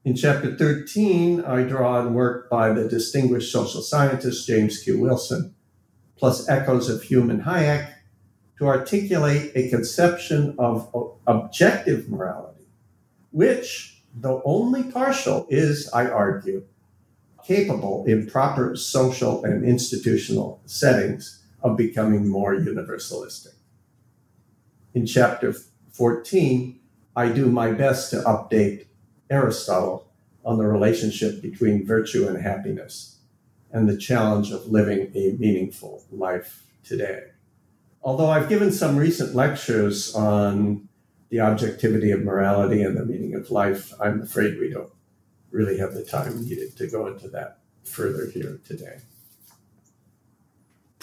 In 0.04 0.16
chapter 0.16 0.56
13, 0.56 1.44
I 1.44 1.64
draw 1.64 1.98
on 1.98 2.14
work 2.14 2.48
by 2.48 2.72
the 2.72 2.88
distinguished 2.88 3.52
social 3.52 3.82
scientist 3.82 4.46
James 4.46 4.78
Q. 4.84 5.00
Wilson 5.00 5.56
plus 6.18 6.48
echoes 6.48 6.88
of 6.88 7.02
Hume 7.02 7.32
and 7.32 7.42
Hayek 7.42 7.92
to 8.60 8.68
articulate 8.68 9.52
a 9.56 9.68
conception 9.70 10.56
of 10.60 10.88
objective 11.26 12.08
morality, 12.08 12.68
which, 13.32 14.04
though 14.14 14.44
only 14.46 14.84
partial, 14.84 15.48
is, 15.50 15.90
I 15.92 16.08
argue, 16.08 16.64
capable 17.44 18.06
in 18.06 18.28
proper 18.28 18.76
social 18.76 19.44
and 19.44 19.66
institutional 19.66 20.62
settings 20.66 21.45
of 21.66 21.76
becoming 21.76 22.30
more 22.30 22.54
universalistic. 22.56 23.56
In 24.94 25.08
chapter 25.08 25.52
14, 25.94 26.80
I 27.16 27.30
do 27.30 27.48
my 27.48 27.72
best 27.72 28.12
to 28.12 28.18
update 28.18 28.86
Aristotle 29.32 30.08
on 30.46 30.60
the 30.60 30.68
relationship 30.68 31.42
between 31.42 31.84
virtue 31.84 32.28
and 32.28 32.40
happiness 32.40 33.18
and 33.72 33.90
the 33.90 33.98
challenge 33.98 34.52
of 34.52 34.68
living 34.68 35.12
a 35.16 35.36
meaningful 35.40 36.04
life 36.12 36.68
today. 36.84 37.24
Although 38.04 38.30
I've 38.30 38.48
given 38.48 38.72
some 38.72 38.96
recent 38.96 39.34
lectures 39.34 40.14
on 40.14 40.88
the 41.30 41.40
objectivity 41.40 42.12
of 42.12 42.22
morality 42.22 42.84
and 42.84 42.96
the 42.96 43.06
meaning 43.06 43.34
of 43.34 43.50
life, 43.50 43.92
I'm 44.00 44.22
afraid 44.22 44.60
we 44.60 44.70
don't 44.70 44.94
really 45.50 45.80
have 45.80 45.96
the 45.96 46.06
time 46.06 46.46
needed 46.46 46.78
to 46.78 46.86
go 46.86 47.08
into 47.08 47.28
that 47.30 47.58
further 47.84 48.30
here 48.32 48.60
today. 48.64 49.00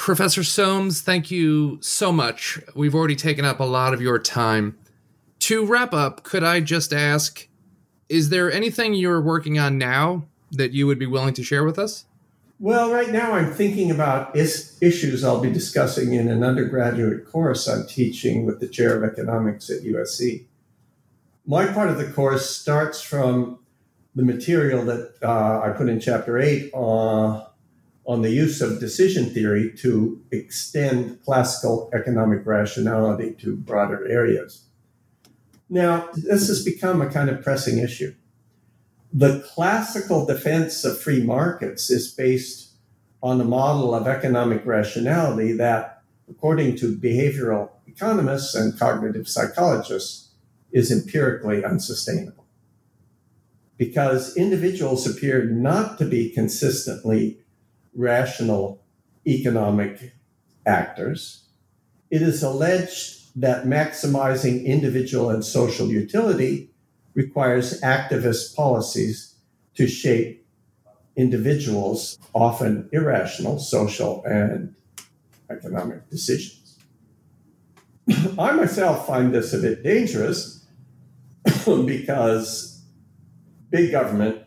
Professor 0.02 0.42
Soames, 0.42 1.00
thank 1.00 1.30
you 1.30 1.78
so 1.80 2.10
much. 2.10 2.58
We've 2.74 2.92
already 2.92 3.14
taken 3.14 3.44
up 3.44 3.60
a 3.60 3.64
lot 3.64 3.94
of 3.94 4.00
your 4.00 4.18
time. 4.18 4.76
To 5.38 5.64
wrap 5.64 5.94
up, 5.94 6.24
could 6.24 6.42
I 6.42 6.58
just 6.58 6.92
ask 6.92 7.46
is 8.08 8.28
there 8.28 8.50
anything 8.50 8.94
you're 8.94 9.20
working 9.20 9.60
on 9.60 9.78
now 9.78 10.24
that 10.50 10.72
you 10.72 10.88
would 10.88 10.98
be 10.98 11.06
willing 11.06 11.34
to 11.34 11.44
share 11.44 11.62
with 11.62 11.78
us? 11.78 12.06
Well, 12.58 12.92
right 12.92 13.12
now 13.12 13.34
I'm 13.34 13.52
thinking 13.52 13.92
about 13.92 14.34
is- 14.34 14.76
issues 14.80 15.22
I'll 15.22 15.40
be 15.40 15.52
discussing 15.52 16.14
in 16.14 16.26
an 16.26 16.42
undergraduate 16.42 17.24
course 17.30 17.68
I'm 17.68 17.86
teaching 17.86 18.44
with 18.44 18.58
the 18.58 18.66
chair 18.66 18.96
of 18.96 19.08
economics 19.08 19.70
at 19.70 19.82
USC. 19.82 20.46
My 21.46 21.66
part 21.66 21.90
of 21.90 21.98
the 21.98 22.10
course 22.10 22.50
starts 22.50 23.00
from 23.00 23.60
the 24.16 24.24
material 24.24 24.84
that 24.84 25.12
uh, 25.22 25.60
I 25.60 25.70
put 25.70 25.88
in 25.88 26.00
chapter 26.00 26.40
eight 26.40 26.72
uh, 26.74 27.44
on 28.04 28.22
the 28.22 28.30
use 28.30 28.60
of 28.60 28.80
decision 28.80 29.30
theory 29.30 29.72
to 29.78 30.20
extend 30.32 31.22
classical 31.24 31.90
economic 31.94 32.44
rationality 32.44 33.32
to 33.34 33.56
broader 33.56 34.06
areas. 34.08 34.64
Now, 35.68 36.08
this 36.14 36.48
has 36.48 36.64
become 36.64 37.00
a 37.00 37.08
kind 37.08 37.30
of 37.30 37.42
pressing 37.42 37.78
issue 37.78 38.14
the 39.12 39.40
classical 39.54 40.24
defense 40.24 40.84
of 40.84 40.98
free 40.98 41.22
markets 41.22 41.90
is 41.90 42.12
based 42.12 42.70
on 43.22 43.40
a 43.40 43.44
model 43.44 43.94
of 43.94 44.08
economic 44.08 44.64
rationality 44.64 45.52
that, 45.52 46.02
according 46.30 46.76
to 46.76 46.96
behavioral 46.96 47.70
economists 47.86 48.54
and 48.54 48.78
cognitive 48.78 49.28
psychologists, 49.28 50.30
is 50.72 50.90
empirically 50.90 51.62
unsustainable. 51.62 52.46
Because 53.76 54.36
individuals 54.36 55.06
appear 55.06 55.44
not 55.44 55.98
to 55.98 56.06
be 56.06 56.30
consistently 56.30 57.38
rational 57.94 58.82
economic 59.26 60.14
actors, 60.66 61.44
it 62.10 62.22
is 62.22 62.42
alleged 62.42 63.40
that 63.40 63.64
maximizing 63.64 64.64
individual 64.64 65.30
and 65.30 65.44
social 65.44 65.88
utility 65.88 66.70
requires 67.14 67.80
activist 67.80 68.54
policies 68.54 69.34
to 69.74 69.86
shape 69.86 70.46
individuals' 71.16 72.18
often 72.34 72.88
irrational 72.92 73.58
social 73.58 74.22
and 74.24 74.74
economic 75.50 76.08
decisions. 76.10 76.78
I 78.38 78.52
myself 78.52 79.06
find 79.06 79.34
this 79.34 79.52
a 79.52 79.58
bit 79.58 79.82
dangerous 79.82 80.66
because 81.66 82.82
big 83.70 83.90
government 83.92 84.42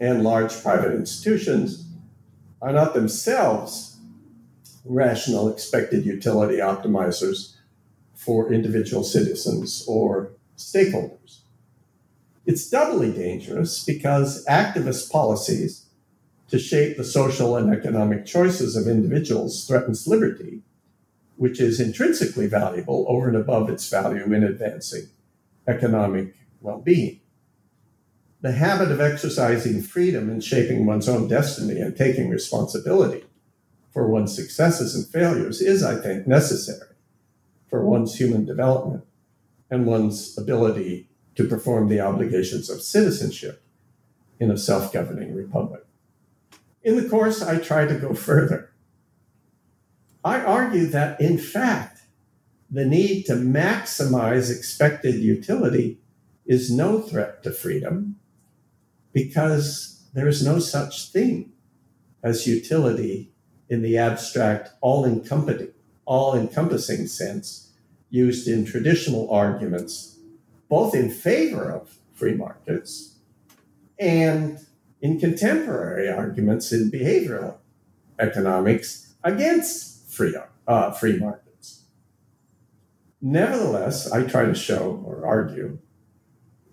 and 0.00 0.24
large 0.24 0.62
private 0.62 0.92
institutions 0.94 1.91
are 2.62 2.72
not 2.72 2.94
themselves 2.94 3.98
rational 4.84 5.48
expected 5.48 6.06
utility 6.06 6.56
optimizers 6.58 7.56
for 8.14 8.52
individual 8.52 9.02
citizens 9.02 9.84
or 9.88 10.30
stakeholders. 10.56 11.40
It's 12.46 12.70
doubly 12.70 13.12
dangerous 13.12 13.84
because 13.84 14.44
activist 14.46 15.10
policies 15.10 15.86
to 16.48 16.58
shape 16.58 16.96
the 16.96 17.04
social 17.04 17.56
and 17.56 17.72
economic 17.72 18.26
choices 18.26 18.76
of 18.76 18.86
individuals 18.86 19.66
threatens 19.66 20.06
liberty, 20.06 20.62
which 21.36 21.60
is 21.60 21.80
intrinsically 21.80 22.46
valuable 22.46 23.06
over 23.08 23.26
and 23.26 23.36
above 23.36 23.70
its 23.70 23.88
value 23.88 24.32
in 24.32 24.44
advancing 24.44 25.08
economic 25.66 26.34
well-being. 26.60 27.21
The 28.42 28.52
habit 28.52 28.90
of 28.90 29.00
exercising 29.00 29.82
freedom 29.82 30.28
and 30.28 30.42
shaping 30.42 30.84
one's 30.84 31.08
own 31.08 31.28
destiny 31.28 31.80
and 31.80 31.96
taking 31.96 32.28
responsibility 32.28 33.24
for 33.92 34.08
one's 34.08 34.34
successes 34.34 34.96
and 34.96 35.06
failures 35.06 35.60
is, 35.60 35.84
I 35.84 36.00
think, 36.00 36.26
necessary 36.26 36.88
for 37.68 37.86
one's 37.86 38.16
human 38.16 38.44
development 38.44 39.04
and 39.70 39.86
one's 39.86 40.36
ability 40.36 41.08
to 41.36 41.46
perform 41.46 41.88
the 41.88 42.00
obligations 42.00 42.68
of 42.68 42.82
citizenship 42.82 43.62
in 44.40 44.50
a 44.50 44.58
self 44.58 44.92
governing 44.92 45.36
republic. 45.36 45.86
In 46.82 46.96
the 46.96 47.08
course, 47.08 47.42
I 47.42 47.58
try 47.58 47.86
to 47.86 47.94
go 47.94 48.12
further. 48.12 48.72
I 50.24 50.40
argue 50.40 50.86
that, 50.86 51.20
in 51.20 51.38
fact, 51.38 52.00
the 52.68 52.84
need 52.84 53.24
to 53.26 53.34
maximize 53.34 54.50
expected 54.50 55.14
utility 55.14 56.00
is 56.44 56.72
no 56.72 57.00
threat 57.00 57.44
to 57.44 57.52
freedom 57.52 58.16
because 59.12 60.08
there 60.14 60.28
is 60.28 60.44
no 60.44 60.58
such 60.58 61.10
thing 61.10 61.52
as 62.22 62.46
utility 62.46 63.32
in 63.68 63.82
the 63.82 63.96
abstract, 63.96 64.70
all 64.80 65.04
encompassing 65.04 67.06
sense 67.06 67.72
used 68.10 68.46
in 68.46 68.64
traditional 68.64 69.30
arguments, 69.30 70.18
both 70.68 70.94
in 70.94 71.10
favor 71.10 71.70
of 71.70 71.98
free 72.12 72.34
markets 72.34 73.16
and 73.98 74.58
in 75.00 75.18
contemporary 75.18 76.08
arguments 76.08 76.72
in 76.72 76.90
behavioral 76.90 77.56
economics 78.18 79.14
against 79.24 80.12
free, 80.12 80.36
uh, 80.66 80.92
free 80.92 81.18
markets. 81.18 81.84
Nevertheless, 83.20 84.10
I 84.10 84.24
try 84.24 84.44
to 84.44 84.54
show 84.54 85.02
or 85.06 85.26
argue 85.26 85.78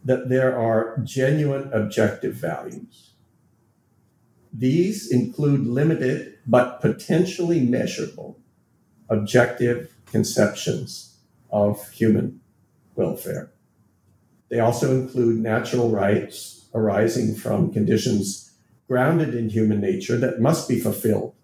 that 0.09 0.27
there 0.27 0.57
are 0.57 0.97
genuine 1.03 1.71
objective 1.71 2.33
values. 2.33 3.11
These 4.51 5.11
include 5.11 5.67
limited 5.67 6.33
but 6.47 6.81
potentially 6.81 7.59
measurable 7.59 8.39
objective 9.07 9.93
conceptions 10.07 11.19
of 11.51 11.91
human 11.91 12.41
welfare. 12.95 13.51
They 14.49 14.59
also 14.59 14.99
include 14.99 15.43
natural 15.43 15.91
rights 15.91 16.65
arising 16.73 17.35
from 17.35 17.71
conditions 17.71 18.53
grounded 18.87 19.35
in 19.35 19.49
human 19.49 19.79
nature 19.79 20.17
that 20.17 20.41
must 20.41 20.67
be 20.67 20.79
fulfilled 20.79 21.35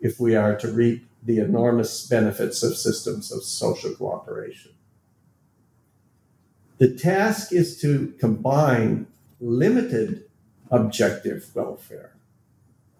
if 0.00 0.18
we 0.18 0.34
are 0.34 0.56
to 0.56 0.72
reap 0.72 1.08
the 1.22 1.38
enormous 1.38 2.08
benefits 2.08 2.64
of 2.64 2.76
systems 2.76 3.30
of 3.30 3.44
social 3.44 3.94
cooperation. 3.94 4.72
The 6.78 6.94
task 6.94 7.52
is 7.52 7.80
to 7.80 8.14
combine 8.18 9.08
limited 9.40 10.24
objective 10.70 11.50
welfare, 11.54 12.16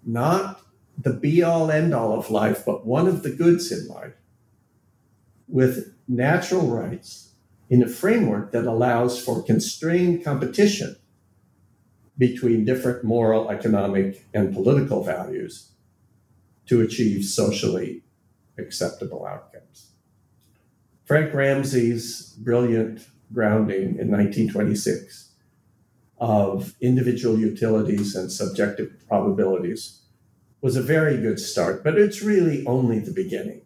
not 0.05 0.61
the 0.97 1.13
be 1.13 1.43
all 1.43 1.71
end 1.71 1.95
all 1.95 2.19
of 2.19 2.31
life, 2.31 2.65
but 2.67 2.85
one 2.85 3.07
of 3.07 3.23
the 3.23 3.31
goods 3.31 3.71
in 3.71 3.87
life, 3.87 4.15
with 5.47 5.95
natural 6.09 6.67
rights 6.67 7.35
in 7.71 7.83
a 7.83 7.89
framework 7.89 8.51
that 8.51 8.67
allows 8.67 9.23
for 9.23 9.43
constrained 9.43 10.25
competition 10.25 10.97
between 12.17 12.65
different 12.65 13.05
moral, 13.05 13.49
economic, 13.49 14.27
and 14.35 14.53
political 14.53 15.05
values 15.05 15.71
to 16.67 16.81
achieve 16.81 17.25
socially 17.25 18.03
acceptable 18.59 19.25
outcomes. 19.25 19.93
Frank 21.05 21.33
Ramsey's 21.33 22.35
brilliant 22.39 23.07
grounding 23.33 23.99
in 23.99 24.11
1926 24.11 25.33
of 26.19 26.75
individual 26.81 27.39
utilities 27.39 28.17
and 28.17 28.33
subjective 28.33 28.93
probabilities 29.07 30.03
was 30.61 30.77
a 30.77 30.83
very 30.83 31.17
good 31.17 31.39
start, 31.39 31.85
but 31.85 31.97
it's 31.97 32.23
really 32.23 32.67
only 32.67 32.99
the 32.99 33.13
beginning 33.13 33.63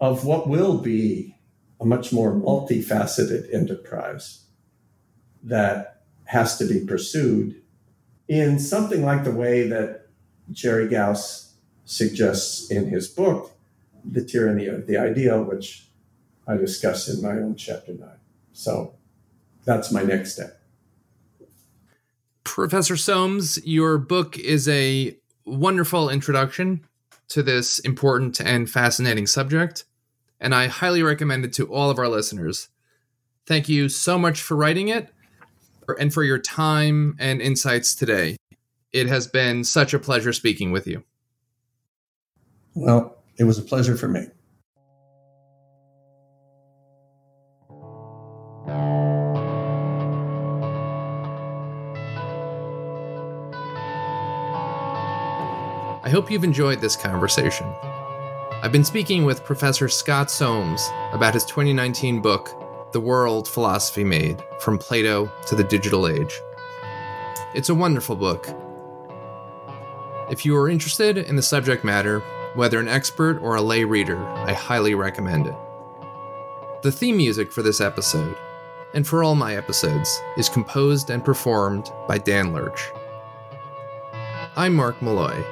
of 0.00 0.24
what 0.24 0.48
will 0.48 0.78
be 0.78 1.36
a 1.80 1.84
much 1.84 2.12
more 2.12 2.32
multifaceted 2.32 3.52
enterprise 3.52 4.44
that 5.42 6.02
has 6.24 6.56
to 6.58 6.64
be 6.64 6.84
pursued 6.84 7.60
in 8.26 8.58
something 8.58 9.04
like 9.04 9.24
the 9.24 9.32
way 9.32 9.66
that 9.66 10.06
Jerry 10.50 10.88
Gaus 10.88 11.54
suggests 11.84 12.70
in 12.70 12.88
his 12.88 13.08
book, 13.08 13.52
The 14.04 14.24
Tyranny 14.24 14.66
of 14.66 14.86
the 14.86 14.96
Ideal, 14.96 15.42
which 15.42 15.88
I 16.46 16.56
discuss 16.56 17.08
in 17.08 17.22
my 17.22 17.32
own 17.32 17.56
chapter 17.56 17.92
nine. 17.92 18.18
So 18.58 18.96
that's 19.64 19.92
my 19.92 20.02
next 20.02 20.32
step. 20.32 20.60
Professor 22.42 22.96
Soames, 22.96 23.64
your 23.64 23.98
book 23.98 24.36
is 24.36 24.68
a 24.68 25.16
wonderful 25.44 26.10
introduction 26.10 26.84
to 27.28 27.44
this 27.44 27.78
important 27.78 28.40
and 28.40 28.68
fascinating 28.68 29.28
subject, 29.28 29.84
and 30.40 30.56
I 30.56 30.66
highly 30.66 31.04
recommend 31.04 31.44
it 31.44 31.52
to 31.52 31.72
all 31.72 31.88
of 31.88 32.00
our 32.00 32.08
listeners. 32.08 32.68
Thank 33.46 33.68
you 33.68 33.88
so 33.88 34.18
much 34.18 34.42
for 34.42 34.56
writing 34.56 34.88
it 34.88 35.08
and 36.00 36.12
for 36.12 36.24
your 36.24 36.40
time 36.40 37.14
and 37.20 37.40
insights 37.40 37.94
today. 37.94 38.36
It 38.92 39.06
has 39.06 39.28
been 39.28 39.62
such 39.62 39.94
a 39.94 40.00
pleasure 40.00 40.32
speaking 40.32 40.72
with 40.72 40.88
you. 40.88 41.04
Well, 42.74 43.18
it 43.36 43.44
was 43.44 43.58
a 43.58 43.62
pleasure 43.62 43.96
for 43.96 44.08
me. 44.08 44.26
I 56.08 56.10
hope 56.10 56.30
you've 56.30 56.44
enjoyed 56.44 56.80
this 56.80 56.96
conversation. 56.96 57.66
I've 58.62 58.72
been 58.72 58.84
speaking 58.84 59.24
with 59.24 59.44
Professor 59.44 59.88
Scott 59.88 60.30
Soames 60.30 60.88
about 61.12 61.34
his 61.34 61.44
2019 61.44 62.20
book, 62.20 62.90
The 62.92 63.00
World 63.00 63.46
Philosophy 63.46 64.04
Made 64.04 64.42
From 64.60 64.78
Plato 64.78 65.30
to 65.46 65.54
the 65.54 65.64
Digital 65.64 66.08
Age. 66.08 66.40
It's 67.54 67.68
a 67.68 67.74
wonderful 67.74 68.16
book. 68.16 68.48
If 70.30 70.44
you 70.44 70.56
are 70.56 70.68
interested 70.68 71.18
in 71.18 71.36
the 71.36 71.42
subject 71.42 71.84
matter, 71.84 72.20
whether 72.54 72.80
an 72.80 72.88
expert 72.88 73.38
or 73.42 73.56
a 73.56 73.62
lay 73.62 73.84
reader, 73.84 74.18
I 74.18 74.52
highly 74.52 74.94
recommend 74.94 75.46
it. 75.46 75.54
The 76.82 76.92
theme 76.92 77.16
music 77.16 77.52
for 77.52 77.62
this 77.62 77.80
episode, 77.80 78.36
and 78.94 79.06
for 79.06 79.22
all 79.22 79.34
my 79.34 79.56
episodes, 79.56 80.20
is 80.36 80.48
composed 80.48 81.10
and 81.10 81.24
performed 81.24 81.90
by 82.06 82.18
Dan 82.18 82.52
Lurch. 82.52 82.90
I'm 84.56 84.74
Mark 84.74 85.00
Malloy 85.02 85.44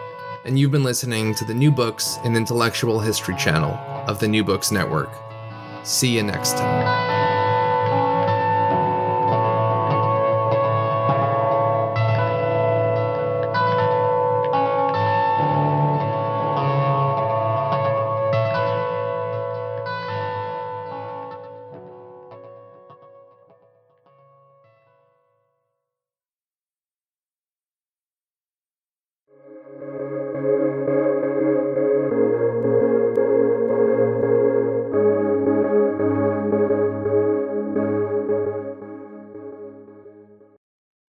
and 0.46 0.56
you've 0.56 0.70
been 0.70 0.84
listening 0.84 1.34
to 1.34 1.44
the 1.44 1.52
New 1.52 1.72
Books 1.72 2.18
in 2.24 2.36
Intellectual 2.36 3.00
History 3.00 3.34
channel 3.34 3.72
of 4.08 4.20
the 4.20 4.28
New 4.28 4.44
Books 4.44 4.70
Network. 4.70 5.10
See 5.82 6.14
you 6.14 6.22
next 6.22 6.52
time. 6.52 6.95